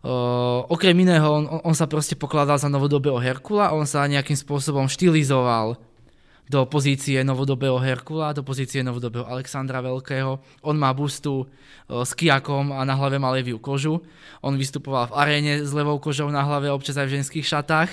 Uh, 0.03 0.68
okrem 0.68 0.95
iného, 0.99 1.28
on, 1.28 1.43
on 1.64 1.76
sa 1.76 1.88
proste 1.88 2.20
pokladal 2.20 2.59
za 2.59 2.68
novodobého 2.68 3.16
Herkula, 3.24 3.72
on 3.72 3.88
sa 3.88 4.03
nejakým 4.03 4.36
spôsobom 4.36 4.91
štilizoval 4.91 5.80
do 6.50 6.68
pozície 6.68 7.24
novodobého 7.24 7.80
Herkula, 7.80 8.36
do 8.36 8.44
pozície 8.44 8.84
novodobého 8.84 9.24
Alexandra 9.24 9.80
Veľkého. 9.80 10.39
On 10.68 10.76
má 10.76 10.91
bustu 10.91 11.48
s 11.88 12.12
kiakom 12.14 12.76
a 12.76 12.84
na 12.84 12.96
hlave 13.00 13.16
má 13.16 13.32
leviu 13.32 13.58
kožu. 13.60 14.04
On 14.44 14.52
vystupoval 14.54 15.08
v 15.10 15.16
aréne 15.16 15.54
s 15.64 15.72
levou 15.72 15.98
kožou 16.04 16.28
na 16.28 16.44
hlave, 16.44 16.68
občas 16.68 17.00
aj 17.00 17.08
v 17.08 17.16
ženských 17.20 17.46
šatách. 17.48 17.91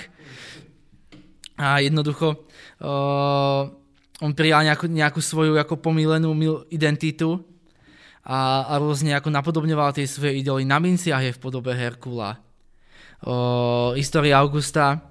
A 1.61 1.79
jednoducho 1.85 2.41
uh, 2.81 3.69
on 4.21 4.33
prijal 4.33 4.65
nejakú, 4.65 4.89
nejakú 4.89 5.21
svoju 5.21 5.57
ako 5.61 5.81
pomílenú 5.81 6.33
identitu 6.73 7.41
a, 8.25 8.69
a 8.69 8.75
rôzne 8.77 9.17
ako 9.17 9.33
napodobňoval 9.33 9.97
tie 9.97 10.05
svoje 10.05 10.41
idoly. 10.41 10.69
Na 10.69 10.77
minciach 10.77 11.25
je 11.25 11.37
v 11.37 11.43
podobe 11.43 11.73
Herkula 11.73 12.41
o, 13.25 13.93
história 13.97 14.37
Augusta 14.41 15.10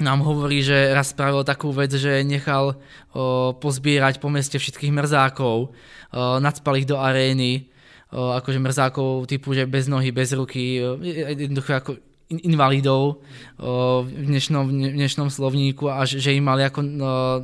nám 0.00 0.24
hovorí, 0.24 0.64
že 0.64 0.96
raz 0.96 1.12
spravil 1.12 1.44
takú 1.44 1.68
vec, 1.68 1.92
že 1.92 2.24
nechal 2.24 2.80
o, 3.12 3.52
pozbierať 3.52 4.24
po 4.24 4.32
meste 4.32 4.56
všetkých 4.56 4.88
mrzákov, 4.88 5.68
o, 5.68 5.70
nadspal 6.40 6.80
ich 6.80 6.88
do 6.88 6.96
arény, 6.96 7.68
o, 8.08 8.32
akože 8.32 8.56
mrzákov 8.56 9.28
typu, 9.28 9.52
že 9.52 9.68
bez 9.68 9.92
nohy, 9.92 10.08
bez 10.08 10.32
ruky, 10.32 10.80
o, 10.80 10.96
jednoducho 11.36 11.72
ako 11.76 11.90
invalidov 12.32 13.20
v 13.60 14.08
dnešnom, 14.08 14.64
v 14.64 14.96
dnešnom 14.96 15.28
slovníku 15.28 15.92
a 15.92 16.08
že 16.08 16.32
im 16.32 16.48
mali 16.48 16.64
ako 16.64 16.80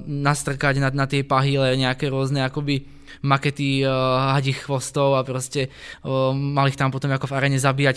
nastrkať 0.08 0.80
na, 0.80 0.88
na 0.88 1.04
tie 1.04 1.20
pahyle 1.20 1.76
nejaké 1.76 2.08
rôzne 2.08 2.40
akoby 2.40 2.88
makety 3.24 3.82
uh, 3.82 4.34
hadich 4.36 4.64
chvostov 4.64 5.18
a 5.18 5.24
proste 5.26 5.68
uh, 6.04 6.30
mali 6.32 6.72
ich 6.72 6.78
tam 6.78 6.92
potom 6.92 7.10
ako 7.10 7.28
v 7.28 7.36
arene 7.36 7.58
zabíjať 7.58 7.96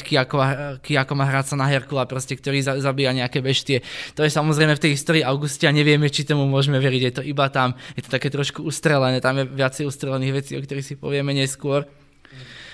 Kiako 0.82 1.14
má 1.14 1.26
hrať 1.26 1.46
sa 1.54 1.56
na 1.60 1.70
Herkula, 1.70 2.10
proste, 2.10 2.36
ktorý 2.36 2.64
za, 2.64 2.80
zabíja 2.82 3.14
nejaké 3.14 3.44
beštie. 3.44 3.86
To 4.16 4.26
je 4.26 4.32
samozrejme 4.32 4.76
v 4.78 4.84
tej 4.88 4.92
histórii 4.96 5.24
Augustia, 5.26 5.70
nevieme, 5.76 6.10
či 6.10 6.26
tomu 6.28 6.48
môžeme 6.48 6.80
veriť, 6.80 7.02
je 7.02 7.14
to 7.20 7.24
iba 7.24 7.48
tam, 7.54 7.76
je 7.94 8.06
to 8.06 8.10
také 8.10 8.32
trošku 8.32 8.64
ustrelené, 8.64 9.22
tam 9.22 9.38
je 9.42 9.46
viacej 9.48 9.84
ustrelených 9.88 10.34
vecí, 10.34 10.52
o 10.58 10.64
ktorých 10.64 10.88
si 10.88 10.96
povieme 10.98 11.36
neskôr. 11.36 11.86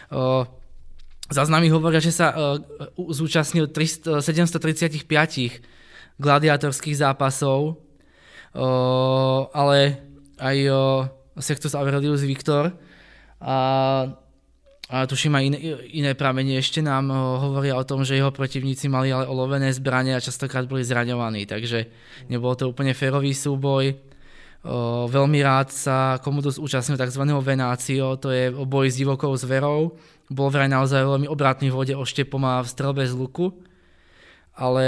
Uh, 0.08 0.48
Záznamy 1.28 1.68
hovoria, 1.76 2.00
že 2.00 2.16
sa 2.16 2.32
uh, 2.32 2.56
zúčastnil 2.96 3.68
300, 3.68 4.24
735 4.24 5.04
gladiátorských 6.16 6.96
zápasov, 7.04 7.76
uh, 8.56 9.52
ale 9.52 10.00
aj 10.40 10.58
uh, 10.72 10.78
Sextus 11.40 11.78
Aurelius 11.78 12.26
Victor 12.26 12.74
a, 13.42 13.58
a 14.90 14.98
tuším 15.06 15.38
aj 15.38 15.44
iné, 15.46 15.60
iné 15.94 16.12
pramene 16.18 16.58
ešte 16.58 16.82
nám 16.82 17.14
hovoria 17.14 17.78
o 17.78 17.86
tom, 17.86 18.02
že 18.02 18.18
jeho 18.18 18.34
protivníci 18.34 18.90
mali 18.90 19.14
ale 19.14 19.30
olovené 19.30 19.70
zbranie 19.70 20.18
a 20.18 20.24
častokrát 20.24 20.66
boli 20.66 20.82
zraňovaní, 20.82 21.46
takže 21.46 21.88
nebol 22.32 22.58
to 22.58 22.70
úplne 22.70 22.98
férový 22.98 23.36
súboj. 23.38 23.94
O, 24.66 25.06
veľmi 25.06 25.40
rád 25.46 25.70
sa 25.70 26.18
Komodus 26.20 26.58
účastnil 26.58 26.98
tzv. 26.98 27.24
Venácio, 27.24 28.18
to 28.18 28.34
je 28.34 28.50
boj 28.50 28.90
s 28.90 28.98
divokou 28.98 29.32
zverou, 29.38 29.96
bol 30.28 30.50
vraj 30.50 30.68
naozaj 30.68 31.06
veľmi 31.06 31.28
obratný 31.30 31.70
v 31.72 31.78
vode 31.78 31.94
oštepom 31.96 32.42
a 32.44 32.66
v 32.66 32.68
strelbe 32.68 33.06
z 33.06 33.14
luku. 33.14 33.54
Ale 34.58 34.84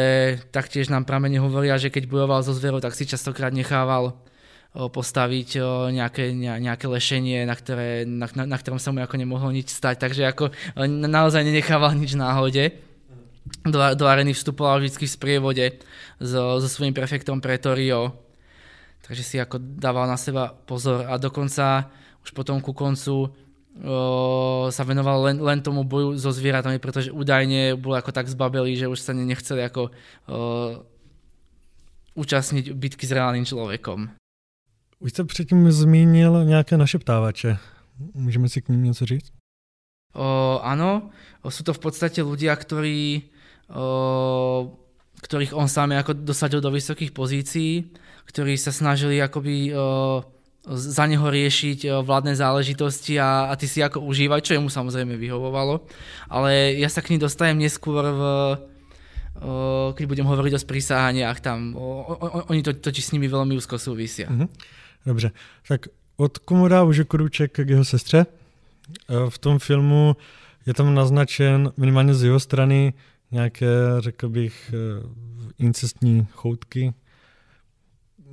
taktiež 0.49 0.89
nám 0.89 1.05
pramene 1.05 1.37
hovoria, 1.37 1.77
že 1.77 1.93
keď 1.93 2.09
bojoval 2.09 2.41
so 2.41 2.57
zverou, 2.57 2.81
tak 2.81 2.97
si 2.97 3.05
častokrát 3.05 3.53
nechával 3.53 4.17
postaviť 4.69 5.57
nejaké, 5.89 6.29
nejaké 6.37 6.85
lešenie, 6.85 7.41
na, 7.49 7.57
ktoré, 7.57 8.05
na, 8.05 8.29
na, 8.29 8.43
na 8.45 8.57
ktorom 8.57 8.77
sa 8.77 8.93
mu 8.93 9.01
ako 9.01 9.17
nemohlo 9.17 9.49
nič 9.49 9.73
stať. 9.73 9.97
Takže 9.97 10.29
ako 10.29 10.53
naozaj 10.87 11.41
nenechával 11.41 11.97
nič 11.97 12.13
náhode. 12.13 12.77
Do, 13.65 13.81
do 13.97 14.05
areny 14.05 14.37
vstupoval 14.37 14.77
vždy 14.77 14.93
v 14.93 15.09
sprievode 15.09 15.65
so, 16.21 16.61
so 16.61 16.67
svojím 16.69 16.93
prefektom 16.93 17.41
Pretorio. 17.41 18.13
Takže 19.01 19.23
si 19.25 19.35
ako 19.41 19.57
dával 19.57 20.05
na 20.05 20.21
seba 20.21 20.53
pozor 20.53 21.09
a 21.09 21.17
dokonca 21.17 21.89
už 22.21 22.29
potom 22.37 22.61
ku 22.61 22.77
koncu 22.77 23.25
o, 23.25 23.29
sa 24.69 24.83
venoval 24.85 25.33
len, 25.33 25.41
len 25.41 25.65
tomu 25.65 25.81
boju 25.81 26.13
so 26.21 26.29
zvieratami, 26.29 26.77
pretože 26.77 27.09
údajne 27.09 27.73
bol 27.73 27.97
ako 27.97 28.13
tak 28.13 28.29
zbabelý, 28.29 28.77
že 28.77 28.85
už 28.85 29.01
sa 29.01 29.17
nechceli 29.17 29.65
ako 29.65 29.89
o, 29.89 29.91
účastniť 32.13 32.69
bitky 32.77 33.09
s 33.09 33.15
reálnym 33.17 33.49
človekom. 33.49 34.18
Už 34.99 35.11
jste 35.11 35.23
předtím 35.23 35.71
zmínil 35.71 36.45
nějaké 36.45 36.77
našeptávače. 36.77 37.57
Můžeme 38.13 38.49
si 38.49 38.61
k 38.61 38.69
ním 38.69 38.83
něco 38.83 39.05
říct? 39.05 39.31
O, 40.09 40.57
áno, 40.65 41.13
sú 41.45 41.61
to 41.61 41.69
v 41.69 41.85
podstate 41.85 42.25
ľudia, 42.25 42.57
ktorí, 42.57 43.29
o, 43.69 44.73
ktorých 45.21 45.53
on 45.53 45.69
sám 45.69 45.93
ako 45.93 46.25
dosadil 46.25 46.65
do 46.65 46.73
vysokých 46.73 47.13
pozícií, 47.13 47.93
ktorí 48.25 48.57
sa 48.57 48.73
snažili 48.73 49.21
akoby 49.21 49.69
o, 49.69 50.25
za 50.65 51.05
neho 51.05 51.29
riešiť 51.29 52.01
vládne 52.01 52.33
záležitosti 52.33 53.21
a, 53.21 53.47
a 53.47 53.55
ty 53.55 53.69
si 53.69 53.85
ako 53.85 54.01
užívať, 54.01 54.41
čo 54.41 54.53
jemu 54.57 54.73
samozrejme 54.73 55.13
vyhovovalo. 55.13 55.85
Ale 56.25 56.73
ja 56.81 56.89
sa 56.89 57.05
k 57.05 57.13
ním 57.13 57.21
dostajem 57.21 57.61
neskôr 57.61 58.01
v, 58.01 58.21
o, 58.25 59.93
keď 59.93 60.05
budem 60.09 60.25
hovoriť 60.25 60.57
o 60.57 60.63
sprísahaniach 60.65 61.37
tam. 61.37 61.77
O, 61.77 62.17
o, 62.17 62.49
oni 62.49 62.65
to, 62.65 62.73
totiž 62.73 63.05
s 63.05 63.13
nimi 63.13 63.29
veľmi 63.29 63.53
úzko 63.53 63.77
súvisia. 63.77 64.25
Mm-hmm. 64.25 64.78
Dobře, 65.05 65.31
tak 65.67 65.81
od 66.17 66.37
komoda 66.37 66.83
už 66.83 67.01
krůček 67.07 67.51
k 67.51 67.69
jeho 67.69 67.85
sestře. 67.85 68.25
V 69.29 69.37
tom 69.37 69.59
filmu 69.59 70.15
je 70.65 70.73
tam 70.73 70.95
naznačen 70.95 71.71
minimálně 71.77 72.13
z 72.13 72.23
jeho 72.23 72.39
strany 72.39 72.93
nějaké, 73.31 73.67
řekl 73.99 74.29
bych, 74.29 74.73
incestní 75.59 76.27
choutky, 76.31 76.93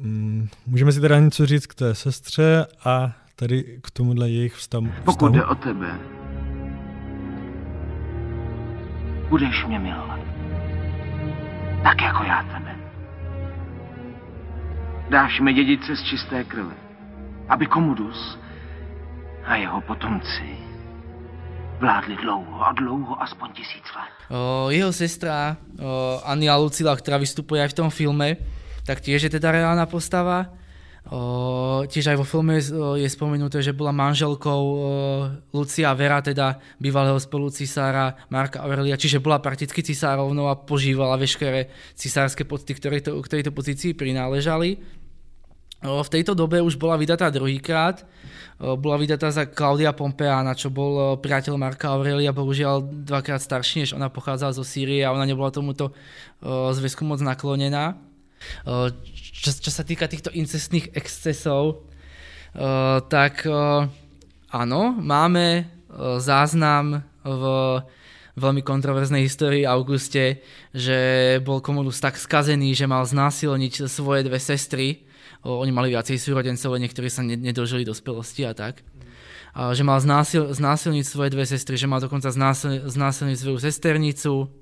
Mm, 0.01 0.49
můžeme 0.67 0.93
si 0.93 1.01
teda 1.01 1.21
něco 1.21 1.47
říct 1.47 1.67
k 1.67 1.75
té 1.75 1.95
sestře 1.95 2.67
a 2.85 3.13
tady 3.37 3.79
k 3.83 3.91
tomuhle 3.91 4.31
jejich 4.31 4.55
vztahu. 4.55 4.89
Pokud 5.05 5.33
jde 5.33 5.45
o 5.45 5.55
tebe, 5.55 5.99
budeš 9.29 9.65
mě 9.67 9.79
milovat. 9.79 10.21
Tak 11.83 12.03
jako 12.03 12.23
já 12.25 12.43
tebe. 12.43 12.66
Dáš 15.11 15.41
mi 15.41 15.55
dědice 15.55 15.97
z 15.97 16.03
čisté 16.03 16.45
krve, 16.45 16.75
aby 17.49 17.67
Komodus 17.67 18.39
a 19.45 19.57
jeho 19.57 19.81
potomci 19.81 20.59
vládli 21.79 22.17
dlouho 22.17 22.67
a 22.67 22.73
dlouho, 22.73 23.23
aspoň 23.23 23.53
tisíc 23.53 23.87
let. 23.95 24.11
O, 24.35 24.71
jeho 24.71 24.93
sestra 24.93 25.57
o, 25.79 26.19
Ania 26.27 26.57
Lucila, 26.59 26.97
ktorá 26.97 27.23
vystupuje 27.23 27.63
aj 27.63 27.71
v 27.71 27.79
tom 27.79 27.91
filme, 27.95 28.35
tak 28.83 28.99
tiež 28.99 29.29
je 29.29 29.35
teda 29.39 29.55
reálna 29.55 29.87
postava. 29.87 30.51
O, 31.07 31.87
tiež 31.87 32.11
aj 32.11 32.19
vo 32.19 32.27
filme 32.27 32.59
je, 32.99 33.07
spomenuté, 33.07 33.63
že 33.63 33.77
bola 33.77 33.95
manželkou 33.95 34.59
o, 34.59 34.79
Lucia 35.55 35.95
Vera, 35.95 36.19
teda 36.19 36.59
bývalého 36.83 37.21
spolu 37.23 37.47
cisára 37.55 38.19
Marka 38.27 38.67
Aurelia, 38.67 38.99
čiže 38.99 39.23
bola 39.23 39.39
prakticky 39.39 39.87
cisárovnou 39.87 40.51
a 40.51 40.59
požívala 40.59 41.15
veškeré 41.15 41.71
cisárske 41.95 42.43
pocty, 42.43 42.75
ktoré 42.75 42.99
to, 42.99 43.23
k 43.23 43.39
tejto 43.39 43.55
pozícii 43.55 43.95
prináležali. 43.95 44.83
V 45.87 46.11
tejto 46.11 46.35
dobe 46.35 46.59
už 46.59 46.75
bola 46.75 46.99
vydatá 46.99 47.31
druhýkrát, 47.31 48.03
bola 48.59 48.99
vydatá 48.99 49.31
za 49.31 49.47
Claudia 49.47 49.95
Pompeána, 49.95 50.59
čo 50.59 50.67
bol 50.67 51.15
priateľ 51.23 51.55
Marka 51.55 51.95
Aurelia, 51.95 52.35
bohužiaľ 52.35 53.07
dvakrát 53.07 53.39
starší, 53.39 53.87
než 53.87 53.95
ona 53.95 54.11
pochádzala 54.11 54.51
zo 54.59 54.67
Sýrie 54.67 55.07
a 55.07 55.15
ona 55.15 55.23
nebola 55.23 55.55
tomuto 55.55 55.95
zväzku 56.75 57.07
moc 57.07 57.23
naklonená. 57.23 57.95
Čo, 59.39 59.51
čo 59.63 59.71
sa 59.71 59.87
týka 59.87 60.11
týchto 60.11 60.35
incestných 60.35 60.91
excesov, 60.91 61.87
tak 63.07 63.47
áno, 64.51 64.81
máme 64.99 65.71
záznam 66.19 67.07
v 67.23 67.45
veľmi 68.37 68.61
kontroverznej 68.67 69.23
histórii 69.25 69.63
Auguste, 69.65 70.45
že 70.75 70.99
bol 71.47 71.63
Komodus 71.63 72.03
tak 72.03 72.19
skazený, 72.19 72.75
že 72.75 72.91
mal 72.91 73.07
znásilniť 73.07 73.87
svoje 73.87 74.27
dve 74.27 74.43
sestry. 74.43 75.06
Oni 75.47 75.71
mali 75.71 75.95
viacej 75.95 76.19
súrodencov, 76.19 76.77
niektorí 76.77 77.09
sa 77.11 77.23
nedožili 77.23 77.87
dospelosti 77.87 78.47
a 78.47 78.53
tak. 78.53 78.83
Že 79.57 79.83
mal 79.89 79.99
znásil, 80.03 80.53
znásilniť 80.53 81.05
svoje 81.07 81.33
dve 81.33 81.49
sestry, 81.49 81.81
že 81.81 81.89
mal 81.89 82.03
dokonca 82.03 82.29
znásil, 82.29 82.85
znásilniť 82.87 83.37
svoju 83.41 83.59
sesternicu, 83.63 84.53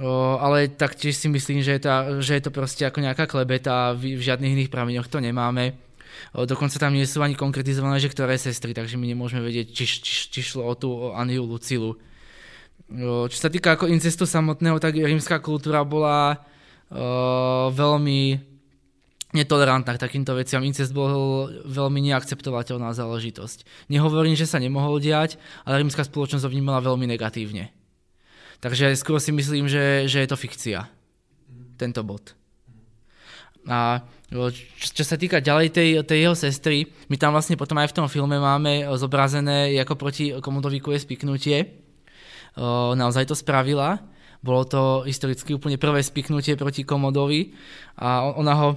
O, 0.00 0.40
ale 0.40 0.72
taktiež 0.72 1.12
si 1.12 1.28
myslím, 1.28 1.60
že 1.60 1.76
je, 1.76 1.80
to, 1.84 1.92
že 2.24 2.40
je 2.40 2.42
to 2.48 2.50
proste 2.50 2.80
ako 2.88 3.04
nejaká 3.04 3.28
klebeta, 3.28 3.92
v, 3.92 4.16
v 4.16 4.22
žiadnych 4.24 4.56
iných 4.56 4.72
prameňoch 4.72 5.12
to 5.12 5.20
nemáme. 5.20 5.76
O, 6.32 6.48
dokonca 6.48 6.80
tam 6.80 6.96
nie 6.96 7.04
sú 7.04 7.20
ani 7.20 7.36
konkretizované, 7.36 8.00
že 8.00 8.08
ktoré 8.08 8.40
sestry, 8.40 8.72
takže 8.72 8.96
my 8.96 9.12
nemôžeme 9.12 9.44
vedieť, 9.44 9.76
či, 9.76 9.84
či, 10.00 10.14
či 10.32 10.40
šlo 10.40 10.72
o 10.72 10.74
tú 10.74 10.88
o 10.88 11.06
Aniu 11.12 11.44
Lucilu. 11.44 11.94
O, 11.94 13.28
čo 13.28 13.36
sa 13.36 13.52
týka 13.52 13.76
ako 13.76 13.92
incestu 13.92 14.24
samotného, 14.24 14.80
tak 14.80 14.96
rímska 14.96 15.36
kultúra 15.44 15.84
bola 15.84 16.40
o, 16.88 17.68
veľmi 17.68 18.40
netolerantná 19.34 19.98
k 19.98 20.02
takýmto 20.02 20.32
veciam. 20.38 20.62
Incest 20.62 20.94
bol 20.94 21.50
veľmi 21.66 22.00
neakceptovateľná 22.10 22.94
záležitosť. 22.94 23.90
Nehovorím, 23.90 24.38
že 24.38 24.46
sa 24.46 24.62
nemohol 24.62 25.02
diať, 25.02 25.36
ale 25.66 25.82
rímska 25.82 26.06
spoločnosť 26.06 26.46
ho 26.46 26.52
vnímala 26.54 26.78
veľmi 26.80 27.10
negatívne. 27.10 27.74
Takže 28.62 28.94
skôr 28.96 29.20
si 29.20 29.34
myslím, 29.34 29.68
že, 29.68 30.08
že 30.08 30.24
je 30.24 30.28
to 30.30 30.40
fikcia, 30.40 30.88
tento 31.76 32.00
bod. 32.00 32.32
A 33.68 34.00
čo, 34.30 35.02
čo 35.02 35.04
sa 35.04 35.16
týka 35.20 35.40
ďalej 35.40 35.68
tej, 35.72 35.88
tej 36.04 36.18
jeho 36.26 36.36
sestry, 36.36 36.88
my 37.08 37.16
tam 37.16 37.36
vlastne 37.36 37.54
potom 37.60 37.78
aj 37.80 37.92
v 37.92 37.96
tom 37.96 38.06
filme 38.08 38.36
máme 38.36 38.88
zobrazené, 38.96 39.72
ako 39.80 39.94
proti 39.94 40.34
Komodovíku 40.36 40.90
je 40.92 41.00
spiknutie. 41.00 41.56
O, 42.54 42.92
naozaj 42.98 43.30
to 43.30 43.36
spravila. 43.36 44.00
Bolo 44.44 44.68
to 44.68 44.82
historicky 45.08 45.56
úplne 45.56 45.80
prvé 45.80 46.04
spiknutie 46.04 46.52
proti 46.60 46.84
Komodovi 46.84 47.56
a 47.96 48.36
ona 48.36 48.52
ho, 48.58 48.68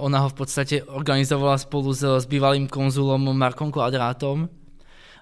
ona 0.00 0.18
ho 0.22 0.28
v 0.30 0.36
podstate 0.36 0.84
organizovala 0.84 1.58
spolu 1.58 1.90
s, 1.90 2.04
s 2.04 2.24
bývalým 2.28 2.68
konzulom 2.68 3.32
Markom 3.34 3.72
Kvadrátom. 3.72 4.46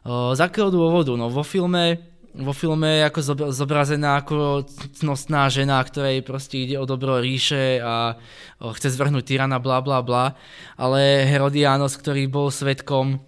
O, 0.04 0.36
z 0.36 0.40
akého 0.42 0.68
dôvodu? 0.68 1.16
No 1.16 1.32
vo 1.32 1.46
filme 1.46 2.14
vo 2.34 2.50
filme 2.50 2.98
je 2.98 3.06
ako 3.06 3.20
zobrazená 3.54 4.18
ako 4.18 4.66
cnostná 4.98 5.46
žena, 5.46 5.78
ktorej 5.78 6.26
proste 6.26 6.66
ide 6.66 6.74
o 6.82 6.84
dobro 6.84 7.22
ríše 7.22 7.78
a 7.78 8.18
chce 8.58 8.90
zvrhnúť 8.90 9.22
tyrana, 9.22 9.62
bla 9.62 9.78
bla 9.78 10.02
bla. 10.02 10.34
Ale 10.74 11.30
Herodianos, 11.30 11.94
ktorý 11.94 12.26
bol 12.26 12.50
svetkom 12.50 13.22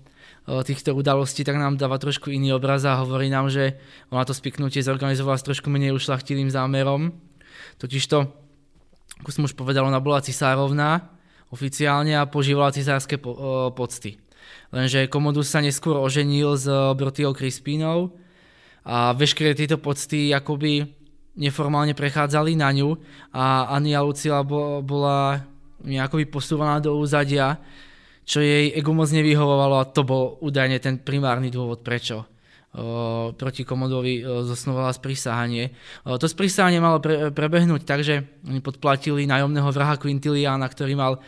týchto 0.46 0.94
udalostí, 0.94 1.46
tak 1.46 1.58
nám 1.58 1.78
dáva 1.78 1.98
trošku 2.02 2.30
iný 2.30 2.54
obraz 2.54 2.82
a 2.86 2.98
hovorí 2.98 3.30
nám, 3.30 3.50
že 3.50 3.78
ona 4.10 4.26
to 4.26 4.34
spiknutie 4.34 4.82
zorganizovala 4.82 5.38
s 5.38 5.46
trošku 5.46 5.70
menej 5.70 5.94
ušlachtilým 5.94 6.50
zámerom. 6.50 7.14
Totižto, 7.78 8.45
ako 9.20 9.30
som 9.32 9.46
už 9.48 9.56
povedal, 9.56 9.88
ona 9.88 10.00
bola 10.02 10.20
cisárovná 10.20 11.16
oficiálne 11.48 12.18
a 12.18 12.28
požívala 12.28 12.74
cisárske 12.74 13.16
po, 13.16 13.32
pocty. 13.72 14.18
Lenže 14.74 15.06
Komodus 15.06 15.50
sa 15.50 15.62
neskôr 15.62 15.98
oženil 15.98 16.58
s 16.58 16.66
Brotiou 16.98 17.34
Crispínou 17.34 18.14
a 18.86 19.14
veškeré 19.14 19.54
tieto 19.54 19.78
pocty 19.78 20.30
akoby 20.34 20.86
neformálne 21.38 21.94
prechádzali 21.94 22.54
na 22.58 22.70
ňu 22.74 22.98
a 23.30 23.74
Ania 23.74 24.02
Lucila 24.02 24.42
bola 24.82 25.42
akoby 25.82 26.26
posúvaná 26.26 26.82
do 26.82 26.98
úzadia, 26.98 27.58
čo 28.26 28.42
jej 28.42 28.74
ego 28.74 28.90
moc 28.90 29.10
nevyhovovalo 29.10 29.76
a 29.78 29.90
to 29.90 30.02
bol 30.02 30.38
údajne 30.42 30.82
ten 30.82 30.98
primárny 30.98 31.50
dôvod, 31.52 31.86
prečo 31.86 32.26
proti 33.40 33.64
Komodovi 33.64 34.20
zosnovala 34.44 34.92
sprísahanie. 34.92 35.72
To 36.04 36.26
sprísahanie 36.28 36.76
malo 36.76 37.00
pre, 37.00 37.32
prebehnúť 37.32 37.88
tak, 37.88 38.04
že 38.04 38.28
oni 38.44 38.60
podplatili 38.60 39.24
nájomného 39.24 39.72
vraha 39.72 39.96
Quintiliana, 39.96 40.68
ktorý 40.68 40.92
mal 40.92 41.24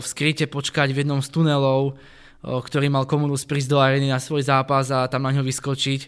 v 0.00 0.06
skryte 0.08 0.48
počkať 0.48 0.96
v 0.96 1.04
jednom 1.04 1.20
z 1.20 1.28
tunelov, 1.28 2.00
ktorý 2.40 2.88
mal 2.88 3.04
Komodus 3.04 3.44
prísť 3.44 3.68
do 3.68 3.78
areny 3.80 4.08
na 4.08 4.16
svoj 4.16 4.44
zápas 4.44 4.88
a 4.88 5.04
tam 5.08 5.28
na 5.28 5.36
ňo 5.36 5.44
vyskočiť 5.44 6.00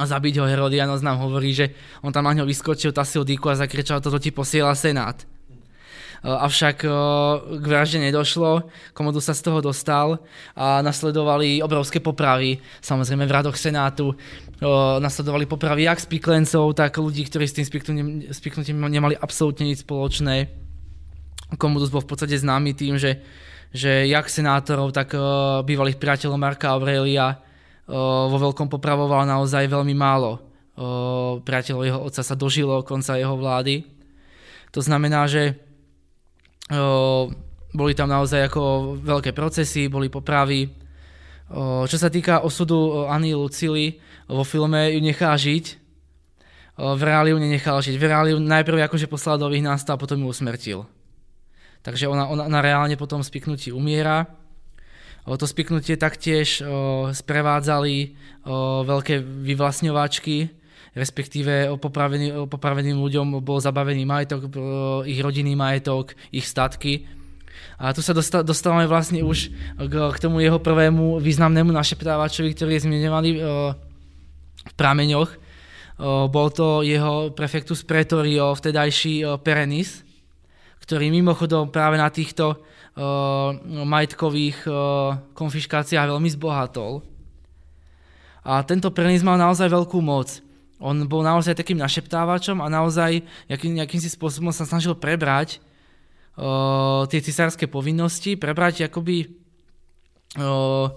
a 0.00 0.08
zabiť 0.08 0.40
ho. 0.40 0.48
Herodianos 0.48 1.04
nám 1.04 1.20
hovorí, 1.20 1.52
že 1.52 1.76
on 2.00 2.12
tam 2.12 2.24
na 2.24 2.32
ňo 2.32 2.48
vyskočil, 2.48 2.96
tasil 2.96 3.28
dýku 3.28 3.52
a 3.52 3.60
zakričal, 3.60 4.00
toto 4.00 4.16
ti 4.16 4.32
posiela 4.32 4.72
Senát. 4.72 5.20
Eh, 6.20 6.28
avšak 6.28 6.84
eh, 6.84 6.90
k 7.56 7.64
vražde 7.64 7.98
nedošlo, 8.04 8.68
Komodus 8.92 9.24
sa 9.24 9.32
z 9.32 9.40
toho 9.40 9.64
dostal 9.64 10.20
a 10.52 10.84
nasledovali 10.84 11.64
obrovské 11.64 11.96
popravy, 11.96 12.60
samozrejme 12.84 13.24
v 13.24 13.32
radoch 13.32 13.56
Senátu, 13.56 14.12
eh, 14.12 14.66
nasledovali 15.00 15.48
popravy 15.48 15.88
jak 15.88 15.96
spiklencov, 15.96 16.76
tak 16.76 17.00
ľudí, 17.00 17.24
ktorí 17.24 17.48
s 17.48 17.56
tým 17.56 17.66
spiknutím 18.36 18.76
nemali 18.84 19.16
absolútne 19.16 19.64
nič 19.64 19.80
spoločné. 19.80 20.52
Komodus 21.56 21.88
bol 21.88 22.04
v 22.04 22.12
podstate 22.12 22.36
známy 22.36 22.76
tým, 22.76 23.00
že, 23.00 23.24
že 23.72 24.04
jak 24.04 24.28
senátorov, 24.28 24.92
tak 24.94 25.16
bývalých 25.66 25.98
priateľov 25.98 26.38
Marka 26.38 26.78
Aurelia 26.78 27.42
vo 27.90 28.38
veľkom 28.38 28.70
popravoval 28.70 29.26
naozaj 29.26 29.66
veľmi 29.66 29.90
málo. 29.98 30.38
Priateľov 31.42 31.82
jeho 31.82 32.00
otca 32.06 32.22
sa 32.22 32.38
dožilo 32.38 32.86
konca 32.86 33.18
jeho 33.18 33.34
vlády. 33.34 33.82
To 34.70 34.78
znamená, 34.78 35.26
že 35.26 35.58
boli 37.70 37.92
tam 37.98 38.08
naozaj 38.08 38.46
ako 38.46 38.94
veľké 39.02 39.34
procesy, 39.34 39.90
boli 39.90 40.06
popravy. 40.06 40.70
Čo 41.86 41.96
sa 41.98 42.06
týka 42.06 42.46
osudu 42.46 43.10
Anny 43.10 43.34
Lucily, 43.34 43.98
vo 44.30 44.46
filme 44.46 44.94
ju 44.94 45.02
nechá 45.02 45.34
žiť, 45.34 45.82
v 46.80 47.02
reáliu 47.04 47.36
nenechal 47.36 47.82
žiť. 47.84 47.98
V 48.00 48.08
reáliu 48.08 48.36
najprv 48.40 48.88
akože 48.88 49.10
poslal 49.10 49.36
do 49.36 49.52
vyhnanstva 49.52 49.98
a 49.98 50.00
potom 50.00 50.16
ju 50.22 50.32
usmrtil. 50.32 50.88
Takže 51.84 52.08
ona, 52.08 52.24
ona, 52.24 52.48
ona 52.48 52.60
reálne 52.64 52.96
potom 52.96 53.20
spiknutí 53.20 53.68
umiera. 53.68 54.24
To 55.28 55.44
spiknutie 55.44 56.00
taktiež 56.00 56.64
sprevádzali 57.12 58.16
veľké 58.86 59.20
vyvlastňovačky, 59.20 60.59
respektíve 60.94 61.70
popraveným, 61.78 62.50
popraveným 62.50 62.98
ľuďom 62.98 63.38
bol 63.40 63.62
zabavený 63.62 64.02
majetok, 64.02 64.50
ich 65.06 65.22
rodinný 65.22 65.54
majetok, 65.54 66.18
ich 66.34 66.46
statky. 66.46 67.06
A 67.80 67.96
tu 67.96 68.04
sa 68.04 68.12
dostávame 68.42 68.84
vlastne 68.84 69.24
už 69.24 69.52
k, 69.76 70.16
tomu 70.20 70.44
jeho 70.44 70.60
prvému 70.60 71.16
významnému 71.22 71.72
našeptávačovi, 71.72 72.52
ktorý 72.52 72.76
je 72.76 72.84
zmienovaný 72.84 73.30
v 73.40 74.74
prameňoch. 74.76 75.30
Bol 76.28 76.48
to 76.52 76.80
jeho 76.84 77.32
prefektus 77.32 77.84
pretorio, 77.84 78.56
vtedajší 78.56 79.24
Perenis, 79.44 80.04
ktorý 80.80 81.12
mimochodom 81.12 81.68
práve 81.68 82.00
na 82.00 82.08
týchto 82.08 82.60
majetkových 83.68 84.64
konfiškáciách 85.32 86.10
veľmi 86.10 86.30
zbohatol. 86.36 87.00
A 88.44 88.64
tento 88.64 88.88
Perenis 88.92 89.24
mal 89.24 89.36
naozaj 89.36 89.68
veľkú 89.68 90.00
moc. 90.00 90.40
On 90.80 90.96
bol 91.04 91.20
naozaj 91.20 91.60
takým 91.60 91.76
našeptávačom 91.76 92.64
a 92.64 92.72
naozaj 92.72 93.20
nejakým, 93.52 93.76
nejakým 93.76 94.00
si 94.00 94.08
spôsobom 94.08 94.48
sa 94.48 94.64
snažil 94.64 94.96
prebrať 94.96 95.60
uh, 96.40 97.04
tie 97.04 97.20
cisárske 97.20 97.68
povinnosti, 97.68 98.40
prebrať 98.40 98.88
akoby 98.88 99.28
uh, 100.40 100.88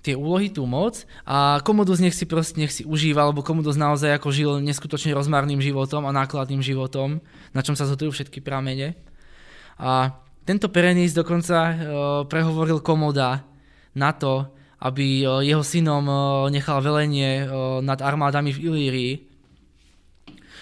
tie 0.00 0.16
úlohy, 0.16 0.48
tú 0.48 0.64
moc 0.64 1.04
a 1.28 1.60
Komodus 1.60 2.00
nech 2.00 2.16
si 2.16 2.24
proste 2.24 2.56
nech 2.56 2.72
si 2.72 2.88
užíval, 2.88 3.36
lebo 3.36 3.44
Komodus 3.44 3.76
naozaj 3.76 4.16
ako 4.16 4.28
žil 4.32 4.50
neskutočne 4.64 5.12
rozmarným 5.12 5.60
životom 5.60 6.08
a 6.08 6.16
nákladným 6.16 6.64
životom, 6.64 7.20
na 7.52 7.60
čom 7.60 7.76
sa 7.76 7.84
zhodujú 7.84 8.16
všetky 8.16 8.40
pramene. 8.40 8.96
A 9.76 10.16
tento 10.48 10.72
Perenis 10.72 11.12
dokonca 11.12 11.56
uh, 11.60 11.74
prehovoril 12.24 12.80
Komoda 12.80 13.44
na 13.92 14.16
to, 14.16 14.57
aby 14.78 15.26
jeho 15.42 15.62
synom 15.66 16.06
nechal 16.54 16.78
velenie 16.78 17.46
nad 17.82 17.98
armádami 17.98 18.54
v 18.54 18.62
Ilírii 18.70 19.12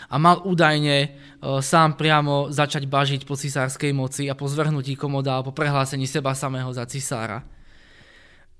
a 0.08 0.16
mal 0.16 0.40
údajne 0.40 1.12
sám 1.60 2.00
priamo 2.00 2.48
začať 2.48 2.88
bažiť 2.88 3.28
po 3.28 3.36
cisárskej 3.36 3.92
moci 3.92 4.30
a 4.32 4.38
po 4.38 4.48
zvrhnutí 4.48 4.96
komoda 4.96 5.36
a 5.36 5.44
po 5.44 5.52
prehlásení 5.52 6.08
seba 6.08 6.32
samého 6.32 6.72
za 6.72 6.88
cisára. 6.88 7.44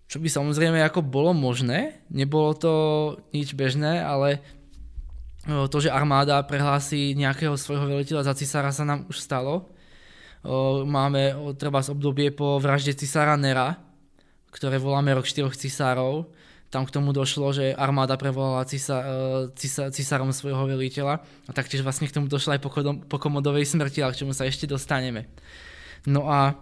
Čo 0.07 0.22
by 0.22 0.28
samozrejme 0.30 0.78
ako 0.86 1.02
bolo 1.02 1.32
možné, 1.34 2.04
nebolo 2.12 2.54
to 2.54 2.72
nič 3.34 3.57
bežné, 3.57 4.04
ale 4.04 4.44
to, 5.46 5.78
že 5.78 5.94
armáda 5.94 6.42
prehlási 6.42 7.14
nejakého 7.14 7.54
svojho 7.54 7.86
veliteľa 7.86 8.28
za 8.28 8.34
cisára 8.34 8.74
sa 8.74 8.82
nám 8.82 9.07
už 9.07 9.18
stalo. 9.18 9.70
Máme 10.86 11.54
treba 11.54 11.82
z 11.82 11.94
obdobie 11.94 12.34
po 12.34 12.59
vražde 12.59 12.98
cisára 12.98 13.38
Nera, 13.38 13.78
ktoré 14.57 14.80
voláme 14.80 15.12
rok 15.12 15.28
štyroch 15.28 15.52
cisárov. 15.52 16.32
Tam 16.72 16.82
k 16.88 16.90
tomu 16.96 17.12
došlo, 17.12 17.52
že 17.52 17.76
armáda 17.76 18.16
prevolala 18.16 18.64
cisa, 18.66 18.98
e, 18.98 19.07
cisa, 19.54 19.92
cisárom 19.92 20.32
svojho 20.32 20.66
veliteľa 20.66 21.22
a 21.22 21.50
taktiež 21.52 21.84
vlastne 21.84 22.09
k 22.09 22.16
tomu 22.16 22.26
došlo 22.26 22.57
aj 22.57 22.61
po, 22.64 22.72
po 23.07 23.16
komodovej 23.20 23.68
smrti, 23.68 24.02
ale 24.02 24.16
k 24.16 24.24
čomu 24.24 24.32
sa 24.34 24.48
ešte 24.48 24.66
dostaneme. 24.66 25.30
No 26.09 26.26
a 26.26 26.59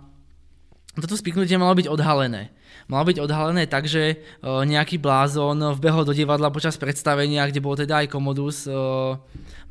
toto 0.98 1.16
spiknutie 1.16 1.56
malo 1.56 1.72
byť 1.72 1.86
odhalené. 1.88 2.52
Malo 2.88 3.08
byť 3.08 3.18
odhalené 3.20 3.64
tak, 3.64 3.88
že 3.88 4.02
e, 4.12 4.16
nejaký 4.44 5.00
blázon 5.00 5.76
vbehol 5.80 6.04
do 6.04 6.12
divadla 6.12 6.52
počas 6.52 6.76
predstavenia, 6.76 7.48
kde 7.48 7.64
bol 7.64 7.74
teda 7.76 8.04
aj 8.04 8.12
komodus 8.12 8.68
e, 8.68 8.72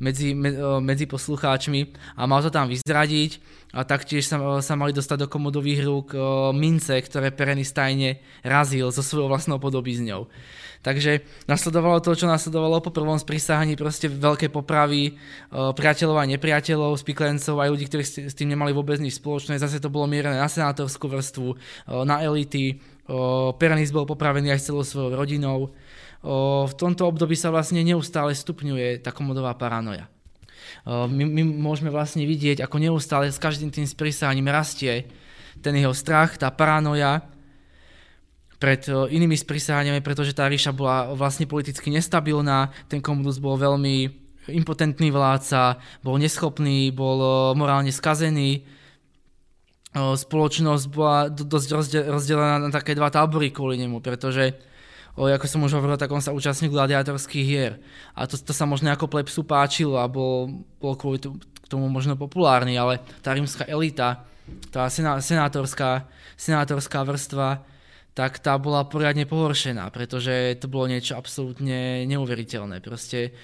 medzi, 0.02 0.34
medzi 0.82 1.06
poslucháčmi 1.06 1.94
a 2.18 2.26
mal 2.26 2.42
to 2.42 2.50
tam 2.50 2.66
vyzradiť 2.66 3.38
a 3.74 3.86
taktiež 3.86 4.26
sa, 4.26 4.38
sa 4.58 4.74
mali 4.74 4.90
dostať 4.90 5.26
do 5.26 5.28
komodových 5.30 5.80
rúk 5.86 6.08
mince, 6.54 6.94
ktoré 6.94 7.34
Perenistajne 7.34 8.22
razil 8.46 8.86
so 8.90 9.02
svojou 9.02 9.30
vlastnou 9.30 9.58
podobizňou. 9.58 10.30
Takže 10.84 11.24
nasledovalo 11.48 12.04
to, 12.04 12.12
čo 12.12 12.28
nasledovalo 12.28 12.84
po 12.84 12.92
prvom 12.92 13.16
sprísahaní, 13.16 13.72
proste 13.72 14.04
veľké 14.12 14.52
popravy 14.52 15.16
priateľov 15.48 16.20
a 16.20 16.28
nepriateľov, 16.28 17.00
spiklencov 17.00 17.56
aj 17.56 17.72
ľudí, 17.72 17.88
ktorí 17.88 18.04
s 18.04 18.36
tým 18.36 18.52
nemali 18.52 18.76
vôbec 18.76 19.00
nič 19.00 19.16
spoločné. 19.16 19.56
Zase 19.56 19.80
to 19.80 19.88
bolo 19.88 20.04
mierené 20.04 20.36
na 20.36 20.44
senátorskú 20.44 21.08
vrstvu, 21.08 21.56
na 22.04 22.20
elity. 22.20 22.84
Perenis 23.60 23.92
bol 23.92 24.08
popravený 24.08 24.56
aj 24.56 24.60
s 24.60 24.66
celou 24.72 24.84
svojou 24.84 25.12
rodinou. 25.12 25.76
V 26.64 26.74
tomto 26.80 27.04
období 27.04 27.36
sa 27.36 27.52
vlastne 27.52 27.84
neustále 27.84 28.32
stupňuje 28.32 29.04
tá 29.04 29.12
komodová 29.12 29.52
paranoja. 29.56 30.08
My, 30.88 31.24
my 31.28 31.42
môžeme 31.44 31.92
vlastne 31.92 32.24
vidieť, 32.24 32.64
ako 32.64 32.80
neustále 32.80 33.28
s 33.28 33.36
každým 33.36 33.68
tým 33.68 33.84
sprísaním 33.84 34.48
rastie 34.48 35.04
ten 35.60 35.76
jeho 35.76 35.92
strach, 35.92 36.40
tá 36.40 36.48
paranoja 36.48 37.28
pred 38.56 38.80
inými 38.88 39.36
sprísahaniami, 39.36 40.00
pretože 40.00 40.32
tá 40.32 40.48
ríša 40.48 40.72
bola 40.72 41.12
vlastne 41.12 41.44
politicky 41.44 41.92
nestabilná, 41.92 42.72
ten 42.88 43.04
komunus 43.04 43.36
bol 43.36 43.60
veľmi 43.60 44.24
impotentný 44.48 45.12
vládca, 45.12 45.76
bol 46.00 46.16
neschopný, 46.16 46.88
bol 46.88 47.52
morálne 47.52 47.92
skazený, 47.92 48.64
spoločnosť 49.94 50.84
bola 50.90 51.30
dosť 51.30 51.68
rozdelená 52.10 52.58
na 52.58 52.70
také 52.74 52.98
dva 52.98 53.14
tábory 53.14 53.54
kvôli 53.54 53.78
nemu, 53.78 54.02
pretože 54.02 54.58
ako 55.14 55.46
som 55.46 55.62
už 55.62 55.78
hovoril, 55.78 55.94
tak 55.94 56.10
on 56.10 56.18
sa 56.18 56.34
účastnil 56.34 56.74
gladiátorských 56.74 57.46
hier. 57.46 57.78
A 58.18 58.26
to, 58.26 58.34
to 58.34 58.50
sa 58.50 58.66
možno 58.66 58.90
ako 58.90 59.06
plepsu 59.06 59.46
páčilo 59.46 60.02
a 60.02 60.10
bol, 60.10 60.50
bol 60.82 60.98
kvôli 60.98 61.22
k 61.22 61.66
tomu 61.70 61.86
možno 61.86 62.18
populárny, 62.18 62.74
ale 62.74 62.98
tá 63.22 63.30
rímska 63.30 63.62
elita, 63.70 64.26
tá 64.74 64.90
senátorská, 64.90 66.10
senátorská 66.34 67.06
vrstva, 67.06 67.62
tak 68.14 68.42
tá 68.42 68.58
bola 68.58 68.82
poriadne 68.86 69.26
pohoršená, 69.26 69.90
pretože 69.94 70.58
to 70.58 70.66
bolo 70.66 70.90
niečo 70.90 71.14
absolútne 71.14 72.02
neuveriteľné. 72.10 72.82
Proste 72.82 73.34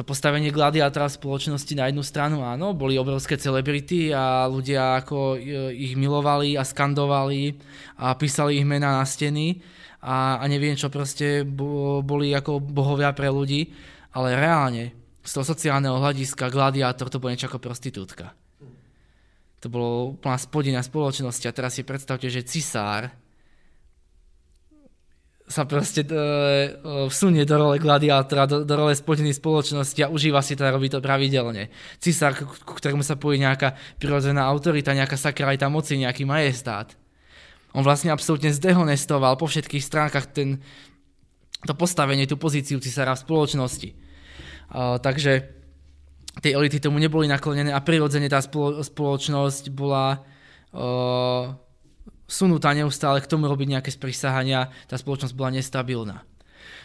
to 0.00 0.08
postavenie 0.08 0.48
gladiátora 0.48 1.12
spoločnosti 1.12 1.76
na 1.76 1.92
jednu 1.92 2.00
stranu, 2.00 2.40
áno, 2.40 2.72
boli 2.72 2.96
obrovské 2.96 3.36
celebrity 3.36 4.16
a 4.16 4.48
ľudia 4.48 4.96
ako 5.04 5.36
e, 5.36 5.76
ich 5.76 5.92
milovali 5.92 6.56
a 6.56 6.64
skandovali 6.64 7.60
a 8.00 8.16
písali 8.16 8.56
ich 8.56 8.64
mená 8.64 8.96
na 8.96 9.04
steny 9.04 9.60
a, 10.00 10.40
a 10.40 10.44
neviem 10.48 10.72
čo 10.72 10.88
proste 10.88 11.44
boli 11.44 12.32
ako 12.32 12.64
bohovia 12.64 13.12
pre 13.12 13.28
ľudí, 13.28 13.76
ale 14.16 14.40
reálne 14.40 14.96
z 15.20 15.30
toho 15.36 15.44
sociálneho 15.44 16.00
hľadiska 16.00 16.48
gladiátor 16.48 17.12
to 17.12 17.20
bol 17.20 17.28
niečo 17.28 17.52
ako 17.52 17.60
prostitútka. 17.60 18.32
To 19.60 19.68
bolo 19.68 20.16
úplná 20.16 20.40
spodina 20.40 20.80
spoločnosti 20.80 21.44
a 21.44 21.52
teraz 21.52 21.76
si 21.76 21.84
predstavte, 21.84 22.32
že 22.32 22.40
cisár 22.40 23.12
sa 25.50 25.66
proste 25.66 26.06
uh, 26.06 27.10
vsunie 27.10 27.42
do 27.42 27.58
role 27.58 27.82
gladiátora, 27.82 28.46
do, 28.46 28.62
do 28.62 28.74
role 28.78 28.94
spodiny 28.94 29.34
spoločnosti 29.34 29.98
a 30.06 30.06
užíva 30.06 30.38
si 30.46 30.54
to 30.54 30.62
a 30.62 30.70
robí 30.70 30.86
to 30.86 31.02
pravidelne. 31.02 31.74
Cisár, 31.98 32.38
k, 32.38 32.46
k 32.46 32.70
ktorému 32.70 33.02
sa 33.02 33.18
pojí 33.18 33.42
nejaká 33.42 33.74
prirodzená 33.98 34.46
autorita, 34.46 34.94
nejaká 34.94 35.18
sakralita 35.18 35.66
moci, 35.66 35.98
nejaký 35.98 36.22
majestát. 36.22 36.94
On 37.74 37.82
vlastne 37.82 38.14
absolútne 38.14 38.54
zdehonestoval 38.54 39.34
po 39.34 39.50
všetkých 39.50 39.82
stránkach 39.82 40.30
ten, 40.30 40.62
to 41.66 41.74
postavenie, 41.74 42.30
tú 42.30 42.38
pozíciu 42.38 42.78
cisára 42.78 43.18
v 43.18 43.22
spoločnosti. 43.26 43.90
Uh, 44.70 45.02
takže 45.02 45.50
tie 46.38 46.54
elity 46.54 46.78
tomu 46.78 47.02
neboli 47.02 47.26
naklonené 47.26 47.74
a 47.74 47.82
prirodzene 47.82 48.30
tá 48.30 48.38
spolo, 48.38 48.86
spoločnosť 48.86 49.74
bola 49.74 50.22
uh, 50.70 51.58
sunutá 52.30 52.70
neustále 52.70 53.18
k 53.18 53.26
tomu 53.26 53.50
robiť 53.50 53.74
nejaké 53.74 53.90
sprísahania, 53.90 54.70
tá 54.86 54.94
spoločnosť 54.94 55.34
bola 55.34 55.58
nestabilná. 55.58 56.22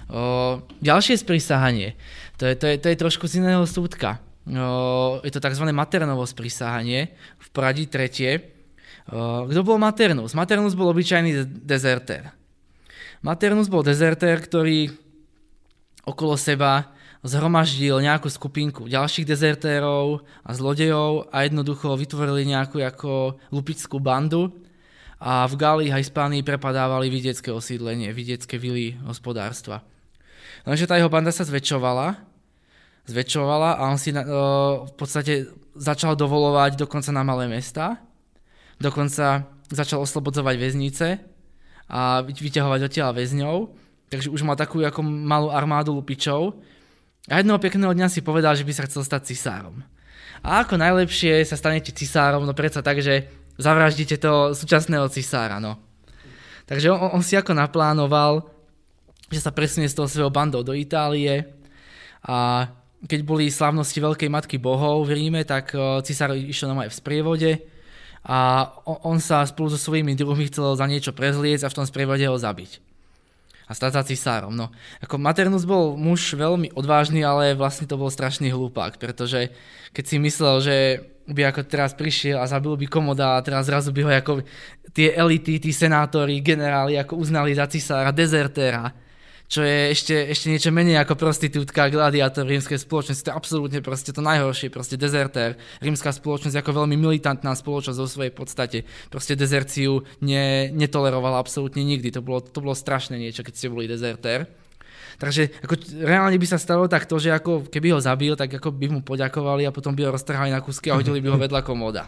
O, 0.10 0.66
ďalšie 0.82 1.22
sprísahanie, 1.22 1.94
to 2.42 2.50
je, 2.50 2.54
to, 2.58 2.66
je, 2.66 2.76
to 2.82 2.88
je 2.90 2.98
trošku 2.98 3.30
z 3.30 3.46
iného 3.46 3.62
súdka. 3.70 4.18
O, 4.50 5.22
je 5.22 5.30
to 5.30 5.38
tzv. 5.38 5.70
maternovo 5.70 6.26
sprísahanie, 6.26 7.14
v 7.38 7.48
poradí 7.54 7.86
tretie. 7.86 8.58
Kto 9.06 9.62
bol 9.62 9.78
Maternus? 9.78 10.34
Maternus 10.34 10.74
bol 10.74 10.90
obyčajný 10.90 11.62
dezertér. 11.62 12.34
Maternus 13.22 13.70
bol 13.70 13.86
dezertér, 13.86 14.42
ktorý 14.42 14.90
okolo 16.10 16.34
seba 16.42 16.90
zhromaždil 17.26 18.02
nejakú 18.02 18.30
skupinku 18.30 18.86
ďalších 18.86 19.26
dezertérov 19.26 20.26
a 20.46 20.50
zlodejov 20.54 21.30
a 21.34 21.46
jednoducho 21.46 21.98
vytvorili 21.98 22.50
nejakú 22.50 22.82
ako 22.82 23.42
lupickú 23.50 23.98
bandu, 23.98 24.54
a 25.20 25.48
v 25.48 25.56
Gálii 25.56 25.90
a 25.92 26.00
Hispánii 26.00 26.44
prepadávali 26.44 27.08
vidiecké 27.08 27.52
osídlenie, 27.52 28.12
vidiecké 28.12 28.60
vily 28.60 29.00
hospodárstva. 29.08 29.82
Lenže 30.68 30.90
tá 30.90 31.00
jeho 31.00 31.12
banda 31.12 31.32
sa 31.32 31.48
zväčšovala, 31.48 32.20
zväčšovala 33.08 33.80
a 33.80 33.84
on 33.92 34.00
si 34.02 34.12
na, 34.12 34.26
o, 34.26 34.32
v 34.90 34.94
podstate 34.98 35.52
začal 35.78 36.18
dovolovať 36.18 36.80
dokonca 36.80 37.12
na 37.14 37.24
malé 37.24 37.48
mesta, 37.48 38.02
dokonca 38.82 39.46
začal 39.70 40.04
oslobodzovať 40.04 40.56
väznice 40.58 41.08
a 41.90 42.26
vyťahovať 42.26 42.80
odtiaľ 42.90 43.12
väzňov, 43.14 43.56
takže 44.10 44.34
už 44.34 44.42
mal 44.42 44.58
takú 44.58 44.82
ako 44.82 45.06
malú 45.06 45.54
armádu 45.54 45.94
lupičov 45.94 46.58
a 47.30 47.42
jedného 47.42 47.58
pekného 47.58 47.94
dňa 47.94 48.08
si 48.10 48.22
povedal, 48.22 48.54
že 48.54 48.66
by 48.66 48.74
sa 48.74 48.86
chcel 48.86 49.02
stať 49.02 49.34
cisárom. 49.34 49.82
A 50.46 50.62
ako 50.62 50.78
najlepšie 50.78 51.42
sa 51.42 51.58
stanete 51.58 51.90
cisárom, 51.90 52.46
no 52.46 52.54
predsa 52.54 52.86
tak, 52.86 53.02
že 53.02 53.26
zavraždíte 53.58 54.20
toho 54.20 54.52
súčasného 54.56 55.08
cisára, 55.12 55.60
no. 55.60 55.80
Takže 56.66 56.92
on, 56.92 57.20
on 57.20 57.24
si 57.24 57.38
ako 57.38 57.54
naplánoval, 57.54 58.46
že 59.30 59.42
sa 59.42 59.54
presunie 59.54 59.90
z 59.90 59.98
toho 59.98 60.10
svojho 60.10 60.34
bandou 60.34 60.62
do 60.62 60.74
Itálie 60.74 61.46
a 62.26 62.70
keď 63.06 63.20
boli 63.22 63.54
slávnosti 63.54 64.02
Veľkej 64.02 64.30
Matky 64.34 64.58
Bohov 64.58 65.06
v 65.06 65.14
Ríme, 65.14 65.46
tak 65.46 65.78
cisár 66.02 66.34
išiel 66.34 66.74
aj 66.74 66.90
v 66.90 67.00
sprievode 67.00 67.52
a 68.26 68.70
on 68.86 69.22
sa 69.22 69.46
spolu 69.46 69.70
so 69.70 69.78
svojimi 69.78 70.18
druhmi 70.18 70.50
chcel 70.50 70.74
za 70.74 70.90
niečo 70.90 71.14
prezliecť 71.14 71.66
a 71.66 71.72
v 71.72 71.78
tom 71.78 71.86
sprievode 71.86 72.26
ho 72.26 72.34
zabiť 72.34 72.82
a 73.66 73.72
stať 73.74 73.92
sa 73.98 74.06
cisárom. 74.06 74.54
No, 74.54 74.70
ako 75.02 75.18
Maternus 75.18 75.66
bol 75.66 75.98
muž 75.98 76.38
veľmi 76.38 76.78
odvážny, 76.78 77.26
ale 77.26 77.58
vlastne 77.58 77.90
to 77.90 77.98
bol 77.98 78.14
strašný 78.14 78.54
hlupák, 78.54 79.02
pretože 79.02 79.50
keď 79.90 80.04
si 80.06 80.16
myslel, 80.22 80.56
že 80.62 80.78
by 81.26 81.42
ako 81.50 81.66
teraz 81.66 81.98
prišiel 81.98 82.38
a 82.38 82.46
zabil 82.46 82.78
by 82.78 82.86
komoda 82.86 83.38
a 83.38 83.44
teraz 83.46 83.66
zrazu 83.66 83.90
by 83.90 84.02
ho 84.06 84.12
ako 84.14 84.34
tie 84.94 85.18
elity, 85.18 85.58
tí 85.58 85.74
senátori, 85.74 86.38
generáli 86.46 86.96
ako 87.02 87.18
uznali 87.18 87.58
za 87.58 87.66
cisára, 87.66 88.14
dezertéra, 88.14 88.94
čo 89.46 89.62
je 89.62 89.94
ešte, 89.94 90.16
ešte 90.34 90.50
niečo 90.50 90.74
menej 90.74 90.98
ako 91.06 91.22
prostitútka, 91.22 91.94
gladiátor 91.94 92.50
rímskej 92.50 92.82
spoločnosti. 92.82 93.30
To 93.30 93.32
je 93.34 93.38
absolútne 93.38 93.80
proste 93.86 94.10
to 94.10 94.26
najhoršie, 94.26 94.74
proste 94.74 94.98
dezertér. 94.98 95.54
Rímska 95.86 96.10
spoločnosť 96.10 96.58
ako 96.58 96.82
veľmi 96.82 96.98
militantná 96.98 97.54
spoločnosť 97.54 98.00
vo 98.02 98.10
svojej 98.10 98.34
podstate. 98.34 98.78
Proste 99.14 99.38
dezerciu 99.38 100.02
ne, 100.26 100.74
netolerovala 100.74 101.38
absolútne 101.38 101.86
nikdy. 101.86 102.10
To 102.18 102.26
bolo, 102.26 102.42
to 102.42 102.58
bolo 102.58 102.74
strašné 102.74 103.22
niečo, 103.22 103.46
keď 103.46 103.54
ste 103.54 103.70
boli 103.70 103.86
dezertér. 103.86 104.50
Takže 105.16 105.64
ako, 105.64 105.74
reálne 106.04 106.36
by 106.36 106.48
sa 106.48 106.60
stalo 106.60 106.86
tak 106.92 107.08
to, 107.08 107.16
že 107.20 107.32
ako 107.32 107.68
keby 107.72 107.96
ho 107.96 108.00
zabil, 108.04 108.36
tak 108.36 108.52
ako 108.60 108.72
by 108.76 108.88
mu 108.92 109.00
poďakovali 109.02 109.64
a 109.68 109.76
potom 109.76 109.96
by 109.96 110.08
ho 110.08 110.16
roztrhali 110.16 110.52
na 110.52 110.60
kúsky 110.60 110.92
a 110.92 111.00
hodili 111.00 111.24
by 111.24 111.32
ho 111.32 111.38
vedľa 111.40 111.62
komoda. 111.64 112.08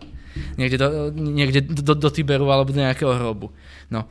Niekde 0.60 0.78
do, 0.78 0.88
niekde 1.16 1.60
do, 1.64 1.82
do, 1.82 1.94
do 1.96 2.10
Tiberu 2.12 2.52
alebo 2.52 2.72
do 2.72 2.84
nejakého 2.84 3.16
hrobu. 3.16 3.52
No, 3.88 4.06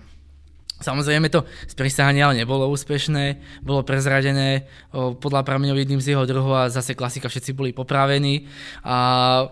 Samozrejme 0.76 1.32
to 1.32 1.48
sprísahanie 1.64 2.20
ale 2.20 2.44
nebolo 2.44 2.68
úspešné, 2.68 3.40
bolo 3.64 3.80
prezradené 3.80 4.68
o, 4.92 5.16
podľa 5.16 5.40
prameňov 5.40 5.80
jedným 5.80 6.04
z 6.04 6.12
jeho 6.12 6.28
druhov 6.28 6.52
a 6.52 6.68
zase 6.68 6.92
klasika 6.92 7.32
všetci 7.32 7.56
boli 7.56 7.72
popravení 7.72 8.44
a 8.84 9.48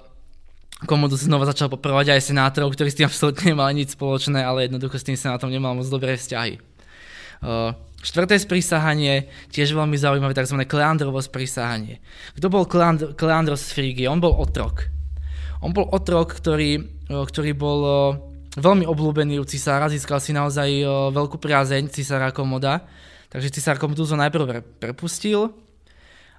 Komodus 0.84 1.24
znova 1.24 1.48
začal 1.48 1.72
popravať 1.72 2.12
aj 2.12 2.28
senátorov, 2.28 2.76
ktorí 2.76 2.92
s 2.92 2.98
tým 3.00 3.08
absolútne 3.08 3.56
nemali 3.56 3.72
nič 3.72 3.96
spoločné, 3.96 4.44
ale 4.44 4.68
jednoducho 4.68 5.00
s 5.00 5.06
tým 5.08 5.16
senátom 5.16 5.48
nemal 5.48 5.72
moc 5.72 5.88
dobré 5.88 6.12
vzťahy. 6.12 6.60
O, 6.60 7.72
štvrté 8.04 8.36
sprísahanie, 8.36 9.32
tiež 9.48 9.72
veľmi 9.72 9.96
zaujímavé, 9.96 10.36
tzv. 10.36 10.60
Kleandrovo 10.68 11.24
sprísahanie. 11.24 12.04
Kto 12.36 12.52
bol 12.52 12.68
Kleandr- 12.68 13.16
Kleandros 13.16 13.64
z 13.64 13.72
Frígie? 13.72 14.06
On 14.06 14.20
bol 14.20 14.36
otrok. 14.36 14.92
On 15.64 15.72
bol 15.72 15.88
otrok, 15.88 16.36
ktorý, 16.36 16.84
ktorý 17.08 17.56
bol 17.56 17.80
veľmi 18.54 18.84
obľúbený 18.84 19.40
u 19.40 19.48
cisára, 19.48 19.88
získal 19.88 20.20
si 20.20 20.36
naozaj 20.36 20.68
veľkú 21.10 21.40
priazeň 21.40 21.88
cisára 21.88 22.30
Komoda, 22.36 22.84
takže 23.32 23.48
cisár 23.48 23.80
Komodus 23.80 24.12
ho 24.12 24.20
najprv 24.20 24.60
prepustil 24.76 25.56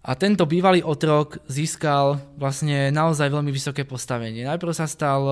a 0.06 0.14
tento 0.14 0.46
bývalý 0.46 0.86
otrok 0.86 1.42
získal 1.50 2.22
vlastne 2.38 2.94
naozaj 2.94 3.34
veľmi 3.34 3.50
vysoké 3.50 3.84
postavenie. 3.84 4.46
Najprv 4.46 4.72
sa 4.78 4.86
stal, 4.86 5.26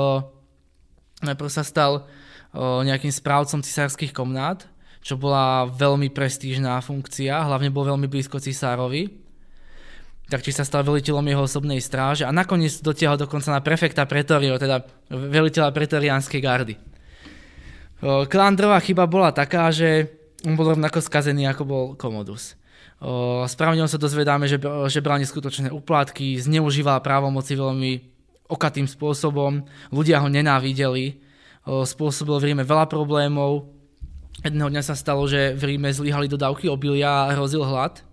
najprv 1.21 1.49
sa 1.53 1.61
stal 1.61 2.09
nejakým 2.57 3.13
správcom 3.13 3.61
cisárskych 3.61 4.09
komnát, 4.09 4.65
čo 5.03 5.19
bola 5.19 5.67
veľmi 5.67 6.09
prestížná 6.09 6.79
funkcia, 6.79 7.43
hlavne 7.43 7.69
bol 7.69 7.83
veľmi 7.83 8.07
blízko 8.07 8.39
cisárovi 8.39 9.23
tak 10.31 10.41
či 10.41 10.55
sa 10.55 10.63
stal 10.63 10.87
veliteľom 10.87 11.25
jeho 11.27 11.43
osobnej 11.43 11.83
stráže 11.83 12.23
a 12.23 12.31
nakoniec 12.31 12.79
dotiahol 12.79 13.19
dokonca 13.19 13.51
na 13.51 13.59
prefekta 13.59 14.07
Pretorio, 14.07 14.55
teda 14.55 14.81
veliteľa 15.11 15.75
pretoriánskej 15.75 16.41
gardy. 16.41 16.75
Klandrová 18.03 18.79
chyba 18.83 19.07
bola 19.07 19.29
taká, 19.29 19.71
že 19.71 20.11
on 20.43 20.59
bol 20.59 20.75
rovnako 20.75 20.99
skazený, 20.99 21.47
ako 21.47 21.63
bol 21.63 21.83
Komodus. 21.95 22.55
Správne 23.47 23.83
sa 23.87 23.99
dozvedáme, 23.99 24.47
že, 24.47 24.59
že 24.89 25.03
bral 25.03 25.19
neskutočné 25.19 25.71
úplatky, 25.71 26.39
zneužíval 26.39 27.03
právomoci 27.03 27.55
veľmi 27.55 27.91
okatým 28.47 28.87
spôsobom, 28.87 29.63
ľudia 29.91 30.23
ho 30.23 30.27
nenávideli, 30.31 31.19
spôsobil 31.63 32.35
v 32.39 32.45
Ríme 32.51 32.63
veľa 32.63 32.87
problémov. 32.87 33.71
Jedného 34.43 34.67
dňa 34.67 34.83
sa 34.83 34.99
stalo, 34.99 35.23
že 35.23 35.55
v 35.55 35.63
Ríme 35.71 35.87
zlyhali 35.87 36.27
dodávky 36.27 36.67
obilia 36.67 37.31
a 37.31 37.31
hrozil 37.31 37.63
hlad 37.63 38.03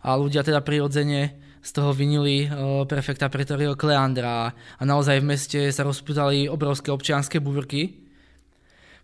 a 0.00 0.16
ľudia 0.16 0.40
teda 0.40 0.64
prirodzene 0.64 1.36
z 1.60 1.70
toho 1.76 1.92
vinili 1.92 2.48
prefekta 2.88 3.28
Pretorio 3.28 3.76
Kleandra 3.76 4.56
a 4.56 4.82
naozaj 4.88 5.20
v 5.20 5.28
meste 5.28 5.60
sa 5.68 5.84
rozputali 5.84 6.48
obrovské 6.48 6.88
občianské 6.88 7.44
búrky, 7.44 8.08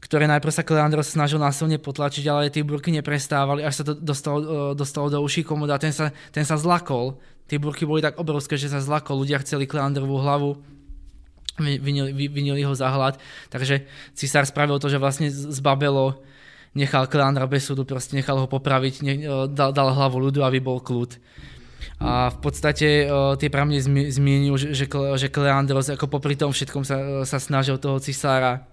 ktoré 0.01 0.25
najprv 0.25 0.49
sa 0.49 0.65
Kleandro 0.65 1.05
snažil 1.05 1.37
násilne 1.37 1.77
potlačiť, 1.77 2.25
ale 2.25 2.49
tie 2.49 2.65
búrky 2.65 2.89
neprestávali, 2.89 3.61
až 3.61 3.85
sa 3.85 3.85
to 3.85 3.93
dostalo, 3.93 4.73
dostalo 4.73 5.13
do 5.13 5.21
uší 5.21 5.45
komoda. 5.45 5.77
Ten 5.77 5.93
sa, 5.93 6.09
ten 6.33 6.49
sa 6.49 6.57
zlakol. 6.57 7.21
Tie 7.53 7.61
búrky 7.61 7.85
boli 7.85 8.01
tak 8.01 8.17
obrovské, 8.17 8.57
že 8.57 8.73
sa 8.73 8.81
zlakol. 8.81 9.21
Ľudia 9.21 9.45
chceli 9.45 9.69
Kleandrovú 9.69 10.25
hlavu, 10.25 10.57
vinili, 11.61 12.17
vinili 12.33 12.65
ho 12.65 12.73
za 12.73 12.89
hlad. 12.89 13.21
Takže 13.53 13.85
cisár 14.17 14.49
spravil 14.49 14.81
to, 14.81 14.89
že 14.89 14.97
vlastne 14.97 15.29
zbabelo 15.29 16.25
nechal 16.77 17.09
Kleandra 17.09 17.49
bez 17.49 17.65
súdu, 17.65 17.89
proste 17.89 18.13
nechal 18.13 18.37
ho 18.37 18.47
popraviť, 18.47 18.95
ne, 19.01 19.15
dal, 19.49 19.73
dal 19.73 19.89
hlavu 19.97 20.21
ľudu, 20.21 20.45
aby 20.45 20.61
bol 20.61 20.79
kľud. 20.85 21.17
A 21.97 22.29
v 22.29 22.39
podstate 22.45 23.09
uh, 23.09 23.41
tie 23.41 23.49
pramene 23.49 23.81
zmienujú, 24.13 24.77
že, 24.77 24.85
že, 25.17 25.33
Kleandros 25.33 25.89
ako 25.89 26.13
popri 26.13 26.37
tom 26.37 26.53
všetkom 26.53 26.85
sa, 26.85 27.25
sa 27.25 27.41
snažil 27.41 27.81
toho 27.81 27.97
cisára 27.97 28.69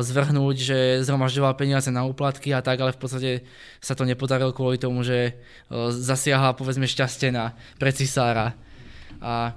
zvrhnúť, 0.00 0.56
že 0.56 0.78
zhromažďoval 1.04 1.52
peniaze 1.52 1.92
na 1.92 2.08
úplatky 2.08 2.56
a 2.56 2.64
tak, 2.64 2.80
ale 2.80 2.96
v 2.96 3.00
podstate 3.00 3.30
sa 3.84 3.92
to 3.92 4.08
nepodarilo 4.08 4.56
kvôli 4.56 4.80
tomu, 4.80 5.04
že 5.04 5.36
zasiahla 5.92 6.56
povedzme 6.56 6.88
šťastená 6.88 7.52
pre 7.76 7.92
cisára 7.92 8.56
a 9.20 9.52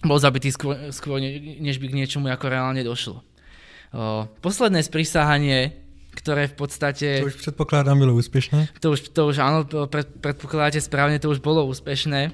bol 0.00 0.16
zabitý 0.16 0.48
skôr, 0.48 0.88
skôr 0.92 1.20
než 1.20 1.76
by 1.76 1.86
k 1.88 1.98
niečomu 2.00 2.32
ako 2.32 2.46
reálne 2.48 2.80
došlo. 2.80 3.20
Posledné 4.40 4.80
sprísahanie 4.80 5.85
ktoré 6.16 6.48
v 6.48 6.56
podstate... 6.56 7.20
To 7.20 7.28
už 7.28 7.36
predpokladám 7.44 8.00
bylo 8.00 8.16
úspešné? 8.16 8.80
To 8.80 8.96
už, 8.96 9.12
to 9.12 9.28
už 9.28 9.36
áno, 9.44 9.68
pred, 9.86 10.08
predpokladáte 10.08 10.80
správne, 10.80 11.20
to 11.20 11.28
už 11.28 11.44
bolo 11.44 11.68
úspešné. 11.68 12.32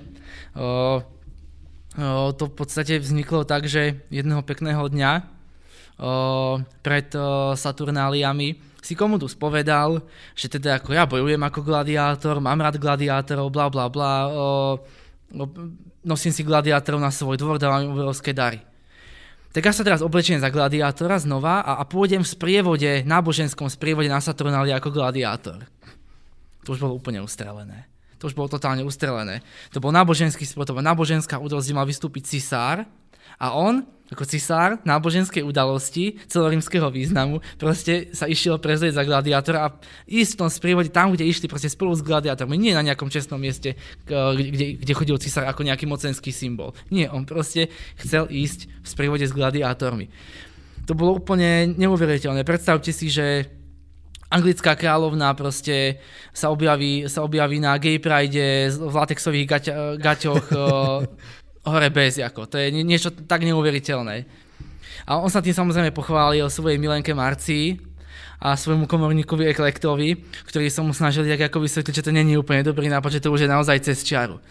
O, 0.55 0.63
o, 0.63 2.31
to 2.33 2.47
v 2.47 2.55
podstate 2.55 3.03
vzniklo 3.03 3.43
tak, 3.43 3.67
že 3.67 4.07
jedného 4.09 4.41
pekného 4.47 4.87
dňa 4.87 5.13
o, 5.19 5.23
pred 6.81 7.11
o, 7.19 7.53
Saturnáliami 7.59 8.63
si 8.83 8.99
Komodus 8.99 9.39
povedal, 9.39 10.03
že 10.35 10.51
teda 10.51 10.83
ako 10.83 10.91
ja 10.95 11.07
bojujem 11.07 11.43
ako 11.43 11.61
gladiátor, 11.63 12.43
mám 12.43 12.59
rád 12.59 12.79
gladiátorov, 12.79 13.51
bla 13.51 13.67
bla 13.67 13.87
bla, 13.91 14.15
o, 14.31 14.47
o, 15.35 15.45
nosím 16.07 16.31
si 16.31 16.47
gladiátorov 16.47 17.03
na 17.03 17.11
svoj 17.11 17.39
dvor, 17.39 17.59
dávam 17.59 17.83
im 17.83 17.95
obrovské 17.99 18.31
dary 18.31 18.72
tak 19.53 19.69
ja 19.69 19.73
sa 19.77 19.85
teraz 19.85 20.01
oblečiem 20.01 20.41
za 20.41 20.49
gladiátora 20.49 21.21
znova 21.21 21.61
a, 21.61 21.79
a 21.79 21.85
pôjdem 21.85 22.25
v 22.25 22.33
sprievode, 22.33 22.91
náboženskom 23.05 23.69
sprievode 23.69 24.09
na 24.09 24.19
Saturnáli 24.19 24.73
ako 24.73 24.89
gladiátor. 24.89 25.69
To 26.65 26.73
už 26.73 26.81
bolo 26.81 26.97
úplne 26.97 27.21
ustrelené. 27.21 27.85
To 28.17 28.31
už 28.31 28.39
bolo 28.39 28.49
totálne 28.49 28.81
ustrelené. 28.87 29.45
To 29.77 29.83
bol 29.83 29.93
náboženský 29.93 30.47
bola 30.57 30.95
náboženská 30.95 31.37
udalosť, 31.37 31.67
kde 31.69 31.79
mal 31.79 31.91
vystúpiť 31.91 32.33
cisár 32.33 32.89
a 33.37 33.47
on 33.53 33.85
ako 34.13 34.29
cisár 34.29 34.79
náboženskej 34.85 35.43
udalosti 35.43 36.21
celorímskeho 36.29 36.89
významu, 36.93 37.41
proste 37.57 38.13
sa 38.13 38.29
išiel 38.29 38.61
prezrieť 38.61 39.01
za 39.01 39.05
gladiátora 39.09 39.59
a 39.67 39.73
ísť 40.07 40.31
v 40.37 40.41
tom 40.45 40.51
sprievode 40.53 40.91
tam, 40.93 41.11
kde 41.11 41.27
išli 41.27 41.51
proste 41.51 41.73
spolu 41.73 41.97
s 41.97 42.05
gladiátormi, 42.05 42.61
nie 42.61 42.77
na 42.77 42.85
nejakom 42.85 43.11
čestnom 43.11 43.41
mieste, 43.41 43.75
kde, 44.07 44.79
kde 44.79 44.93
chodil 44.93 45.17
cisár 45.19 45.49
ako 45.49 45.67
nejaký 45.67 45.89
mocenský 45.89 46.31
symbol. 46.31 46.77
Nie, 46.93 47.11
on 47.11 47.27
proste 47.27 47.73
chcel 47.99 48.29
ísť 48.31 48.69
v 48.69 48.87
sprievode 48.87 49.25
s 49.27 49.33
gladiátormi. 49.35 50.13
To 50.87 50.99
bolo 50.99 51.19
úplne 51.19 51.73
neuveriteľné. 51.79 52.43
Predstavte 52.43 52.91
si, 52.91 53.07
že 53.07 53.47
anglická 54.33 54.73
kráľovná 54.75 55.37
proste 55.37 56.01
sa 56.33 56.49
objaví, 56.49 57.07
sa 57.07 57.21
objaví 57.21 57.61
na 57.61 57.77
gay 57.77 58.01
pride 58.01 58.73
v 58.73 58.95
latexových 58.97 59.47
gaťoch 60.01 60.45
hore 61.67 61.89
bez, 61.91 62.19
ako. 62.19 62.51
To 62.51 62.57
je 62.59 62.75
niečo 62.75 63.15
tak 63.15 63.47
neuveriteľné. 63.47 64.27
A 65.07 65.19
on 65.19 65.31
sa 65.31 65.43
tým 65.43 65.55
samozrejme 65.55 65.95
pochválil 65.95 66.47
svojej 66.47 66.79
milenke 66.79 67.15
Marcii 67.15 67.79
a 68.43 68.59
svojmu 68.59 68.91
komorníkovi 68.91 69.47
Eklektovi, 69.55 70.19
ktorí 70.47 70.67
sa 70.67 70.83
mu 70.83 70.91
snažili 70.91 71.31
tak 71.31 71.51
ako 71.51 71.63
vysvetliť, 71.63 71.95
že 71.95 72.07
to 72.07 72.13
není 72.15 72.35
úplne 72.35 72.67
dobrý 72.67 72.91
nápad, 72.91 73.19
že 73.19 73.23
to 73.23 73.31
už 73.31 73.47
je 73.47 73.51
naozaj 73.51 73.79
cez 73.87 74.03
čiaru. 74.03 74.43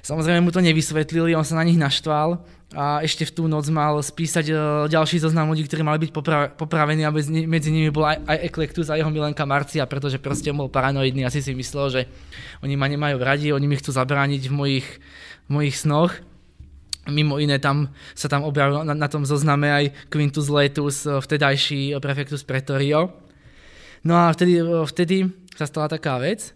Samozrejme 0.00 0.40
mu 0.40 0.48
to 0.48 0.64
nevysvetlili, 0.64 1.36
on 1.36 1.44
sa 1.44 1.60
na 1.60 1.64
nich 1.68 1.76
naštval 1.76 2.40
a 2.72 3.04
ešte 3.04 3.28
v 3.28 3.34
tú 3.36 3.42
noc 3.44 3.68
mal 3.68 4.00
spísať 4.00 4.46
e, 4.48 4.54
ďalší 4.88 5.20
zoznam 5.20 5.52
ľudí, 5.52 5.68
ktorí 5.68 5.84
mali 5.84 6.00
byť 6.08 6.10
popra- 6.16 6.48
popravení 6.48 7.04
a 7.04 7.12
medzi 7.12 7.68
nimi 7.68 7.92
bol 7.92 8.08
aj, 8.08 8.24
aj 8.24 8.38
Eklektus 8.48 8.88
a 8.88 8.96
jeho 8.96 9.12
milenka 9.12 9.44
Marcia, 9.44 9.84
pretože 9.84 10.16
proste 10.16 10.48
bol 10.56 10.72
paranoidný, 10.72 11.28
asi 11.28 11.44
si 11.44 11.52
myslel, 11.52 11.86
že 11.92 12.00
oni 12.64 12.80
ma 12.80 12.88
nemajú 12.88 13.20
radi, 13.20 13.52
oni 13.52 13.68
mi 13.68 13.76
chcú 13.76 13.92
zabrániť 13.92 14.48
v 14.48 14.54
mojich, 14.56 14.88
v 15.44 15.50
mojich 15.52 15.76
snoch. 15.76 16.16
Mimo 17.08 17.40
iné 17.40 17.56
tam 17.56 17.88
sa 18.12 18.28
tam 18.28 18.44
objavil 18.44 18.84
na, 18.84 18.92
na 18.92 19.08
tom 19.08 19.24
zozname 19.24 19.72
aj 19.72 19.84
Quintus 20.12 20.52
Laetus, 20.52 21.08
eh, 21.08 21.16
vtedajší 21.16 21.96
prefektus 21.96 22.44
Pretorio. 22.44 23.16
No 24.04 24.20
a 24.20 24.28
vtedy, 24.36 24.60
eh, 24.60 24.84
vtedy 24.84 25.16
sa 25.56 25.64
stala 25.64 25.88
taká 25.88 26.20
vec. 26.20 26.52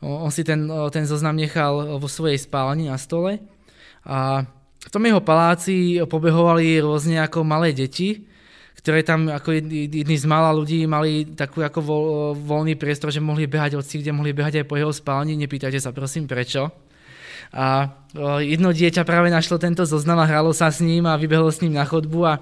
On 0.00 0.32
si 0.32 0.42
ten, 0.42 0.64
eh, 0.64 0.88
ten 0.88 1.04
zoznam 1.04 1.36
nechal 1.36 2.00
vo 2.00 2.08
svojej 2.08 2.40
spálni 2.40 2.88
na 2.88 2.96
stole 2.96 3.44
a 4.08 4.48
v 4.82 4.90
tom 4.90 5.06
jeho 5.06 5.22
paláci 5.22 6.02
pobehovali 6.10 6.82
rôzne 6.82 7.22
ako 7.22 7.46
malé 7.46 7.70
deti, 7.70 8.26
ktoré 8.82 9.06
tam 9.06 9.30
ako 9.30 9.54
jedni 9.54 10.16
z 10.18 10.26
mála 10.26 10.50
ľudí 10.50 10.82
mali 10.90 11.22
takú 11.38 11.62
ako 11.62 11.78
voľ, 11.78 12.04
voľný 12.34 12.74
priestor, 12.74 13.14
že 13.14 13.22
mohli 13.22 13.46
behať 13.46 13.78
od 13.78 13.86
kde 13.86 14.10
mohli 14.10 14.34
behať 14.34 14.64
aj 14.64 14.66
po 14.66 14.74
jeho 14.74 14.90
spálni. 14.90 15.38
Nepýtajte 15.38 15.78
sa 15.78 15.94
prosím 15.94 16.26
prečo. 16.26 16.66
A 17.52 17.92
jedno 18.40 18.72
dieťa 18.72 19.04
práve 19.04 19.28
našlo 19.28 19.60
tento 19.60 19.84
zoznam 19.84 20.20
a 20.20 20.28
hralo 20.28 20.52
sa 20.52 20.72
s 20.72 20.80
ním 20.80 21.04
a 21.04 21.16
vybehlo 21.16 21.52
s 21.52 21.60
ním 21.60 21.76
na 21.76 21.84
chodbu 21.84 22.20
a 22.24 22.40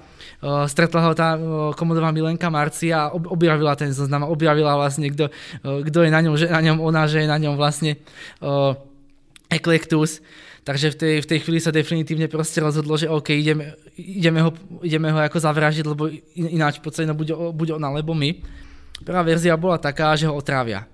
stretla 0.67 1.01
ho 1.07 1.13
tá 1.15 1.39
komodová 1.75 2.15
Milenka 2.15 2.51
Marcia 2.51 3.07
a 3.07 3.13
objavila 3.15 3.75
ten 3.75 3.91
zoznam 3.91 4.27
a 4.27 4.31
objavila 4.31 4.75
vlastne, 4.79 5.11
kto, 5.11 5.31
kto 5.63 5.99
je 6.07 6.11
na 6.11 6.21
ňom, 6.23 6.35
že 6.39 6.47
na 6.51 6.63
ňom 6.63 6.79
ona, 6.83 7.07
že 7.11 7.23
je 7.23 7.29
na 7.31 7.39
ňom 7.39 7.55
vlastne 7.59 7.99
Eklektus. 9.51 10.23
Takže 10.61 10.93
v 10.93 10.97
tej, 10.97 11.15
v 11.25 11.27
tej 11.27 11.39
chvíli 11.41 11.59
sa 11.59 11.73
definitívne 11.73 12.29
proste 12.29 12.61
rozhodlo, 12.61 12.95
že 12.95 13.09
OK, 13.09 13.33
ideme, 13.33 13.73
ideme, 13.97 14.45
ho, 14.45 14.53
ideme 14.85 15.09
ho 15.09 15.19
ako 15.25 15.41
zavražiť, 15.41 15.89
lebo 15.89 16.13
ináč 16.37 16.79
v 16.79 16.85
podstate 16.85 17.09
no 17.09 17.17
buď, 17.17 17.57
buď 17.57 17.69
ona, 17.81 17.89
alebo 17.89 18.13
my. 18.13 18.45
Prvá 19.01 19.25
verzia 19.25 19.57
bola 19.57 19.81
taká, 19.81 20.13
že 20.21 20.29
ho 20.29 20.37
otravia. 20.37 20.85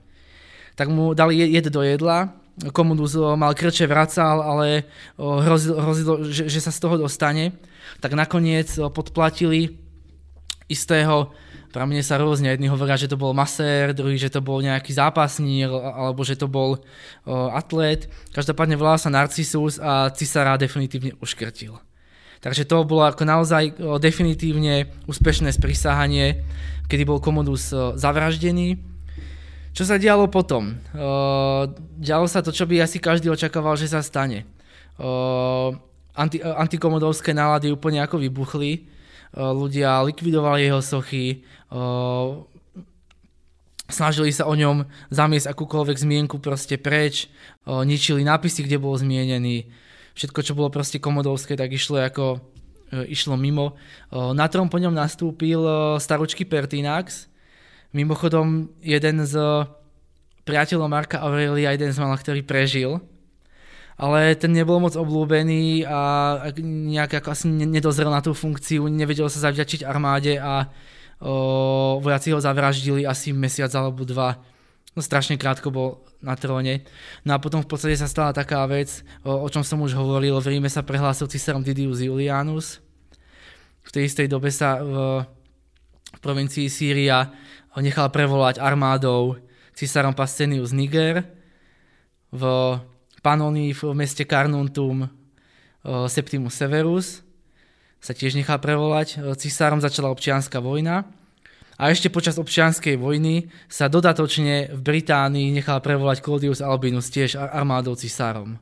Tak 0.78 0.86
mu 0.86 1.18
dali 1.18 1.42
jed 1.42 1.66
do 1.66 1.82
jedla, 1.82 2.30
Komodus 2.56 3.12
mal 3.36 3.52
krče, 3.52 3.84
vracal, 3.84 4.40
ale 4.40 4.88
hrozilo, 5.20 5.76
hrozilo 5.76 6.14
že, 6.24 6.48
že 6.48 6.60
sa 6.64 6.72
z 6.72 6.80
toho 6.80 6.96
dostane. 6.96 7.52
Tak 8.00 8.16
nakoniec 8.16 8.72
podplatili 8.96 9.76
istého, 10.66 11.36
mne 11.76 12.00
sa 12.00 12.16
rôzne, 12.16 12.48
jedni 12.48 12.72
hovoria, 12.72 12.96
že 12.96 13.12
to 13.12 13.20
bol 13.20 13.36
masér, 13.36 13.92
druhý, 13.92 14.16
že 14.16 14.32
to 14.32 14.40
bol 14.40 14.64
nejaký 14.64 14.96
zápasník, 14.96 15.68
alebo 15.68 16.24
že 16.24 16.40
to 16.40 16.48
bol 16.48 16.80
atlét. 17.28 18.08
Každopádne 18.32 18.80
volal 18.80 18.96
sa 18.96 19.12
Narcissus 19.12 19.76
a 19.76 20.08
Cisara 20.08 20.56
definitívne 20.56 21.12
uškrtil. 21.20 21.76
Takže 22.40 22.64
to 22.64 22.80
bolo 22.88 23.04
ako 23.04 23.28
naozaj 23.28 23.76
definitívne 24.00 24.88
úspešné 25.04 25.52
sprísahanie, 25.52 26.48
kedy 26.88 27.04
bol 27.04 27.20
Komodus 27.20 27.68
zavraždený 28.00 28.95
čo 29.76 29.84
sa 29.84 30.00
dialo 30.00 30.24
potom? 30.32 30.80
Uh, 30.96 31.68
dialo 32.00 32.24
sa 32.24 32.40
to, 32.40 32.48
čo 32.48 32.64
by 32.64 32.80
asi 32.80 32.96
každý 32.96 33.28
očakával, 33.28 33.76
že 33.76 33.92
sa 33.92 34.00
stane. 34.00 34.48
Uh, 34.96 35.76
anti, 36.16 36.40
antikomodovské 36.40 37.36
nálady 37.36 37.68
úplne 37.68 38.00
ako 38.00 38.24
vybuchli. 38.24 38.88
Uh, 39.36 39.52
ľudia 39.52 40.00
likvidovali 40.08 40.64
jeho 40.64 40.80
sochy, 40.80 41.44
uh, 41.68 42.40
snažili 43.92 44.32
sa 44.32 44.48
o 44.48 44.56
ňom 44.56 44.88
zamiesť 45.12 45.52
akúkoľvek 45.52 45.96
zmienku 46.00 46.40
proste 46.40 46.80
preč, 46.80 47.28
uh, 47.68 47.84
ničili 47.84 48.24
nápisy, 48.24 48.64
kde 48.64 48.80
bol 48.80 48.96
zmienený. 48.96 49.68
Všetko, 50.16 50.40
čo 50.40 50.56
bolo 50.56 50.72
proste 50.72 50.96
komodovské, 50.96 51.52
tak 51.52 51.76
išlo 51.76 52.00
ako 52.00 52.40
uh, 52.40 53.04
išlo 53.04 53.36
mimo. 53.36 53.76
Uh, 54.08 54.32
na 54.32 54.48
trón 54.48 54.72
po 54.72 54.80
ňom 54.80 54.96
nastúpil 54.96 55.60
uh, 55.60 56.00
staručky 56.00 56.48
Pertinax, 56.48 57.28
Mimochodom, 57.94 58.72
jeden 58.82 59.22
z 59.22 59.34
priateľov 60.46 60.88
Marka 60.90 61.22
Aurelia, 61.22 61.74
jeden 61.74 61.90
z 61.90 61.98
malých, 61.98 62.22
ktorý 62.22 62.40
prežil, 62.46 62.90
ale 63.96 64.36
ten 64.36 64.52
nebol 64.52 64.76
moc 64.78 64.92
oblúbený 64.92 65.88
a 65.88 66.00
nejak 66.60 67.18
ako 67.24 67.28
asi 67.32 67.48
nedozrel 67.48 68.12
na 68.12 68.20
tú 68.20 68.36
funkciu, 68.36 68.86
nevedel 68.86 69.26
sa 69.32 69.48
zavďačiť 69.48 69.82
armáde 69.88 70.36
a 70.36 70.68
o, 71.18 71.96
vojaci 72.04 72.36
ho 72.36 72.38
zavraždili 72.38 73.08
asi 73.08 73.32
mesiac 73.32 73.72
alebo 73.72 74.04
dva. 74.04 74.36
No 74.92 75.00
strašne 75.00 75.40
krátko 75.40 75.68
bol 75.72 75.88
na 76.20 76.36
tróne. 76.36 76.84
No 77.24 77.36
a 77.36 77.40
potom 77.40 77.60
v 77.64 77.68
podstate 77.68 77.96
sa 77.96 78.08
stala 78.08 78.36
taká 78.36 78.64
vec, 78.68 79.00
o, 79.24 79.32
o 79.32 79.48
čom 79.48 79.64
som 79.64 79.80
už 79.80 79.96
hovoril, 79.96 80.36
v 80.44 80.56
Ríme 80.56 80.68
sa 80.68 80.84
prehlásil 80.84 81.28
cisárom 81.32 81.64
Didius 81.64 82.04
Julianus. 82.04 82.84
V 83.80 83.90
tej 83.92 84.12
istej 84.12 84.28
dobe 84.28 84.52
sa 84.52 84.80
v, 84.80 85.24
v 86.16 86.18
provincii 86.20 86.68
Sýria 86.68 87.32
ho 87.76 87.80
nechal 87.84 88.08
prevolať 88.08 88.56
armádou 88.56 89.36
cisárom 89.76 90.16
Pascenius 90.16 90.72
Niger, 90.72 91.28
v 92.32 92.42
Panonii 93.22 93.76
v 93.76 93.92
meste 93.92 94.24
Carnuntum 94.24 95.08
Septimus 96.08 96.56
Severus 96.56 97.22
sa 98.00 98.12
tiež 98.16 98.34
nechal 98.34 98.58
prevolať. 98.58 99.20
Cisárom 99.38 99.78
začala 99.78 100.10
občianská 100.10 100.58
vojna 100.58 101.06
a 101.76 101.92
ešte 101.92 102.08
počas 102.08 102.40
občianskej 102.40 102.96
vojny 102.96 103.52
sa 103.68 103.86
dodatočne 103.92 104.72
v 104.74 104.80
Británii 104.80 105.52
nechal 105.52 105.78
prevolať 105.84 106.24
Claudius 106.24 106.64
Albinus 106.64 107.12
tiež 107.12 107.36
armádou 107.36 107.94
cisárom. 107.94 108.56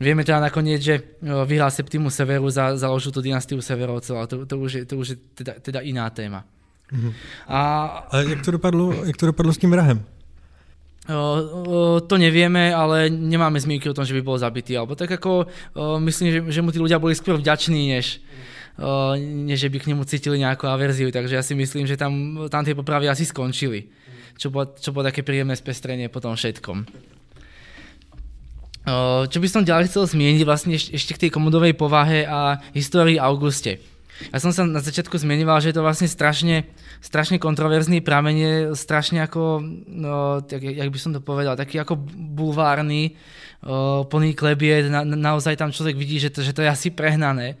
Vieme 0.00 0.24
teda 0.24 0.40
nakoniec, 0.40 0.80
že 0.80 1.20
vyhral 1.22 1.68
Septimus 1.68 2.16
Severus 2.16 2.56
a 2.56 2.76
založil 2.76 3.12
tú 3.12 3.20
dynastiu 3.20 3.60
Severovcov, 3.60 4.14
ale 4.16 4.26
to, 4.28 4.36
to, 4.48 4.56
už 4.56 4.70
je, 4.72 4.82
to 4.88 4.94
už 4.96 5.06
je 5.12 5.16
teda, 5.36 5.52
teda 5.60 5.80
iná 5.84 6.08
téma. 6.08 6.44
Mm-hmm. 6.86 7.12
A, 7.50 7.60
a 8.10 8.14
jak, 8.22 8.44
to 8.46 8.50
dopadlo, 8.54 8.94
jak 9.04 9.16
to 9.16 9.26
dopadlo 9.26 9.52
s 9.52 9.58
tým 9.58 9.70
vrahem? 9.70 10.04
To 11.06 12.14
nevieme, 12.18 12.74
ale 12.74 13.06
nemáme 13.06 13.62
zmienky 13.62 13.86
o 13.86 13.94
tom, 13.94 14.02
že 14.02 14.10
by 14.10 14.26
bol 14.26 14.42
zabitý. 14.42 14.74
Alebo 14.74 14.98
tak 14.98 15.14
ako 15.14 15.46
myslím, 16.02 16.28
že, 16.34 16.38
že 16.50 16.62
mu 16.66 16.74
tí 16.74 16.82
ľudia 16.82 16.98
boli 16.98 17.14
skôr 17.14 17.38
vďační, 17.38 17.94
než, 17.94 18.18
než 19.22 19.70
by 19.70 19.78
k 19.78 19.88
nemu 19.94 20.02
cítili 20.02 20.42
nejakú 20.42 20.66
averziu, 20.66 21.14
takže 21.14 21.38
ja 21.38 21.46
si 21.46 21.54
myslím, 21.54 21.86
že 21.86 21.94
tam, 21.94 22.46
tam 22.50 22.66
tie 22.66 22.74
popravy 22.74 23.06
asi 23.06 23.22
skončili, 23.22 23.86
čo 24.34 24.50
bolo, 24.50 24.74
čo 24.74 24.90
bolo 24.90 25.06
také 25.06 25.22
príjemné 25.22 25.54
spestrenie 25.54 26.10
po 26.10 26.18
tom 26.18 26.34
všetkom. 26.34 26.82
Čo 29.30 29.38
by 29.38 29.48
som 29.50 29.62
ďalej 29.62 29.86
chcel 29.90 30.10
zmieniť 30.10 30.42
vlastne 30.42 30.74
ešte 30.74 31.14
k 31.14 31.22
tej 31.26 31.30
komodovej 31.30 31.78
povahe 31.78 32.26
a 32.26 32.58
histórii 32.74 33.18
Auguste. 33.18 33.78
Ja 34.32 34.40
som 34.40 34.48
sa 34.48 34.64
na 34.64 34.80
začiatku 34.80 35.12
zmienoval, 35.20 35.60
že 35.60 35.70
je 35.70 35.76
to 35.76 35.84
vlastne 35.84 36.08
strašne, 36.08 36.64
strašne 37.04 37.36
kontroverzný 37.36 38.00
pramen, 38.00 38.72
strašne 38.72 39.20
ako, 39.20 39.60
no, 39.86 40.40
tak, 40.40 40.64
jak 40.64 40.88
by 40.88 40.98
som 40.98 41.12
to 41.12 41.20
povedal, 41.20 41.52
taký 41.52 41.76
ako 41.76 42.00
bulvárny, 42.10 43.12
plný 44.08 44.32
klebie, 44.32 44.88
na, 44.88 45.04
naozaj 45.04 45.60
tam 45.60 45.68
človek 45.68 46.00
vidí, 46.00 46.16
že 46.16 46.32
to, 46.32 46.40
že 46.40 46.56
to 46.56 46.64
je 46.64 46.70
asi 46.72 46.88
prehnané. 46.88 47.60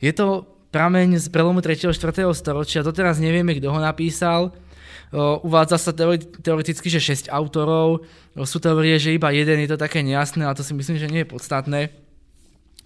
Je 0.00 0.12
to 0.16 0.48
prameň 0.72 1.20
z 1.20 1.28
prelomu 1.28 1.60
3. 1.60 1.92
4. 1.92 1.94
storočia, 2.32 2.82
doteraz 2.82 3.20
nevieme, 3.20 3.54
kto 3.54 3.70
ho 3.70 3.80
napísal, 3.80 4.56
uvádza 5.44 5.78
sa 5.78 5.92
teoreticky, 6.42 6.90
že 6.90 6.98
6 6.98 7.30
autorov, 7.30 8.02
sú 8.42 8.58
teórie, 8.58 8.98
že 8.98 9.14
iba 9.14 9.30
jeden, 9.30 9.62
je 9.62 9.70
to 9.70 9.78
také 9.78 10.02
nejasné, 10.02 10.42
ale 10.42 10.58
to 10.58 10.66
si 10.66 10.74
myslím, 10.74 10.98
že 10.98 11.12
nie 11.12 11.22
je 11.22 11.32
podstatné. 11.32 12.03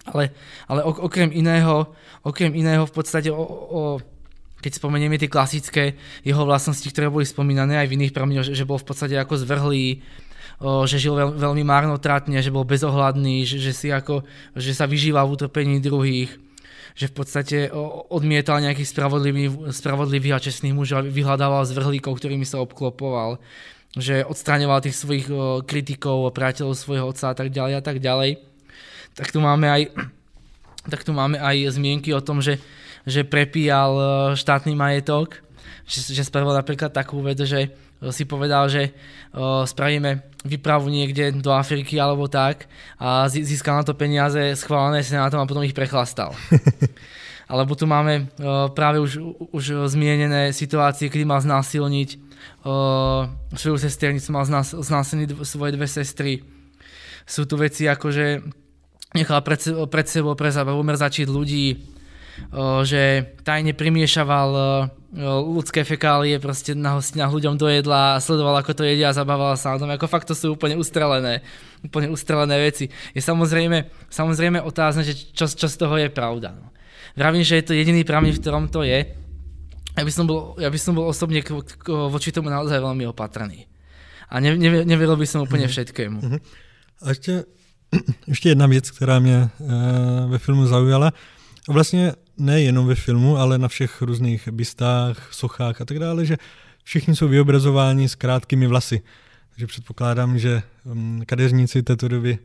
Ale, 0.07 0.31
ale 0.71 0.79
okrem 0.85 1.29
iného, 1.35 1.91
okrem 2.23 2.55
iného 2.55 2.87
v 2.87 2.93
podstate 2.93 3.29
o, 3.29 3.43
o, 3.43 3.81
keď 4.59 4.71
spomenieme 4.79 5.19
tie 5.19 5.31
klasické 5.31 5.99
jeho 6.23 6.43
vlastnosti, 6.43 6.87
ktoré 6.87 7.11
boli 7.11 7.27
spomínané 7.27 7.79
aj 7.79 7.87
v 7.91 7.95
iných 7.99 8.15
prameňoch, 8.15 8.47
že, 8.47 8.53
že 8.55 8.67
bol 8.67 8.79
v 8.79 8.87
podstate 8.87 9.15
ako 9.19 9.35
zvrhlý, 9.39 10.03
o, 10.63 10.87
že 10.87 10.99
žil 10.99 11.15
veľ, 11.15 11.35
veľmi 11.35 11.63
marnotratne, 11.67 12.39
že 12.39 12.51
bol 12.51 12.63
bezohľadný, 12.63 13.43
že, 13.43 13.59
že, 13.59 13.71
si 13.75 13.87
ako, 13.91 14.23
že 14.55 14.71
sa 14.71 14.87
vyžíval 14.87 15.27
v 15.27 15.35
utrpení 15.35 15.77
druhých, 15.83 16.31
že 16.95 17.07
v 17.07 17.15
podstate 17.15 17.57
odmietal 18.11 18.59
nejakých 18.59 18.91
spravodlivých, 18.91 19.71
spravodlivých 19.71 20.35
a 20.35 20.43
čestných 20.43 20.75
mužov 20.75 20.99
a 20.99 21.07
vyhľadával 21.07 21.63
zvrhlíkov, 21.63 22.17
ktorými 22.17 22.43
sa 22.43 22.59
obklopoval, 22.59 23.39
že 23.95 24.27
odstraňoval 24.27 24.83
tých 24.83 24.99
svojich 24.99 25.31
kritikov, 25.63 26.33
priateľov 26.35 26.75
svojho 26.75 27.07
otca 27.07 27.31
a 27.31 27.35
tak 27.37 27.55
ďalej 27.55 27.73
a 27.79 27.83
tak 27.83 28.03
ďalej. 28.03 28.48
Tak 29.19 29.35
tu 29.35 29.43
máme 29.43 29.67
aj, 29.67 29.91
tak 30.87 31.03
tu 31.03 31.11
máme 31.11 31.35
aj 31.35 31.75
zmienky 31.75 32.15
o 32.15 32.23
tom, 32.23 32.39
že, 32.39 32.55
že 33.03 33.27
prepíjal 33.27 33.91
štátny 34.39 34.71
majetok, 34.79 35.43
že, 35.83 36.15
že 36.15 36.23
spravil 36.23 36.55
napríklad 36.55 36.95
takú 36.95 37.19
vec, 37.19 37.43
že 37.43 37.75
si 38.15 38.23
povedal, 38.23 38.71
že 38.71 38.95
spravíme 39.67 40.23
vypravu 40.47 40.87
niekde 40.87 41.35
do 41.43 41.51
Afriky 41.51 41.99
alebo 41.99 42.31
tak 42.31 42.71
a 42.95 43.27
získal 43.27 43.75
na 43.75 43.83
to 43.83 43.91
peniaze 43.91 44.55
schválené 44.55 45.03
senátom 45.03 45.43
a 45.43 45.49
potom 45.49 45.67
ich 45.67 45.75
prechlastal. 45.75 46.31
Alebo 47.49 47.73
tu 47.73 47.89
máme 47.89 48.29
práve 48.77 49.01
už, 49.01 49.17
už 49.49 49.89
zmienené 49.89 50.53
situácie, 50.53 51.09
kedy 51.09 51.25
mal 51.25 51.41
znásilniť 51.41 52.09
svoju 53.57 53.77
sesternicu, 53.81 54.29
mal 54.29 54.45
znásilniť 54.61 55.33
svoje 55.41 55.73
dve 55.73 55.89
sestry. 55.89 56.45
Sú 57.25 57.49
tu 57.49 57.57
veci 57.57 57.89
ako, 57.89 58.13
že 58.13 58.45
nechal 59.15 59.41
pred, 59.41 59.59
pred 59.89 60.07
sebou 60.07 60.33
pre 60.37 60.53
zábavu 60.53 60.81
mrzačiť 60.85 61.27
ľudí, 61.29 61.81
že 62.85 63.35
tajne 63.43 63.75
primiešaval 63.75 64.49
ľudské 65.49 65.81
fekálie 65.81 66.37
proste 66.37 66.77
na 66.77 67.01
hostinách 67.01 67.33
ľuďom 67.33 67.57
do 67.57 67.65
jedla 67.65 68.15
a 68.15 68.21
sledoval, 68.21 68.61
ako 68.61 68.77
to 68.77 68.83
jedia 68.85 69.09
a 69.09 69.17
zabával 69.17 69.57
sa 69.57 69.73
na 69.73 69.81
tom. 69.81 69.89
Ako 69.89 70.05
fakt 70.05 70.29
to 70.29 70.37
sú 70.37 70.53
úplne 70.53 70.77
ustrelené, 70.77 71.41
úplne 71.81 72.13
ustrelené 72.13 72.61
veci. 72.61 72.93
Je 73.17 73.21
samozrejme, 73.21 73.89
samozrejme 74.13 74.61
otázne, 74.61 75.01
že 75.01 75.17
čo, 75.33 75.49
čo 75.49 75.65
z 75.65 75.75
toho 75.75 75.97
je 75.97 76.13
pravda. 76.13 76.53
No. 76.53 76.69
Vravím, 77.17 77.41
že 77.41 77.57
je 77.57 77.65
to 77.65 77.73
jediný 77.73 78.05
prameň, 78.05 78.37
v 78.37 78.41
ktorom 78.41 78.69
to 78.69 78.85
je. 78.85 79.09
Ja 79.97 80.03
by 80.05 80.11
som 80.13 80.29
bol, 80.29 80.53
ja 80.61 80.69
by 80.69 80.79
som 80.79 80.93
bol 80.93 81.09
osobne 81.09 81.41
k, 81.41 81.51
k, 81.57 81.87
voči 81.89 82.29
tomu 82.29 82.53
naozaj 82.53 82.77
veľmi 82.77 83.09
opatrný. 83.09 83.65
A 84.29 84.37
ne, 84.37 84.53
ne, 84.53 84.85
neveril 84.85 85.17
by 85.17 85.25
som 85.25 85.41
úplne 85.41 85.65
mhm. 85.65 85.73
všetkému. 85.73 86.17
Uh-huh. 86.21 86.39
A 87.01 87.17
ešte, 87.17 87.49
ešte 88.27 88.49
jedna 88.49 88.67
věc, 88.67 88.91
která 88.91 89.19
mě 89.19 89.35
e, 89.35 89.49
ve 90.27 90.37
filmu 90.37 90.65
zaujala. 90.65 91.13
Vlastně 91.69 92.13
nejenom 92.37 92.87
ve 92.87 92.95
filmu, 92.95 93.37
ale 93.37 93.57
na 93.57 93.67
všech 93.67 94.01
různých 94.01 94.47
bystách, 94.51 95.33
sochách 95.33 95.81
a 95.81 95.85
tak 95.85 95.99
dále, 95.99 96.25
že 96.25 96.37
všichni 96.83 97.15
jsou 97.15 97.27
vyobrazováni 97.27 98.09
s 98.09 98.15
krátkými 98.15 98.67
vlasy. 98.67 99.01
Takže 99.49 99.67
předpokládám, 99.67 100.37
že 100.37 100.61
mm, 100.85 101.21
kadeřníci 101.25 101.83
této 101.83 102.07
doby 102.07 102.37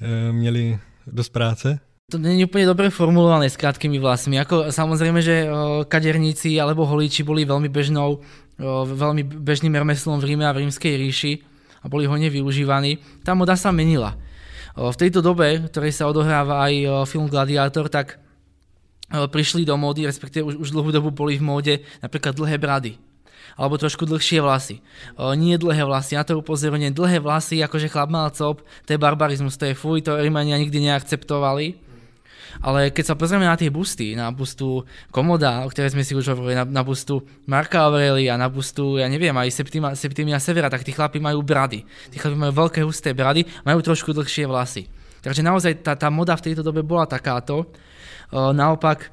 e, 0.00 0.32
měli 0.32 0.78
dost 1.06 1.28
práce. 1.28 1.80
To 2.10 2.18
není 2.18 2.42
úplne 2.42 2.66
dobre 2.66 2.90
formulované 2.90 3.46
s 3.46 3.54
krátkými 3.54 4.02
vlasmi. 4.02 4.34
Ako, 4.42 4.74
samozrejme, 4.74 5.22
že 5.22 5.46
o, 5.46 5.86
kaderníci 5.86 6.58
alebo 6.58 6.82
holíči 6.82 7.22
boli 7.22 7.46
veľmi 7.46 7.70
bežnou, 7.70 8.18
veľmi 8.98 9.22
bežným 9.22 9.70
remeslom 9.70 10.18
v 10.18 10.34
Ríme 10.34 10.42
a 10.42 10.50
v 10.50 10.66
rímskej 10.66 10.98
ríši 10.98 11.32
a 11.80 11.86
boli 11.86 12.10
hodne 12.10 12.26
využívaní. 12.26 12.98
Tá 13.22 13.38
moda 13.38 13.54
sa 13.54 13.70
menila. 13.70 14.18
V 14.76 14.96
tejto 14.96 15.22
dobe, 15.24 15.62
v 15.62 15.68
ktorej 15.70 15.92
sa 15.94 16.06
odohráva 16.06 16.66
aj 16.70 17.04
film 17.10 17.26
Gladiátor, 17.26 17.90
tak 17.90 18.22
prišli 19.10 19.66
do 19.66 19.74
módy, 19.74 20.06
respektíve 20.06 20.46
už, 20.46 20.54
už 20.62 20.68
dlhú 20.70 20.90
dobu 20.94 21.10
boli 21.10 21.34
v 21.34 21.42
móde 21.42 21.74
napríklad 21.98 22.34
dlhé 22.38 22.56
brady 22.62 22.94
alebo 23.58 23.74
trošku 23.76 24.06
dlhšie 24.06 24.40
vlasy. 24.40 24.78
O, 25.18 25.34
nie 25.34 25.58
dlhé 25.58 25.82
vlasy, 25.84 26.14
na 26.14 26.24
to 26.24 26.38
upozorenie, 26.38 26.94
dlhé 26.94 27.18
vlasy, 27.18 27.60
akože 27.60 27.90
chlap 27.90 28.08
mal 28.08 28.30
cop, 28.30 28.62
to 28.86 28.94
je 28.94 28.98
barbarizmus, 29.00 29.58
to 29.58 29.68
je 29.68 29.74
fuj, 29.74 30.06
to 30.06 30.16
Rimania 30.16 30.56
nikdy 30.56 30.80
neakceptovali. 30.88 31.89
Ale 32.58 32.90
keď 32.90 33.04
sa 33.12 33.14
pozrieme 33.14 33.46
na 33.46 33.54
tie 33.54 33.70
busty, 33.70 34.18
na 34.18 34.34
bustu 34.34 34.82
Komoda, 35.14 35.62
o 35.62 35.70
ktorej 35.70 35.94
sme 35.94 36.02
si 36.02 36.18
už 36.18 36.34
hovorili, 36.34 36.58
na, 36.58 36.66
na 36.66 36.82
bustu 36.82 37.22
Marka 37.46 37.86
Aurelia, 37.86 38.34
na 38.34 38.50
bustu, 38.50 38.98
ja 38.98 39.06
neviem, 39.06 39.32
aj 39.32 39.54
Septima, 39.54 39.94
Septimia 39.94 40.42
Severa, 40.42 40.66
tak 40.66 40.82
tí 40.82 40.90
chlapi 40.90 41.22
majú 41.22 41.46
brady. 41.46 41.86
Tí 42.10 42.18
chlapi 42.18 42.36
majú 42.36 42.52
veľké 42.66 42.82
husté 42.82 43.14
brady, 43.14 43.46
majú 43.62 43.78
trošku 43.80 44.10
dlhšie 44.10 44.50
vlasy. 44.50 44.90
Takže 45.20 45.44
naozaj 45.46 45.84
tá, 45.84 45.94
tá 45.94 46.08
moda 46.10 46.34
v 46.34 46.50
tejto 46.50 46.64
dobe 46.64 46.80
bola 46.80 47.04
takáto. 47.04 47.68
Naopak, 48.32 49.12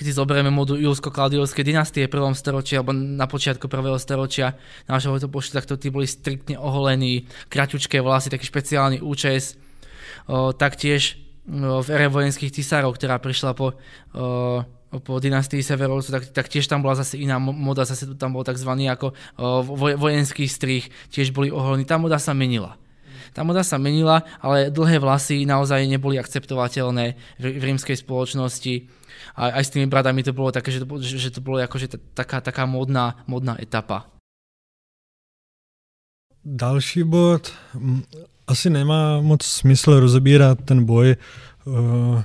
keď 0.00 0.04
si 0.06 0.16
zoberieme 0.16 0.48
modu 0.48 0.80
Julsko-Klaudiovskej 0.80 1.60
dynastie 1.60 2.08
v 2.08 2.14
prvom 2.16 2.32
storočí 2.32 2.72
alebo 2.72 2.96
na 2.96 3.28
počiatku 3.28 3.68
prvého 3.68 4.00
storočia 4.00 4.56
nášho 4.88 5.12
letopočtu, 5.12 5.60
tak 5.60 5.68
to 5.68 5.76
tí 5.76 5.92
boli 5.92 6.08
striktne 6.08 6.56
oholení, 6.56 7.28
kraťučké 7.52 8.00
vlasy, 8.00 8.32
taký 8.32 8.48
špeciálny 8.48 9.04
účes. 9.04 9.60
O, 10.24 10.56
taktiež 10.56 11.18
o, 11.18 11.29
v 11.50 11.88
ére 11.90 12.06
vojenských 12.06 12.54
cisárov, 12.54 12.94
ktorá 12.94 13.18
prišla 13.18 13.58
po, 13.58 13.74
po 15.02 15.14
dynastii 15.18 15.66
Severovcov, 15.66 16.14
tak, 16.14 16.24
tak 16.30 16.46
tiež 16.46 16.70
tam 16.70 16.82
bola 16.82 16.94
zase 16.94 17.18
iná 17.18 17.42
moda, 17.42 17.82
zase 17.82 18.06
tam 18.14 18.30
bol 18.30 18.46
tzv. 18.46 18.70
ako 18.70 19.14
vojenský 19.98 20.46
strih, 20.46 20.86
tiež 21.10 21.34
boli 21.34 21.50
oholení. 21.50 21.82
Tá 21.82 21.98
moda 21.98 22.22
sa 22.22 22.30
menila. 22.30 22.78
Tá 23.30 23.46
moda 23.46 23.62
sa 23.62 23.78
menila, 23.78 24.26
ale 24.42 24.74
dlhé 24.74 24.98
vlasy 24.98 25.46
naozaj 25.46 25.86
neboli 25.86 26.18
akceptovateľné 26.18 27.14
v, 27.38 27.44
v 27.58 27.62
rímskej 27.62 28.02
spoločnosti. 28.02 28.90
A 29.38 29.62
aj 29.62 29.70
s 29.70 29.72
tými 29.74 29.86
bradami 29.86 30.26
to 30.26 30.34
bolo 30.34 30.50
také, 30.50 30.74
že 30.74 30.82
to, 30.82 30.86
že 30.98 31.30
to 31.30 31.38
bolo 31.42 31.62
akože 31.62 31.94
taká, 32.14 32.42
taká 32.42 32.66
modná, 32.66 33.22
modná 33.30 33.54
etapa. 33.62 34.10
Další 36.42 37.04
bod. 37.04 37.52
Asi 38.50 38.70
nemá 38.70 39.20
moc 39.20 39.42
smysl 39.42 40.00
rozebírat 40.00 40.58
ten 40.64 40.84
boj, 40.84 41.10
eh, 41.10 42.24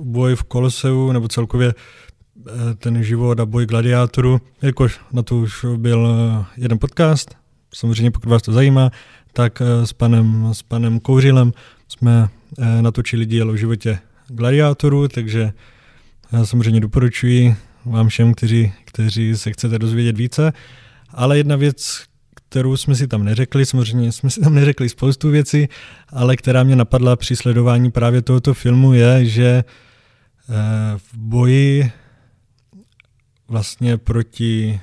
boj 0.00 0.34
v 0.34 0.42
Koloseu, 0.42 1.12
nebo 1.12 1.28
celkově 1.28 1.74
eh, 1.74 2.74
ten 2.74 3.02
život 3.02 3.40
a 3.40 3.46
boj 3.46 3.66
gladiátoru, 3.66 4.40
jakož 4.62 5.00
na 5.12 5.22
to 5.22 5.36
už 5.36 5.64
byl 5.76 6.08
eh, 6.08 6.44
jeden 6.56 6.78
podcast, 6.78 7.36
samozřejmě 7.74 8.10
pokud 8.10 8.28
vás 8.28 8.42
to 8.42 8.52
zajímá, 8.52 8.90
tak 9.32 9.62
s 9.84 9.92
panem, 9.92 10.48
s 10.52 10.62
panem 10.62 11.00
Kouřilem 11.00 11.52
jsme 11.88 12.28
natočili 12.80 13.26
díl 13.26 13.50
o 13.50 13.56
životě 13.56 13.98
gladiátorů, 14.28 15.08
takže 15.08 15.52
já 16.32 16.46
samozřejmě 16.46 16.80
doporučuji 16.80 17.56
vám 17.84 18.08
všem, 18.08 18.34
kteří, 18.34 18.72
kteří 18.84 19.36
se 19.36 19.52
chcete 19.52 19.78
dozvědět 19.78 20.16
více. 20.16 20.52
Ale 21.10 21.36
jedna 21.36 21.56
věc, 21.56 22.04
kterou 22.52 22.76
jsme 22.76 22.94
si 22.94 23.08
tam 23.08 23.24
neřekli, 23.24 23.66
samozřejmě 23.66 24.12
jsme 24.12 24.30
si 24.30 24.40
tam 24.40 24.54
neřekli 24.54 24.88
spoustu 24.88 25.30
věcí, 25.30 25.68
ale 26.08 26.36
která 26.36 26.62
mě 26.62 26.76
napadla 26.76 27.16
při 27.16 27.36
sledování 27.36 27.90
právě 27.90 28.22
tohoto 28.22 28.54
filmu 28.54 28.92
je, 28.92 29.24
že 29.24 29.64
eh, 29.64 29.64
v 30.96 31.16
boji 31.16 31.92
vlastně 33.48 33.96
proti, 33.96 34.80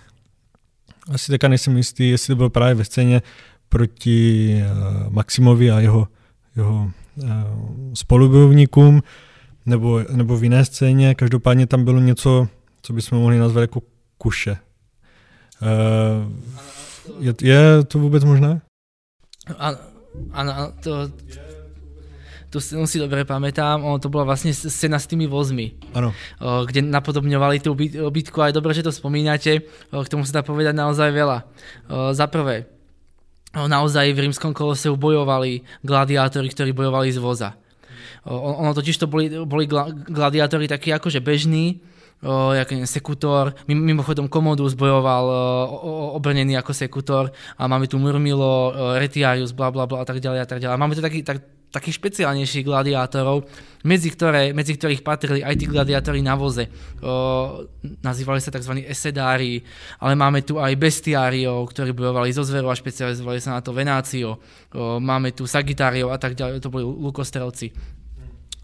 asi 1.14 1.32
taká 1.32 1.48
nejsem 1.48 1.78
jistý, 1.78 2.10
jestli 2.10 2.32
to 2.32 2.36
bylo 2.36 2.50
právě 2.50 2.76
ve 2.76 2.86
scéně, 2.86 3.22
proti 3.70 4.54
eh, 4.62 4.70
Maximovi 5.10 5.72
a 5.72 5.80
jeho, 5.80 6.08
jeho 6.56 6.92
eh, 7.24 7.28
spolubojovníkům 7.94 9.04
nebo, 9.66 10.02
nebo 10.12 10.38
v 10.38 10.44
jiné 10.44 10.66
scéně. 10.66 11.16
Každopádně 11.16 11.68
tam 11.68 11.86
bylo 11.86 12.00
něco, 12.00 12.48
co 12.82 12.94
bychom 12.94 13.20
mohli 13.20 13.38
nazvat 13.38 13.62
jako 13.62 13.82
kuše. 14.18 14.58
Eh, 15.62 16.70
je, 17.20 17.34
je 17.42 17.84
to 17.84 18.00
vůbec 18.00 18.24
možné? 18.24 18.62
Áno, 20.34 20.54
to, 20.84 21.10
tu 22.50 22.58
scénu 22.58 22.90
si 22.90 22.98
dobre 22.98 23.26
pamätám, 23.26 23.86
ono 23.86 24.02
to 24.02 24.10
bola 24.10 24.34
vlastne 24.34 24.50
scéna 24.54 24.98
s 24.98 25.06
tými 25.06 25.30
vozmi, 25.30 25.78
Ano. 25.94 26.14
kde 26.42 26.82
napodobňovali 26.82 27.62
tú 27.62 27.78
bitku, 28.10 28.42
aj 28.42 28.58
dobre, 28.58 28.74
že 28.74 28.86
to 28.86 28.94
spomínate, 28.94 29.62
k 29.90 30.12
tomu 30.12 30.26
sa 30.26 30.42
dá 30.42 30.42
povedať 30.42 30.74
naozaj 30.74 31.10
veľa. 31.14 31.46
Za 32.14 32.26
prvé, 32.26 32.66
naozaj 33.54 34.14
v 34.18 34.30
rímskom 34.30 34.54
koloseu 34.54 34.98
bojovali 34.98 35.62
gladiátori, 35.86 36.50
ktorí 36.50 36.74
bojovali 36.74 37.14
z 37.14 37.22
voza. 37.22 37.54
Ono 38.30 38.74
totiž 38.74 38.98
to 38.98 39.08
boli, 39.08 39.30
boli 39.46 39.70
gladiátori 40.10 40.66
takí 40.66 40.90
akože 40.90 41.22
bežní, 41.22 41.82
o, 42.24 42.54
jak 42.54 42.70
sekutor. 42.86 43.56
Mimochodom 43.68 44.28
Komodus 44.28 44.76
bojoval 44.76 45.26
obrnený 46.16 46.60
ako 46.60 46.72
sekutor 46.76 47.32
a 47.56 47.64
máme 47.68 47.88
tu 47.88 48.00
Murmilo, 48.00 48.74
Retiarius, 49.00 49.56
bla 49.56 49.72
bla 49.72 49.88
bla 49.88 50.04
a 50.04 50.06
tak 50.06 50.20
ďalej 50.20 50.40
a 50.44 50.48
tak 50.48 50.60
ďalej. 50.60 50.78
Máme 50.80 50.96
tu 50.96 51.04
taký, 51.04 51.24
tak, 51.24 51.44
takých 51.70 52.02
špeciálnejších 52.02 52.66
gladiátorov, 52.66 53.46
medzi, 53.86 54.10
ktoré, 54.10 54.58
medzi 54.58 54.74
ktorých 54.74 55.06
patrili 55.06 55.46
aj 55.46 55.54
tí 55.54 55.66
gladiátori 55.70 56.20
na 56.26 56.34
voze. 56.34 56.66
O, 57.00 57.70
nazývali 58.02 58.42
sa 58.42 58.50
tzv. 58.50 58.90
esedári, 58.90 59.62
ale 60.02 60.14
máme 60.18 60.42
tu 60.42 60.58
aj 60.58 60.74
bestiáriov, 60.74 61.70
ktorí 61.70 61.94
bojovali 61.94 62.34
zo 62.34 62.42
zverov 62.42 62.74
a 62.74 62.80
špecializovali 62.80 63.38
sa 63.38 63.58
na 63.58 63.62
to 63.62 63.70
Venácio. 63.70 64.42
O, 64.74 64.98
máme 64.98 65.30
tu 65.30 65.46
Sagitáriov 65.46 66.10
a 66.10 66.18
tak 66.18 66.34
ďalej, 66.34 66.58
to 66.58 66.74
boli 66.74 66.84
lukostrelci. 66.84 67.99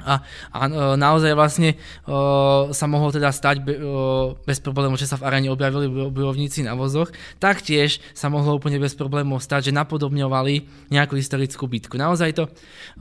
A, 0.06 0.22
a 0.54 0.60
e, 0.70 0.72
naozaj 0.96 1.34
vlastne 1.34 1.74
o, 2.06 2.70
e, 2.70 2.78
sa 2.78 2.86
mohlo 2.86 3.10
teda 3.10 3.34
stať 3.34 3.66
be, 3.66 3.74
o, 3.74 4.38
e, 4.38 4.46
bez 4.46 4.62
problémov, 4.62 5.02
že 5.02 5.10
sa 5.10 5.18
v 5.18 5.26
aréne 5.26 5.50
objavili 5.50 5.90
bojovníci 5.90 6.62
na 6.62 6.78
vozoch. 6.78 7.10
Taktiež 7.42 7.98
sa 8.14 8.30
mohlo 8.30 8.54
úplne 8.54 8.78
bez 8.78 8.94
problémov 8.94 9.42
stať, 9.42 9.74
že 9.74 9.78
napodobňovali 9.78 10.88
nejakú 10.94 11.18
historickú 11.18 11.66
bitku. 11.66 11.98
Naozaj 11.98 12.30
to, 12.38 12.44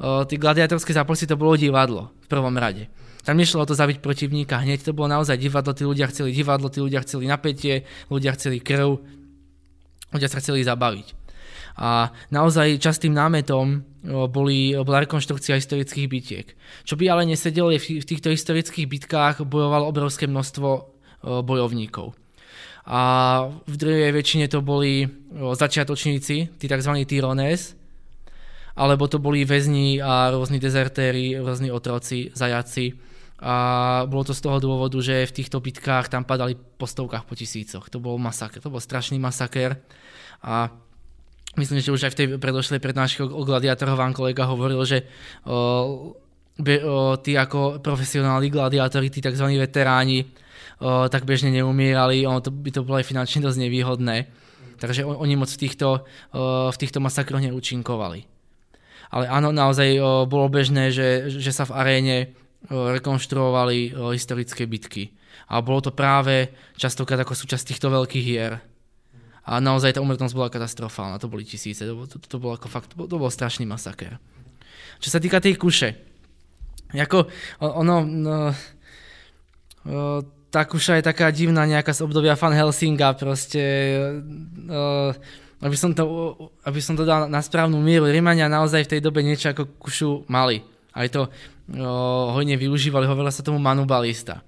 o, 0.00 0.24
tí 0.24 0.40
gladiatorské 0.40 0.96
zápasy 0.96 1.28
to 1.28 1.36
bolo 1.36 1.60
divadlo 1.60 2.16
v 2.24 2.28
prvom 2.32 2.56
rade. 2.56 2.88
Tam 3.24 3.40
nešlo 3.40 3.64
o 3.64 3.68
to 3.68 3.76
zabiť 3.76 4.04
protivníka 4.04 4.60
hneď, 4.60 4.84
to 4.84 4.96
bolo 4.96 5.08
naozaj 5.08 5.40
divadlo, 5.40 5.72
tí 5.72 5.84
ľudia 5.84 6.08
chceli 6.12 6.32
divadlo, 6.36 6.68
tí 6.68 6.80
ľudia 6.84 7.00
chceli 7.04 7.24
napätie, 7.24 7.88
ľudia 8.12 8.36
chceli 8.36 8.60
krv, 8.60 9.00
ľudia 10.12 10.28
sa 10.28 10.40
chceli 10.44 10.60
zabaviť. 10.60 11.23
A 11.74 12.14
naozaj 12.30 12.78
častým 12.78 13.10
námetom 13.14 13.82
boli, 14.30 14.78
bola 14.78 15.02
rekonštrukcia 15.02 15.58
historických 15.58 16.06
bitiek. 16.06 16.46
Čo 16.86 16.94
by 16.94 17.04
ale 17.10 17.22
nesedelo, 17.26 17.74
je 17.74 18.00
v 18.00 18.06
týchto 18.06 18.30
historických 18.30 18.86
bitkách 18.86 19.42
bojovalo 19.42 19.90
obrovské 19.90 20.30
množstvo 20.30 20.68
bojovníkov. 21.24 22.14
A 22.84 23.00
v 23.64 23.74
druhej 23.80 24.12
väčšine 24.12 24.46
to 24.52 24.60
boli 24.60 25.08
začiatočníci, 25.32 26.60
tí 26.60 26.66
tzv. 26.68 26.92
Tyrones, 27.08 27.72
alebo 28.76 29.08
to 29.08 29.16
boli 29.16 29.48
väzni 29.48 30.04
a 30.04 30.28
rôzni 30.34 30.60
dezertéri, 30.60 31.40
rôzni 31.40 31.72
otroci, 31.72 32.28
zajaci. 32.36 32.92
A 33.40 33.54
bolo 34.04 34.28
to 34.28 34.36
z 34.36 34.40
toho 34.44 34.60
dôvodu, 34.60 35.00
že 35.00 35.26
v 35.26 35.36
týchto 35.42 35.64
bitkách 35.64 36.12
tam 36.12 36.28
padali 36.28 36.54
po 36.54 36.84
stovkách, 36.84 37.24
po 37.24 37.34
tisícoch. 37.34 37.88
To 37.88 37.98
bol 38.04 38.20
masaker, 38.20 38.60
to 38.60 38.68
bol 38.68 38.84
strašný 38.84 39.16
masaker. 39.16 39.80
A 40.44 40.68
myslím, 41.56 41.80
že 41.80 41.94
už 41.94 42.06
aj 42.08 42.12
v 42.12 42.18
tej 42.18 42.26
predošlej 42.38 42.80
prednáške 42.82 43.22
o 43.22 43.42
gladiátoroch 43.46 43.98
vám 43.98 44.12
kolega 44.16 44.46
hovoril, 44.46 44.82
že 44.82 45.06
o, 45.46 46.14
be, 46.58 46.82
o, 46.82 47.14
tí 47.18 47.38
ako 47.38 47.78
profesionálni 47.82 48.50
gladiátori, 48.50 49.10
tí 49.10 49.22
tzv. 49.22 49.46
veteráni, 49.58 50.26
o, 50.82 51.06
tak 51.06 51.22
bežne 51.22 51.54
neumierali, 51.54 52.26
ono 52.26 52.42
to, 52.42 52.50
by 52.50 52.70
to 52.74 52.82
bolo 52.82 52.98
aj 52.98 53.06
finančne 53.06 53.42
dosť 53.42 53.58
nevýhodné. 53.62 54.16
Takže 54.74 55.06
oni 55.06 55.34
moc 55.38 55.48
v 55.48 55.60
týchto, 55.60 56.02
o, 56.34 56.70
v 56.74 56.76
týchto 56.78 56.98
masakroch 56.98 57.42
neúčinkovali. 57.42 58.26
Ale 59.14 59.30
áno, 59.30 59.54
naozaj 59.54 59.88
o, 60.02 60.26
bolo 60.26 60.50
bežné, 60.50 60.90
že, 60.90 61.30
že 61.30 61.54
sa 61.54 61.62
v 61.66 61.76
aréne 61.78 62.16
o, 62.66 62.90
rekonštruovali 62.90 63.94
o, 63.94 64.10
historické 64.10 64.66
bitky. 64.66 65.14
A 65.54 65.62
bolo 65.62 65.84
to 65.84 65.92
práve 65.94 66.50
častokrát 66.74 67.20
ako 67.22 67.36
súčasť 67.36 67.70
týchto 67.70 67.92
veľkých 67.92 68.24
hier 68.24 68.73
a 69.44 69.60
naozaj 69.60 69.92
tá 69.92 70.00
umrtnosť 70.00 70.32
bola 70.32 70.48
katastrofálna, 70.48 71.20
to 71.20 71.28
boli 71.28 71.44
tisíce, 71.44 71.84
to, 71.84 72.08
to, 72.08 72.16
to 72.16 72.36
bolo 72.40 72.56
ako 72.56 72.72
fakt, 72.72 72.92
to 72.92 72.96
bol, 72.96 73.04
to 73.04 73.20
bol 73.20 73.28
strašný 73.28 73.68
masaker. 73.68 74.16
Čo 75.04 75.12
sa 75.12 75.20
týka 75.20 75.36
tej 75.36 75.60
kuše, 75.60 75.92
ako 76.96 77.28
ono, 77.60 77.96
no, 78.08 78.36
tá 80.48 80.62
kuša 80.64 81.02
je 81.02 81.04
taká 81.04 81.28
divná 81.28 81.68
nejaká 81.68 81.92
z 81.92 82.08
obdobia 82.08 82.40
Fan 82.40 82.56
Helsinga, 82.56 83.12
proste, 83.20 83.60
aby 85.60 85.76
som 85.76 85.92
to, 85.92 86.04
aby 86.64 86.80
som 86.80 86.96
to 86.96 87.04
dal 87.04 87.28
na 87.28 87.44
správnu 87.44 87.76
mieru, 87.84 88.08
Rimania 88.08 88.48
naozaj 88.48 88.88
v 88.88 88.92
tej 88.96 89.00
dobe 89.04 89.20
niečo 89.20 89.52
ako 89.52 89.76
kušu 89.76 90.10
mali. 90.30 90.64
Aj 90.94 91.10
to 91.10 91.28
hojne 92.32 92.56
využívali, 92.56 93.04
hovorila 93.04 93.34
sa 93.34 93.44
tomu 93.44 93.60
manubalista 93.60 94.40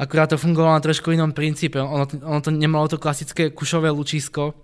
akurát 0.00 0.32
to 0.32 0.40
fungovalo 0.40 0.72
na 0.72 0.80
trošku 0.80 1.12
inom 1.12 1.36
princípe. 1.36 1.76
Ono, 1.76 2.08
ono 2.08 2.40
to 2.40 2.48
nemalo 2.48 2.88
to 2.88 2.96
klasické 2.96 3.52
kušové 3.52 3.92
lučisko, 3.92 4.56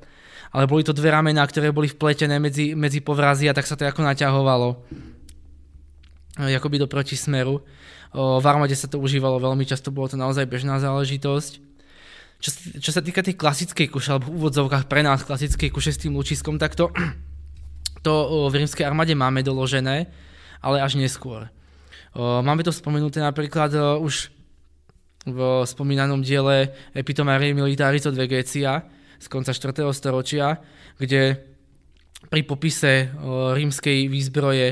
ale 0.56 0.64
boli 0.64 0.80
to 0.80 0.96
dve 0.96 1.12
ramená, 1.12 1.44
ktoré 1.44 1.68
boli 1.76 1.92
vpletené 1.92 2.40
medzi, 2.40 2.72
medzi 2.72 3.04
povrazy 3.04 3.44
a 3.44 3.52
tak 3.52 3.68
sa 3.68 3.76
to 3.76 3.84
ako 3.84 4.00
naťahovalo. 4.00 4.80
Jakoby 6.40 6.80
do 6.80 6.88
protismeru. 6.88 7.60
O, 8.16 8.40
v 8.40 8.46
armáde 8.48 8.72
sa 8.72 8.88
to 8.88 8.96
užívalo 8.96 9.36
veľmi 9.36 9.68
často, 9.68 9.92
bolo 9.92 10.08
to 10.08 10.16
naozaj 10.16 10.48
bežná 10.48 10.80
záležitosť. 10.80 11.52
Čo, 12.36 12.50
čo 12.80 12.90
sa 12.92 13.00
týka 13.00 13.20
tej 13.24 13.36
klasickej 13.36 13.88
kuše, 13.92 14.12
alebo 14.12 14.32
v 14.32 14.40
úvodzovkách 14.40 14.88
pre 14.88 15.00
nás 15.04 15.24
klasickej 15.24 15.68
kuše 15.72 15.92
s 15.92 16.00
tým 16.00 16.16
lučiskom, 16.16 16.56
tak 16.56 16.76
to, 16.76 16.92
to 18.06 18.12
v 18.48 18.64
rímskej 18.64 18.88
armáde 18.88 19.12
máme 19.12 19.44
doložené, 19.44 20.08
ale 20.64 20.80
až 20.80 20.96
neskôr. 20.96 21.48
Máme 22.16 22.64
to 22.64 22.72
spomenuté 22.72 23.20
napríklad 23.20 24.00
už 24.00 24.35
v 25.26 25.38
spomínanom 25.66 26.22
diele 26.22 26.70
Epitomarie 26.94 27.50
Militaris 27.50 28.06
od 28.06 28.14
Vegecia 28.14 28.86
z 29.18 29.26
konca 29.26 29.50
4. 29.50 29.82
storočia, 29.90 30.62
kde 30.96 31.42
pri 32.30 32.42
popise 32.46 33.10
o, 33.10 33.50
rímskej 33.52 34.06
výzbroje 34.06 34.68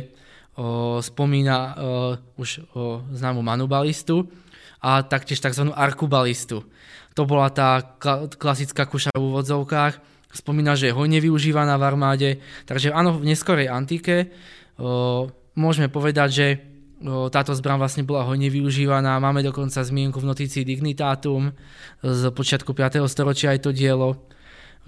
o, 0.54 1.02
spomína 1.02 1.58
o, 1.58 1.68
už 2.38 2.70
známu 3.10 3.42
manubalistu 3.42 4.30
a 4.78 5.02
taktiež 5.02 5.42
tzv. 5.42 5.74
arkubalistu. 5.74 6.62
To 7.14 7.22
bola 7.26 7.50
tá 7.50 7.94
klasická 8.38 8.90
kuša 8.90 9.14
v 9.14 9.22
úvodzovkách. 9.30 10.02
Spomína, 10.34 10.74
že 10.74 10.90
je 10.90 10.98
hojne 10.98 11.22
využívaná 11.22 11.78
v 11.78 11.86
armáde. 11.86 12.30
Takže 12.66 12.90
áno, 12.90 13.14
v 13.14 13.30
neskorej 13.30 13.70
antike 13.70 14.34
môžeme 15.54 15.86
povedať, 15.86 16.28
že 16.34 16.46
táto 17.04 17.52
zbraň 17.52 17.76
vlastne 17.84 18.02
bola 18.08 18.24
hojne 18.24 18.48
využívaná. 18.48 19.20
Máme 19.20 19.44
dokonca 19.44 19.84
zmienku 19.84 20.24
v 20.24 20.30
notícii 20.32 20.64
Dignitatum 20.64 21.52
z 22.00 22.22
počiatku 22.32 22.72
5. 22.72 23.04
storočia 23.04 23.52
aj 23.52 23.68
to 23.68 23.76
dielo, 23.76 24.24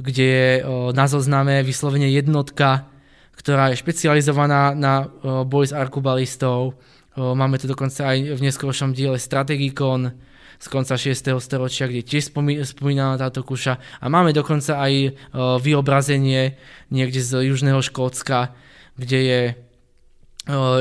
kde 0.00 0.24
je 0.24 0.48
na 0.96 1.04
zozname 1.04 1.60
vyslovene 1.60 2.08
jednotka, 2.08 2.88
ktorá 3.36 3.68
je 3.68 3.80
špecializovaná 3.84 4.72
na 4.72 5.12
boj 5.44 5.68
s 5.68 5.76
arkubalistou. 5.76 6.80
Máme 7.16 7.60
to 7.60 7.68
dokonca 7.68 8.16
aj 8.16 8.36
v 8.36 8.40
neskôršom 8.40 8.96
diele 8.96 9.20
Strategikon 9.20 10.16
z 10.56 10.66
konca 10.72 10.96
6. 10.96 11.36
storočia, 11.36 11.84
kde 11.84 12.00
tiež 12.00 12.32
spomínaná 12.64 13.20
táto 13.20 13.44
kuša. 13.44 13.76
A 14.00 14.08
máme 14.08 14.32
dokonca 14.32 14.80
aj 14.80 15.12
vyobrazenie 15.60 16.56
niekde 16.88 17.20
z 17.20 17.52
južného 17.52 17.84
Škótska, 17.84 18.56
kde 18.96 19.20
je 19.20 19.40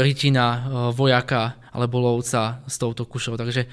rytina 0.02 0.70
vojaka 0.94 1.58
alebo 1.76 2.00
lovca 2.00 2.64
s 2.64 2.80
touto 2.80 3.04
kušou. 3.04 3.36
Takže 3.36 3.68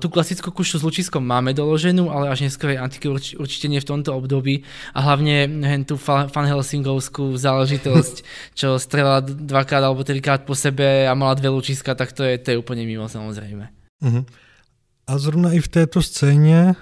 tú 0.00 0.06
klasickú 0.08 0.48
kušu 0.48 0.80
s 0.80 0.86
lučiskom 0.86 1.20
máme 1.20 1.52
doloženú, 1.52 2.08
ale 2.08 2.32
až 2.32 2.48
neskorej 2.48 2.80
antiky 2.80 3.12
určite 3.36 3.68
nie 3.68 3.82
v 3.82 3.88
tomto 3.92 4.16
období 4.16 4.64
a 4.96 5.04
hlavne 5.04 5.50
tú 5.84 6.00
fan 6.00 6.32
Helsingovskú 6.32 7.36
záležitosť, 7.36 8.16
čo 8.58 8.80
strela 8.80 9.20
dvakrát 9.20 9.84
alebo 9.84 10.00
trikrát 10.06 10.48
po 10.48 10.56
sebe 10.56 11.04
a 11.04 11.12
mala 11.12 11.36
dve 11.36 11.52
lučiska, 11.52 11.92
tak 11.92 12.16
to 12.16 12.24
je, 12.24 12.40
to 12.40 12.56
je 12.56 12.56
úplne 12.56 12.88
mimo 12.88 13.04
samozrejme. 13.04 13.68
Uh-huh. 14.00 14.24
A 15.06 15.12
zrovna 15.18 15.52
i 15.52 15.60
v 15.60 15.68
této 15.68 16.02
scéně 16.02 16.74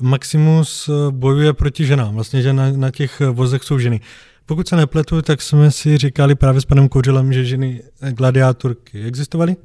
Maximus 0.00 0.88
e, 0.88 0.92
bojuje 1.10 1.52
proti 1.52 1.86
ženám, 1.86 2.14
vlastně, 2.14 2.42
že 2.42 2.52
na, 2.52 2.70
na 2.70 2.90
těch 2.90 3.20
vozech 3.20 3.62
jsou 3.62 3.78
ženy. 3.78 4.00
Pokud 4.46 4.68
se 4.68 4.76
nepletu, 4.76 5.22
tak 5.22 5.42
jsme 5.42 5.70
si 5.70 5.98
říkali 5.98 6.34
právě 6.34 6.60
s 6.60 6.64
panem 6.64 6.88
Kouřilem, 6.88 7.32
že 7.32 7.44
ženy 7.44 7.82
gladiátorky 8.10 9.04
existovaly. 9.04 9.56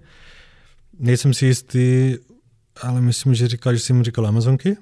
Nejsem 0.99 1.33
si 1.33 1.45
jistý, 1.45 2.15
ale 2.81 3.01
myslím, 3.01 3.33
že 3.33 3.47
říkal, 3.47 3.73
že 3.73 3.79
si 3.79 3.93
mu 3.93 4.03
říkal 4.03 4.27
Amazonky. 4.27 4.77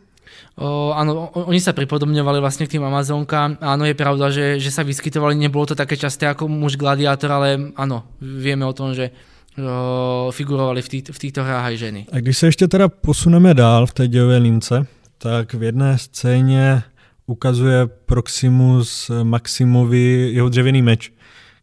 O, 0.57 0.91
áno, 0.93 1.31
oni 1.47 1.57
sa 1.61 1.71
pripodobňovali 1.71 2.43
vlastne 2.43 2.67
k 2.67 2.77
tým 2.77 2.83
Amazonkám. 2.83 3.57
Áno, 3.63 3.87
je 3.87 3.95
pravda, 3.95 4.29
že, 4.29 4.59
že 4.59 4.69
sa 4.69 4.83
vyskytovali, 4.83 5.37
nebolo 5.37 5.65
to 5.65 5.75
také 5.77 5.97
časté 5.97 6.27
ako 6.27 6.51
muž 6.51 6.75
gladiátor, 6.75 7.31
ale 7.31 7.71
áno, 7.77 8.03
vieme 8.21 8.65
o 8.65 8.73
tom, 8.73 8.93
že 8.93 9.09
o, 9.57 10.29
figurovali 10.33 10.81
v, 10.81 10.89
tý, 10.89 10.97
v 11.09 11.19
týchto 11.19 11.41
hrách 11.41 11.65
aj 11.73 11.75
ženy. 11.77 12.01
A 12.11 12.19
když 12.19 12.37
se 12.37 12.45
ještě 12.45 12.67
teda 12.67 12.89
posuneme 12.89 13.53
dál 13.53 13.85
v 13.85 13.93
té 13.93 14.07
dějové 14.07 14.37
lince, 14.37 14.85
tak 15.17 15.53
v 15.53 15.63
jedné 15.63 15.97
scéně 15.97 16.83
ukazuje 17.27 17.87
Proximus 17.87 19.11
Maximovi 19.23 20.29
jeho 20.33 20.49
dřevěný 20.49 20.81
meč, 20.81 21.13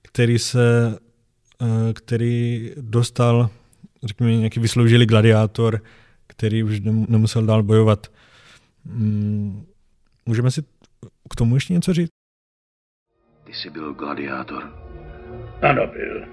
který 0.03 0.39
se 0.39 0.99
který 1.93 2.71
dostal, 2.77 3.51
řekněme, 4.05 4.37
nějaký 4.37 4.61
vysloužilý 4.61 5.07
gladiátor, 5.07 5.83
který 6.27 6.63
už 6.63 6.81
nemusel 7.09 7.47
dál 7.47 7.63
bojovat. 7.63 8.07
Mm, 8.85 9.67
můžeme 10.27 10.51
si 10.51 10.63
k 11.31 11.35
tomu 11.37 11.55
ještě 11.55 11.73
něco 11.73 11.93
říct? 11.93 12.11
Ty 13.45 13.53
jsi 13.55 13.71
byl 13.71 13.95
gladiátor. 13.95 14.63
Ano, 15.63 15.87
byl. 15.87 16.27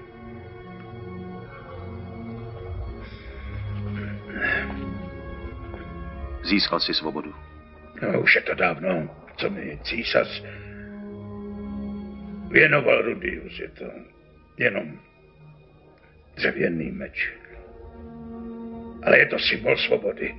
Získal 6.44 6.80
si 6.80 6.94
svobodu. 6.94 7.34
No, 8.02 8.20
už 8.20 8.34
je 8.34 8.42
to 8.42 8.54
dávno, 8.54 9.08
mi 9.50 9.78
císař 9.84 10.42
věnoval 12.50 13.02
Rudius. 13.02 13.58
Je 13.58 13.68
to 13.68 13.84
jenom 14.58 14.98
dřevěný 16.36 16.90
meč. 16.90 17.32
Ale 19.02 19.18
je 19.18 19.26
to 19.26 19.38
symbol 19.38 19.76
svobody. 19.76 20.34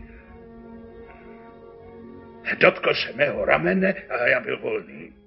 Dotkl 2.59 2.93
se 2.93 3.13
mého 3.15 3.45
ramene 3.45 3.93
a 3.93 4.27
já 4.27 4.39
byl 4.39 4.59
volný. 4.59 5.23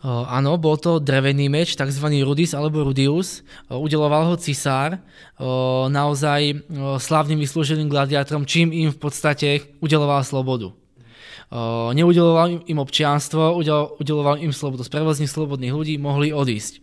Uh, 0.00 0.24
áno, 0.32 0.56
bol 0.56 0.80
to 0.80 0.96
drevený 0.96 1.52
meč, 1.52 1.76
tzv. 1.76 2.24
Rudis 2.24 2.56
alebo 2.56 2.80
Rudius. 2.80 3.44
Uh, 3.68 3.76
udeloval 3.84 4.32
ho 4.32 4.36
cisár, 4.40 4.96
uh, 4.96 5.92
naozaj 5.92 6.56
uh, 6.56 6.96
slávnym 6.96 7.36
vyslúženým 7.36 7.84
gladiátorom, 7.84 8.48
čím 8.48 8.72
im 8.72 8.88
v 8.88 8.96
podstate 8.96 9.60
udeloval 9.84 10.24
slobodu. 10.24 10.72
Neudeloval 11.94 12.62
im 12.70 12.78
občianstvo, 12.78 13.58
udel, 13.58 13.98
udeloval 13.98 14.38
im 14.38 14.54
slobodu. 14.54 14.86
Sprevoz 14.86 15.18
slobodných 15.18 15.74
ľudí 15.74 15.98
mohli 15.98 16.30
odísť. 16.30 16.78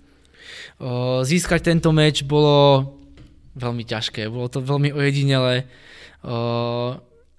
Získať 1.23 1.72
tento 1.72 1.95
meč 1.95 2.27
bolo 2.27 2.84
veľmi 3.56 3.88
ťažké, 3.88 4.27
bolo 4.27 4.52
to 4.52 4.60
veľmi 4.61 4.91
ojedinelé. 4.91 5.65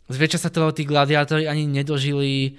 Zväčša 0.09 0.38
sa 0.40 0.50
toho 0.50 0.72
tí 0.72 0.88
gladiátori 0.88 1.44
ani 1.44 1.68
nedožili 1.68 2.56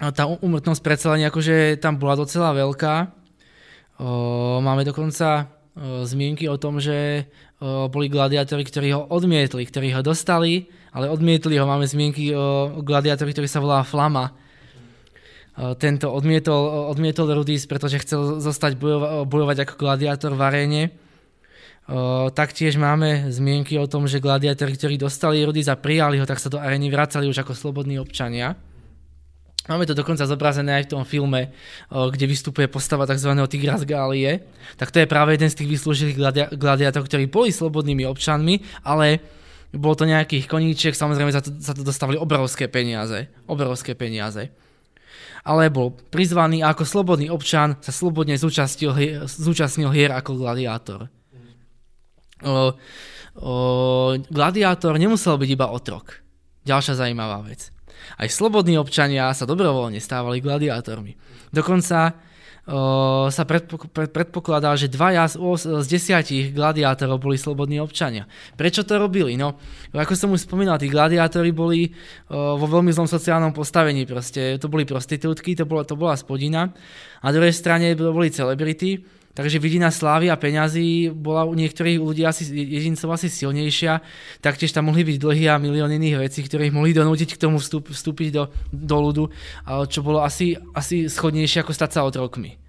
tá 0.00 0.26
umrtnosť 0.26 0.82
predsa 0.82 1.14
len 1.14 1.24
akože 1.30 1.78
tam 1.78 1.94
bola 1.96 2.18
docela 2.18 2.50
veľká. 2.52 2.94
Máme 4.60 4.82
dokonca 4.82 5.46
zmienky 6.08 6.50
o 6.50 6.58
tom, 6.58 6.82
že 6.82 7.30
boli 7.62 8.10
gladiátori, 8.10 8.64
ktorí 8.66 8.96
ho 8.96 9.06
odmietli, 9.06 9.62
ktorí 9.62 9.94
ho 9.94 10.02
dostali, 10.02 10.66
ale 10.90 11.10
odmietli 11.10 11.58
ho. 11.58 11.66
Máme 11.66 11.86
zmienky 11.86 12.34
o 12.34 12.78
gladiátori, 12.82 13.30
ktorý 13.34 13.48
sa 13.50 13.62
volá 13.62 13.82
Flama. 13.86 14.34
Tento 15.76 16.08
odmietol, 16.08 16.88
odmietol 16.88 17.36
Rudis, 17.36 17.68
pretože 17.68 18.00
chcel 18.00 18.40
zostať 18.40 18.80
bojova, 18.80 19.28
bojovať 19.28 19.56
ako 19.66 19.74
gladiátor 19.76 20.32
v 20.32 20.42
aréne. 20.46 20.82
Taktiež 22.32 22.78
máme 22.78 23.28
zmienky 23.34 23.74
o 23.76 23.90
tom, 23.90 24.06
že 24.06 24.22
gladiátori, 24.22 24.78
ktorí 24.78 24.94
dostali 24.96 25.42
Rudis 25.42 25.66
a 25.66 25.76
prijali 25.76 26.22
ho, 26.22 26.24
tak 26.24 26.38
sa 26.38 26.48
do 26.48 26.62
arény 26.62 26.86
vracali 26.88 27.26
už 27.26 27.42
ako 27.42 27.52
slobodní 27.52 27.98
občania. 27.98 28.54
Máme 29.68 29.84
to 29.84 29.92
dokonca 29.92 30.24
zobrazené 30.24 30.80
aj 30.80 30.84
v 30.88 30.92
tom 30.96 31.04
filme, 31.04 31.52
kde 31.90 32.24
vystupuje 32.24 32.70
postava 32.70 33.04
tzv. 33.04 33.34
Tigra 33.44 33.76
z 33.76 33.84
Gálie. 33.84 34.40
Tak 34.80 34.90
to 34.90 35.04
je 35.04 35.10
práve 35.10 35.36
jeden 35.36 35.50
z 35.52 35.58
tých 35.60 35.76
vyslúžilých 35.76 36.16
gladiátorov, 36.56 37.04
ktorí 37.10 37.28
boli 37.28 37.52
slobodnými 37.52 38.08
občanmi, 38.08 38.64
ale 38.82 39.20
bol 39.70 39.94
to 39.94 40.02
nejakých 40.02 40.50
koníček, 40.50 40.98
samozrejme 40.98 41.30
za 41.30 41.42
to, 41.46 41.54
za 41.54 41.72
to 41.78 41.86
dostávali 41.86 42.18
obrovské 42.18 42.66
peniaze. 42.66 43.30
Obrovské 43.46 43.94
peniaze. 43.94 44.50
Ale 45.46 45.70
bol 45.70 45.94
prizvaný 45.94 46.60
a 46.60 46.74
ako 46.74 46.84
slobodný 46.84 47.30
občan 47.30 47.78
sa 47.80 47.94
slobodne 47.94 48.34
zúčastnil, 48.34 49.24
zúčastnil 49.24 49.88
hier 49.94 50.12
ako 50.12 50.36
gladiátor. 50.36 51.08
O, 52.42 52.74
o, 53.40 53.52
gladiátor 54.28 54.98
nemusel 54.98 55.38
byť 55.38 55.50
iba 55.54 55.70
otrok. 55.70 56.20
Ďalšia 56.66 56.98
zaujímavá 56.98 57.40
vec. 57.46 57.72
Aj 58.20 58.28
slobodní 58.28 58.76
občania 58.76 59.32
sa 59.32 59.48
dobrovoľne 59.48 60.02
stávali 60.02 60.42
gladiátormi. 60.44 61.16
Dokonca 61.54 62.16
sa 63.30 63.42
predpok- 63.42 63.90
predpokladá, 63.90 64.78
že 64.78 64.86
dvaja 64.86 65.26
z, 65.26 65.82
desiatich 65.90 66.54
gladiátorov 66.54 67.18
boli 67.18 67.34
slobodní 67.34 67.82
občania. 67.82 68.30
Prečo 68.54 68.86
to 68.86 68.94
robili? 68.94 69.34
No, 69.34 69.58
ako 69.90 70.14
som 70.14 70.30
už 70.30 70.46
spomínal, 70.46 70.78
tí 70.78 70.86
gladiátori 70.86 71.50
boli 71.50 71.90
vo 72.30 72.66
veľmi 72.70 72.94
zlom 72.94 73.10
sociálnom 73.10 73.50
postavení. 73.50 74.06
Proste, 74.06 74.54
to 74.62 74.70
boli 74.70 74.86
prostitútky, 74.86 75.58
to, 75.58 75.66
bola, 75.66 75.82
to 75.82 75.98
bola 75.98 76.14
spodina. 76.14 76.70
A 77.20 77.34
druhej 77.34 77.50
strane 77.50 77.98
boli 77.98 78.30
celebrity, 78.30 79.02
Takže 79.30 79.62
vidina 79.62 79.94
slávy 79.94 80.26
a 80.28 80.36
peňazí 80.36 81.14
bola 81.16 81.46
u 81.46 81.54
niektorých 81.54 82.02
ľudí 82.02 82.26
asi 82.26 82.44
jedincov 82.50 83.14
asi 83.14 83.32
silnejšia, 83.32 84.02
taktiež 84.44 84.74
tam 84.74 84.92
mohli 84.92 85.00
byť 85.00 85.16
dlhy 85.16 85.44
a 85.48 85.56
milión 85.56 85.88
iných 85.88 86.28
vecí, 86.28 86.44
ktoré 86.44 86.68
ich 86.68 86.76
mohli 86.76 86.92
donútiť 86.92 87.38
k 87.38 87.42
tomu 87.48 87.56
vstúpiť 87.62 88.28
do, 88.36 88.52
do 88.68 88.96
ľudu, 89.00 89.24
čo 89.88 90.04
bolo 90.04 90.20
asi, 90.20 90.60
asi 90.76 91.08
schodnejšie 91.08 91.64
ako 91.64 91.72
stať 91.72 91.90
sa 91.96 92.04
otrokmi. 92.04 92.59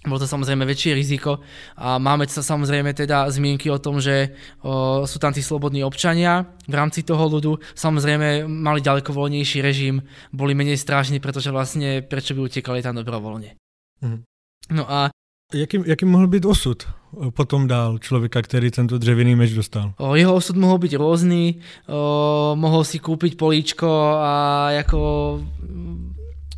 Bolo 0.00 0.16
to 0.16 0.24
samozrejme 0.24 0.64
väčšie 0.64 0.96
riziko 0.96 1.44
a 1.76 2.00
máme 2.00 2.24
sa 2.24 2.40
samozrejme 2.40 2.96
teda 2.96 3.28
zmienky 3.28 3.68
o 3.68 3.76
tom, 3.76 4.00
že 4.00 4.32
o, 4.64 5.04
sú 5.04 5.20
tam 5.20 5.36
tí 5.36 5.44
slobodní 5.44 5.84
občania 5.84 6.48
v 6.64 6.72
rámci 6.72 7.04
toho 7.04 7.28
ľudu. 7.28 7.60
Samozrejme 7.76 8.48
mali 8.48 8.80
ďaleko 8.80 9.12
voľnejší 9.12 9.60
režim, 9.60 10.00
boli 10.32 10.56
menej 10.56 10.80
strážni, 10.80 11.20
pretože 11.20 11.52
vlastne 11.52 12.00
prečo 12.00 12.32
by 12.32 12.40
utekali 12.48 12.80
tam 12.80 12.96
dobrovoľne. 12.96 13.60
Mm. 14.00 14.24
No 14.72 14.88
a 14.88 15.12
Jaký, 15.54 15.82
jaký 15.86 16.04
mohl 16.04 16.26
být 16.26 16.44
osud 16.44 16.86
potom 17.30 17.66
dál 17.66 17.98
člověka, 17.98 18.42
který 18.42 18.70
tento 18.70 18.98
dřevěný 18.98 19.34
meč 19.34 19.50
dostal? 19.50 19.92
O, 19.98 20.14
jeho 20.14 20.34
osud 20.34 20.56
mohl 20.56 20.78
být 20.78 20.94
různý, 20.94 21.60
o, 21.88 22.52
mohl 22.54 22.84
si 22.84 22.98
koupit 22.98 23.36
políčko 23.36 24.16
a 24.20 24.66
jako 24.70 25.40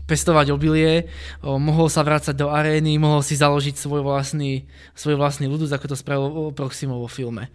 pestovať 0.07 0.51
obilie, 0.51 1.07
o, 1.41 1.57
mohol 1.57 1.87
sa 1.87 2.03
vrácať 2.03 2.35
do 2.35 2.51
arény, 2.51 2.99
mohol 2.99 3.23
si 3.23 3.39
založiť 3.39 3.79
svoj 3.79 4.03
vlastný, 4.03 4.67
svoj 4.99 5.17
vlastný 5.17 5.47
ľudus, 5.47 5.71
ako 5.71 5.95
to 5.95 5.97
spravil 5.97 6.51
Proximo 6.53 6.99
vo 6.99 7.09
filme. 7.09 7.49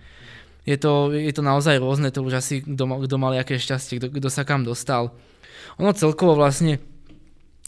Je 0.68 0.76
to, 0.76 1.16
je 1.16 1.32
to 1.32 1.44
naozaj 1.44 1.80
rôzne, 1.80 2.12
to 2.12 2.20
už 2.24 2.44
asi 2.44 2.60
kto, 2.60 3.08
kto 3.08 3.16
mal 3.16 3.32
aké 3.36 3.56
šťastie, 3.56 4.04
kto, 4.04 4.08
kto 4.12 4.28
sa 4.28 4.44
kam 4.44 4.68
dostal. 4.68 5.16
Ono 5.80 5.96
celkovo 5.96 6.36
vlastne 6.36 6.84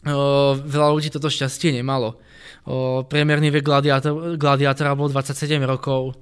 o, 0.04 0.56
veľa 0.60 0.90
ľudí 0.96 1.08
toto 1.08 1.32
šťastie 1.32 1.76
nemalo. 1.76 2.20
O, 2.68 3.08
priemerný 3.08 3.56
vek 3.56 3.64
gladiátor, 3.64 4.36
gladiátora 4.36 5.00
bol 5.00 5.08
27 5.08 5.64
rokov. 5.64 6.16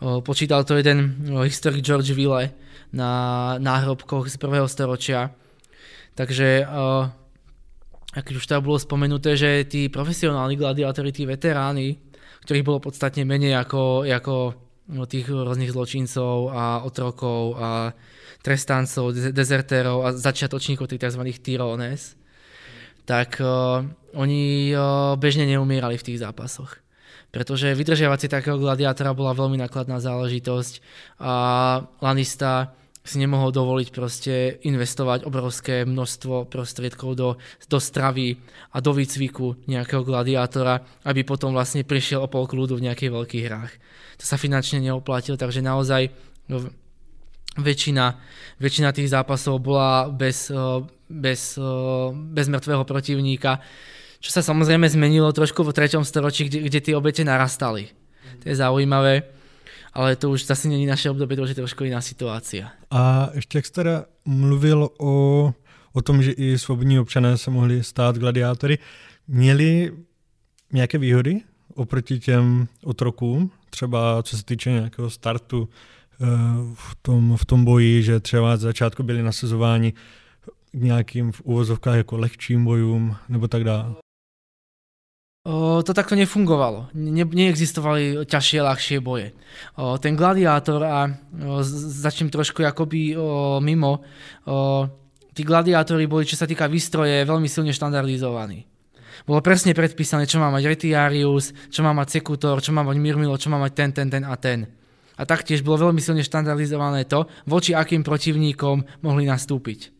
O, 0.00 0.20
počítal 0.24 0.64
to 0.64 0.76
jeden 0.76 1.28
o, 1.32 1.44
historik 1.44 1.84
George 1.84 2.12
Ville 2.16 2.52
na 2.96 3.10
náhrobkoch 3.60 4.28
z 4.32 4.36
prvého 4.40 4.68
storočia. 4.68 5.36
Takže, 6.16 6.64
o, 6.64 7.12
keď 8.24 8.34
už 8.40 8.46
tam 8.48 8.64
bolo 8.64 8.80
spomenuté, 8.80 9.36
že 9.36 9.68
tí 9.68 9.92
profesionálni 9.92 10.56
gladiátori, 10.56 11.12
tí 11.12 11.28
veteráni, 11.28 12.00
ktorých 12.46 12.66
bolo 12.66 12.78
podstatne 12.80 13.26
menej 13.28 13.58
ako, 13.58 14.06
ako 14.08 14.34
no, 14.94 15.04
tých 15.04 15.28
rôznych 15.28 15.74
zločincov 15.74 16.48
a 16.54 16.86
otrokov 16.86 17.58
a 17.58 17.92
trestancov, 18.40 19.12
dezertérov 19.34 20.06
a 20.06 20.08
začiatočníkov 20.14 20.86
tých 20.86 21.02
tzv. 21.02 21.22
tyrones, 21.42 22.14
tak 23.02 23.42
uh, 23.42 23.82
oni 24.14 24.70
uh, 24.70 25.14
bežne 25.18 25.46
neumierali 25.50 25.98
v 25.98 26.06
tých 26.06 26.22
zápasoch. 26.22 26.78
Pretože 27.34 27.74
vydržiavať 27.74 28.18
si 28.22 28.28
takého 28.30 28.56
gladiátora 28.56 29.12
bola 29.12 29.34
veľmi 29.34 29.58
nákladná 29.60 29.98
záležitosť 29.98 30.80
a 31.20 31.34
Lanista 32.00 32.72
si 33.06 33.22
nemohol 33.22 33.54
dovoliť 33.54 33.88
proste 33.94 34.58
investovať 34.66 35.22
obrovské 35.24 35.86
množstvo 35.86 36.50
prostriedkov 36.50 37.10
do, 37.14 37.28
do 37.70 37.78
stravy 37.78 38.36
a 38.74 38.82
do 38.82 38.90
výcviku 38.90 39.66
nejakého 39.70 40.02
gladiátora, 40.02 40.82
aby 41.06 41.22
potom 41.22 41.54
vlastne 41.54 41.86
prišiel 41.86 42.26
o 42.26 42.30
pol 42.30 42.50
kľúdu 42.50 42.76
v 42.76 42.90
nejakých 42.90 43.14
veľkých 43.14 43.44
hrách. 43.46 43.72
To 44.18 44.24
sa 44.26 44.36
finančne 44.36 44.82
neoplatilo, 44.82 45.38
takže 45.38 45.62
naozaj 45.62 46.10
no, 46.50 46.66
väčšina, 47.56 48.18
väčšina 48.60 48.90
tých 48.92 49.12
zápasov 49.12 49.60
bola 49.60 50.08
bez, 50.12 50.52
eh, 50.52 50.56
bez, 51.08 51.56
eh, 51.56 51.62
bez 52.12 52.46
mŕtvého 52.50 52.84
protivníka, 52.84 53.60
čo 54.20 54.30
sa 54.32 54.42
samozrejme 54.42 54.88
zmenilo 54.88 55.30
trošku 55.30 55.62
v 55.62 55.70
3. 55.72 56.04
storočí, 56.04 56.48
kde, 56.48 56.66
kde 56.66 56.80
tie 56.80 56.94
obete 56.96 57.22
narastali. 57.22 57.92
To 58.42 58.44
je 58.50 58.56
zaujímavé, 58.56 59.35
ale 59.96 60.16
to 60.16 60.30
už 60.30 60.46
zase 60.46 60.68
není 60.68 60.86
naše 60.86 61.10
obdobie, 61.10 61.36
to 61.36 61.42
už 61.42 61.48
je 61.48 61.54
trošku 61.54 61.84
iná 61.84 62.00
situácia. 62.00 62.68
A 62.90 63.30
ještě 63.34 63.58
jak 63.58 63.70
teda 63.70 64.04
mluvil 64.24 64.88
o, 64.98 65.54
o 65.92 66.02
tom, 66.02 66.22
že 66.22 66.32
i 66.32 66.58
svobodní 66.58 66.98
občané 66.98 67.38
se 67.38 67.50
mohli 67.50 67.84
stát 67.84 68.18
gladiátory, 68.18 68.78
měli 69.28 69.92
nějaké 70.72 70.98
výhody 70.98 71.40
oproti 71.74 72.18
těm 72.18 72.68
otrokům, 72.84 73.50
třeba 73.70 74.22
co 74.22 74.36
se 74.36 74.44
týče 74.44 74.70
nějakého 74.70 75.10
startu 75.10 75.68
v 76.74 76.96
tom, 77.02 77.36
v 77.36 77.44
tom 77.44 77.64
boji, 77.64 78.02
že 78.02 78.20
třeba 78.20 78.56
z 78.56 78.60
začátku 78.60 79.02
byli 79.02 79.22
nasazováni 79.22 79.92
k 80.72 80.82
nějakým 80.82 81.32
v 81.32 81.40
úvozovkách 81.40 81.96
jako 81.96 82.16
lehčím 82.16 82.64
bojům 82.64 83.16
nebo 83.28 83.48
tak 83.48 83.64
dále. 83.64 84.05
To 85.46 85.92
takto 85.94 86.18
nefungovalo. 86.18 86.90
Ne, 86.98 87.22
neexistovali 87.22 88.26
ťažšie, 88.26 88.66
ľahšie 88.66 88.98
boje. 88.98 89.30
O, 89.78 89.94
ten 89.94 90.18
gladiátor 90.18 90.82
a 90.82 91.06
o, 91.06 91.62
začnem 91.62 92.34
trošku 92.34 92.66
akoby 92.66 93.14
o, 93.14 93.62
mimo, 93.62 94.02
o, 94.42 94.90
tí 95.30 95.46
gladiátori 95.46 96.10
boli, 96.10 96.26
čo 96.26 96.34
sa 96.34 96.50
týka 96.50 96.66
výstroje, 96.66 97.22
veľmi 97.22 97.46
silne 97.46 97.70
štandardizovaní. 97.70 98.66
Bolo 99.22 99.38
presne 99.38 99.70
predpísané, 99.70 100.26
čo 100.26 100.42
má 100.42 100.50
mať 100.50 100.66
Retiarius, 100.66 101.54
čo 101.70 101.86
má 101.86 101.94
mať 101.94 102.18
Sekutor, 102.18 102.58
čo 102.58 102.74
má 102.74 102.82
mať 102.82 102.98
Mirmilo, 102.98 103.38
čo 103.38 103.46
má 103.46 103.62
mať 103.62 103.72
ten, 103.72 103.90
ten, 103.94 104.08
ten 104.10 104.26
a 104.26 104.34
ten. 104.34 104.66
A 105.14 105.22
taktiež 105.24 105.62
bolo 105.62 105.88
veľmi 105.88 106.02
silne 106.02 106.26
štandardizované 106.26 107.06
to, 107.06 107.30
voči 107.46 107.70
akým 107.70 108.02
protivníkom 108.02 108.82
mohli 109.06 109.30
nastúpiť. 109.30 109.95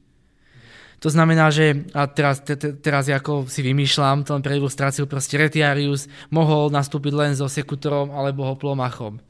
To 1.04 1.12
znamená, 1.12 1.52
že, 1.52 1.84
a 1.92 2.08
teraz, 2.08 2.40
te, 2.40 2.56
te, 2.56 2.72
teraz 2.72 3.04
ako 3.12 3.44
si 3.52 3.60
vymýšľam, 3.60 4.24
to 4.24 4.40
pre 4.40 4.56
ilustráciu, 4.56 5.04
proste 5.04 5.36
Retiarius 5.36 6.08
mohol 6.32 6.72
nastúpiť 6.72 7.12
len 7.12 7.32
so 7.36 7.44
Sekutorom 7.52 8.16
alebo 8.16 8.48
Hoplomachom. 8.48 9.20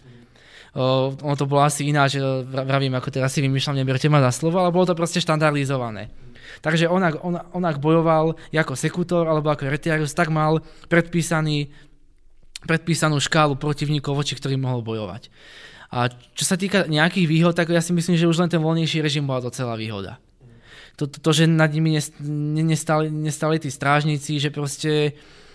Uh, 0.77 1.11
ono 1.25 1.35
to 1.35 1.49
bolo 1.49 1.65
asi 1.67 1.89
ináč, 1.89 2.21
vravím, 2.47 2.95
ako 2.95 3.09
teraz 3.11 3.35
si 3.35 3.43
vymýšľam, 3.43 3.81
neberte 3.81 4.07
ma 4.07 4.23
za 4.23 4.31
slovo, 4.31 4.63
ale 4.63 4.71
bolo 4.71 4.87
to 4.87 4.95
proste 4.95 5.19
štandardizované. 5.19 6.13
Takže 6.63 6.87
on 6.87 7.03
ak, 7.03 7.15
on, 7.27 7.35
on 7.35 7.65
ak 7.67 7.83
bojoval 7.83 8.39
ako 8.55 8.73
Sekutor 8.79 9.27
alebo 9.27 9.51
ako 9.51 9.67
Retiarius, 9.67 10.15
tak 10.15 10.31
mal 10.31 10.63
predpísaný, 10.87 11.75
predpísanú 12.63 13.19
škálu 13.19 13.59
protivníkov, 13.59 14.15
voči 14.15 14.39
ktorým 14.39 14.63
mohol 14.63 14.87
bojovať. 14.87 15.33
A 15.91 16.13
čo 16.13 16.45
sa 16.47 16.55
týka 16.55 16.87
nejakých 16.87 17.27
výhod, 17.27 17.55
tak 17.59 17.75
ja 17.75 17.83
si 17.83 17.91
myslím, 17.91 18.15
že 18.15 18.31
už 18.31 18.39
len 18.39 18.53
ten 18.53 18.63
voľnejší 18.63 19.03
režim 19.03 19.27
bola 19.27 19.43
docela 19.43 19.75
výhoda 19.75 20.23
to, 20.97 21.07
to, 21.07 21.21
to 21.21 21.31
že 21.33 21.45
nad 21.47 21.69
nimi 21.73 22.01
nestali, 22.65 23.13
nestali 23.13 23.61
tí 23.61 23.71
strážnici, 23.71 24.41
že 24.41 24.51
proste 24.51 25.13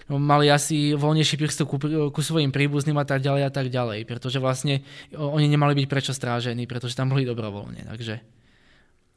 mali 0.07 0.51
asi 0.51 0.93
voľnejší 0.93 1.35
prístup 1.39 1.67
ku, 1.71 1.77
ku 2.11 2.21
svojim 2.21 2.51
príbuzným 2.51 2.97
a 2.99 3.05
tak 3.07 3.23
ďalej 3.23 3.43
a 3.47 3.51
tak 3.51 3.67
ďalej, 3.71 4.05
pretože 4.05 4.43
vlastne 4.43 4.83
oni 5.15 5.47
nemali 5.47 5.71
byť 5.75 5.87
prečo 5.87 6.11
strážení, 6.13 6.67
pretože 6.67 6.95
tam 6.95 7.09
boli 7.09 7.23
dobrovoľne, 7.23 7.87
takže 7.87 8.19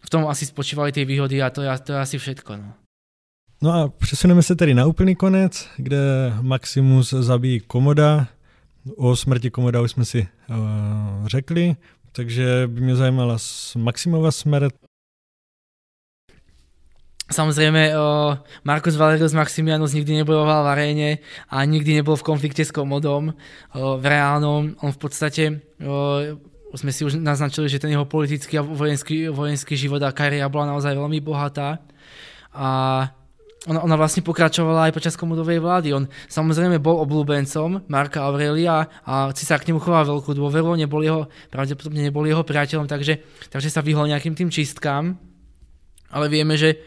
v 0.05 0.09
tom 0.13 0.29
asi 0.29 0.47
spočívali 0.47 0.93
tie 0.93 1.09
výhody 1.09 1.41
a 1.43 1.51
to 1.51 1.65
je, 1.65 1.69
to 1.83 1.91
je 1.97 1.99
asi 1.99 2.17
všetko. 2.19 2.53
No. 2.57 2.69
No 3.63 3.73
a 3.73 3.89
přesuneme 3.89 4.43
se 4.43 4.57
tedy 4.57 4.75
na 4.75 4.87
úplný 4.87 5.17
konec, 5.17 5.69
kde 5.77 6.33
Maximus 6.41 7.11
zabíjí 7.11 7.61
Komoda. 7.61 8.27
O 8.97 9.17
smrti 9.17 9.51
Komoda 9.51 9.81
už 9.81 9.91
jsme 9.91 10.05
si 10.05 10.29
uh, 10.51 10.57
řekli, 11.27 11.77
takže 12.13 12.67
by 12.67 12.81
mě 12.81 12.97
zajímala 12.97 13.37
Maximova 13.77 14.31
smrt. 14.33 14.75
Samozrejme, 17.35 17.99
o, 17.99 18.39
Marcus 18.63 18.95
Valerius 18.95 19.35
Maximianus 19.35 19.91
nikdy 19.91 20.23
nebojoval 20.23 20.63
v 20.63 20.71
aréne 20.71 21.11
a 21.51 21.67
nikdy 21.67 21.99
nebol 21.99 22.15
v 22.15 22.23
konflikte 22.23 22.63
s 22.63 22.71
Komodom. 22.71 23.35
O, 23.75 23.99
v 23.99 24.05
reálnom 24.07 24.79
on 24.79 24.91
v 24.95 25.01
podstate, 25.03 25.59
o, 25.83 26.39
sme 26.79 26.95
si 26.95 27.03
už 27.03 27.19
naznačili, 27.19 27.67
že 27.67 27.83
ten 27.83 27.91
jeho 27.91 28.07
politický 28.07 28.59
a 28.59 28.63
vojenský, 28.63 29.35
vojenský 29.35 29.75
život 29.75 29.99
a 30.07 30.15
kariéra 30.15 30.47
bola 30.47 30.79
naozaj 30.79 30.95
veľmi 30.95 31.19
bohatá. 31.19 31.83
A 32.55 32.69
ona, 33.67 33.83
ona 33.83 33.97
vlastne 33.99 34.23
pokračovala 34.23 34.87
aj 34.87 34.95
počas 34.95 35.19
komodovej 35.19 35.59
vlády. 35.59 35.91
On 35.91 36.07
samozrejme 36.31 36.79
bol 36.79 37.03
obľúbencom 37.03 37.91
Marka 37.91 38.31
Aurelia 38.31 38.87
a 39.03 39.35
cisár 39.35 39.59
k 39.59 39.75
nemu 39.75 39.83
choval 39.83 40.07
veľkú 40.07 40.39
dôveru, 40.39 40.79
nebol 40.79 41.03
jeho, 41.03 41.27
pravdepodobne 41.51 41.99
nebol 41.99 42.23
jeho 42.23 42.47
priateľom, 42.47 42.87
takže, 42.87 43.19
takže 43.51 43.75
sa 43.75 43.83
vyhol 43.83 44.07
nejakým 44.07 44.39
tým 44.39 44.55
čistkám 44.55 45.34
ale 46.15 46.31
vieme, 46.31 46.55
že 46.55 46.79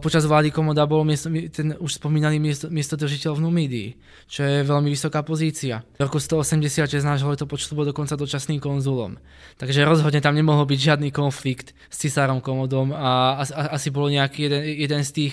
počas 0.00 0.24
vlády 0.24 0.50
Komoda 0.50 0.88
bol 0.88 1.04
miesto, 1.04 1.28
ten 1.52 1.76
už 1.76 2.00
spomínaný 2.00 2.40
miesto, 2.40 2.66
miestodržiteľ 2.72 3.36
v 3.36 3.44
Numídii, 3.44 3.88
čo 4.24 4.40
je 4.40 4.64
veľmi 4.64 4.88
vysoká 4.88 5.20
pozícia. 5.20 5.84
V 6.00 6.08
roku 6.08 6.16
186 6.16 6.88
nášho 7.04 7.28
letopočtu 7.28 7.76
bol 7.76 7.84
dokonca 7.84 8.16
dočasným 8.16 8.56
konzulom. 8.56 9.20
Takže 9.60 9.84
rozhodne 9.84 10.24
tam 10.24 10.32
nemohol 10.32 10.64
byť 10.64 10.80
žiadny 10.80 11.08
konflikt 11.12 11.76
s 11.92 11.96
cisárom 12.00 12.40
Komodom 12.40 12.96
a, 12.96 13.36
a, 13.38 13.42
a 13.44 13.62
asi 13.76 13.92
bol 13.92 14.08
nejaký 14.08 14.48
jeden, 14.48 14.62
jeden 14.64 15.02
z 15.04 15.10
tých 15.12 15.32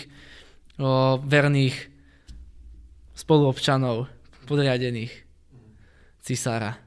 o, 0.76 1.18
verných 1.24 1.76
spoluobčanov 3.16 4.12
podriadených 4.46 5.24
cisára 6.20 6.87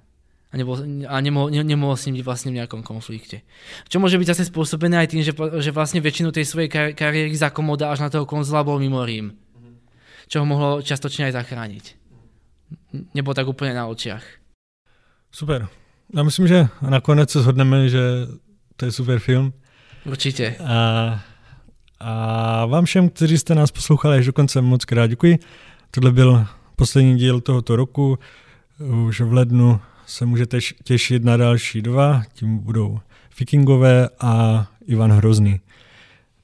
a, 0.51 0.55
nebol, 0.56 0.77
a 1.06 1.20
nemohol, 1.20 1.51
ne, 1.51 1.62
nemohol 1.62 1.97
s 1.97 2.06
ním 2.06 2.18
byť 2.18 2.24
vlastne 2.27 2.51
v 2.51 2.59
nejakom 2.59 2.82
konflikte. 2.82 3.47
Čo 3.86 4.02
môže 4.02 4.18
byť 4.18 4.27
zase 4.35 4.51
spôsobené 4.51 4.98
aj 4.98 5.14
tým, 5.14 5.22
že, 5.22 5.32
že 5.62 5.70
vlastne 5.70 6.02
väčšinu 6.02 6.35
tej 6.35 6.44
svojej 6.44 6.68
kar- 6.68 6.94
kariéry 6.94 7.35
zakomoda 7.39 7.90
až 7.90 8.02
na 8.02 8.10
toho 8.10 8.27
konzula 8.27 8.66
bol 8.66 8.82
mimo 8.82 9.06
Rím. 9.06 9.39
Čo 10.27 10.43
ho 10.43 10.47
mohlo 10.47 10.82
častočne 10.82 11.31
aj 11.31 11.39
zachrániť. 11.39 11.85
Nebo 13.14 13.35
tak 13.35 13.47
úplne 13.47 13.74
na 13.74 13.86
očiach. 13.86 14.22
Super. 15.31 15.68
Já 16.14 16.22
myslím, 16.22 16.47
že 16.47 16.68
nakonec 16.82 17.31
se 17.31 17.40
shodneme, 17.40 17.89
že 17.89 18.01
to 18.77 18.85
je 18.85 18.93
super 18.93 19.18
film. 19.18 19.52
Určitě. 20.06 20.56
A, 20.64 21.20
a 22.01 22.66
vám 22.66 22.85
všem, 22.85 23.09
kteří 23.09 23.39
jste 23.39 23.55
nás 23.55 23.70
poslouchali 23.70 24.18
až 24.18 24.27
do 24.27 24.32
konce, 24.32 24.60
moc 24.60 24.85
krát 24.85 25.06
děkuji. 25.06 25.39
Tohle 25.90 26.12
byl 26.12 26.47
poslední 26.77 27.16
díl 27.16 27.40
tohoto 27.40 27.77
roku. 27.77 28.18
Už 29.09 29.20
v 29.20 29.32
lednu 29.32 29.81
se 30.11 30.27
můžete 30.27 30.59
těšit 30.85 31.24
na 31.24 31.37
další 31.37 31.82
dva, 31.82 32.23
tím 32.32 32.59
budou 32.59 33.01
Vikingové 33.39 34.09
a 34.20 34.66
Ivan 34.87 35.12
Hrozný. 35.12 35.61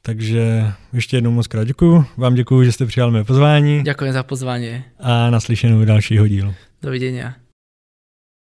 Takže 0.03 0.73
ještě 0.93 1.17
jednou 1.17 1.31
moc 1.31 1.47
krát 1.47 1.65
děkuju. 1.65 2.05
Vám 2.17 2.35
děkuju, 2.35 2.65
že 2.65 2.73
jste 2.73 2.87
přijali 2.87 3.13
mé 3.13 3.25
pozvání. 3.25 3.83
Děkuji 3.83 4.13
za 4.13 4.23
pozvání. 4.23 4.85
A 5.01 5.31
naslyšenou 5.31 5.85
dalšího 5.85 6.29
dílu. 6.29 6.55
Dovidenia. 6.83 7.35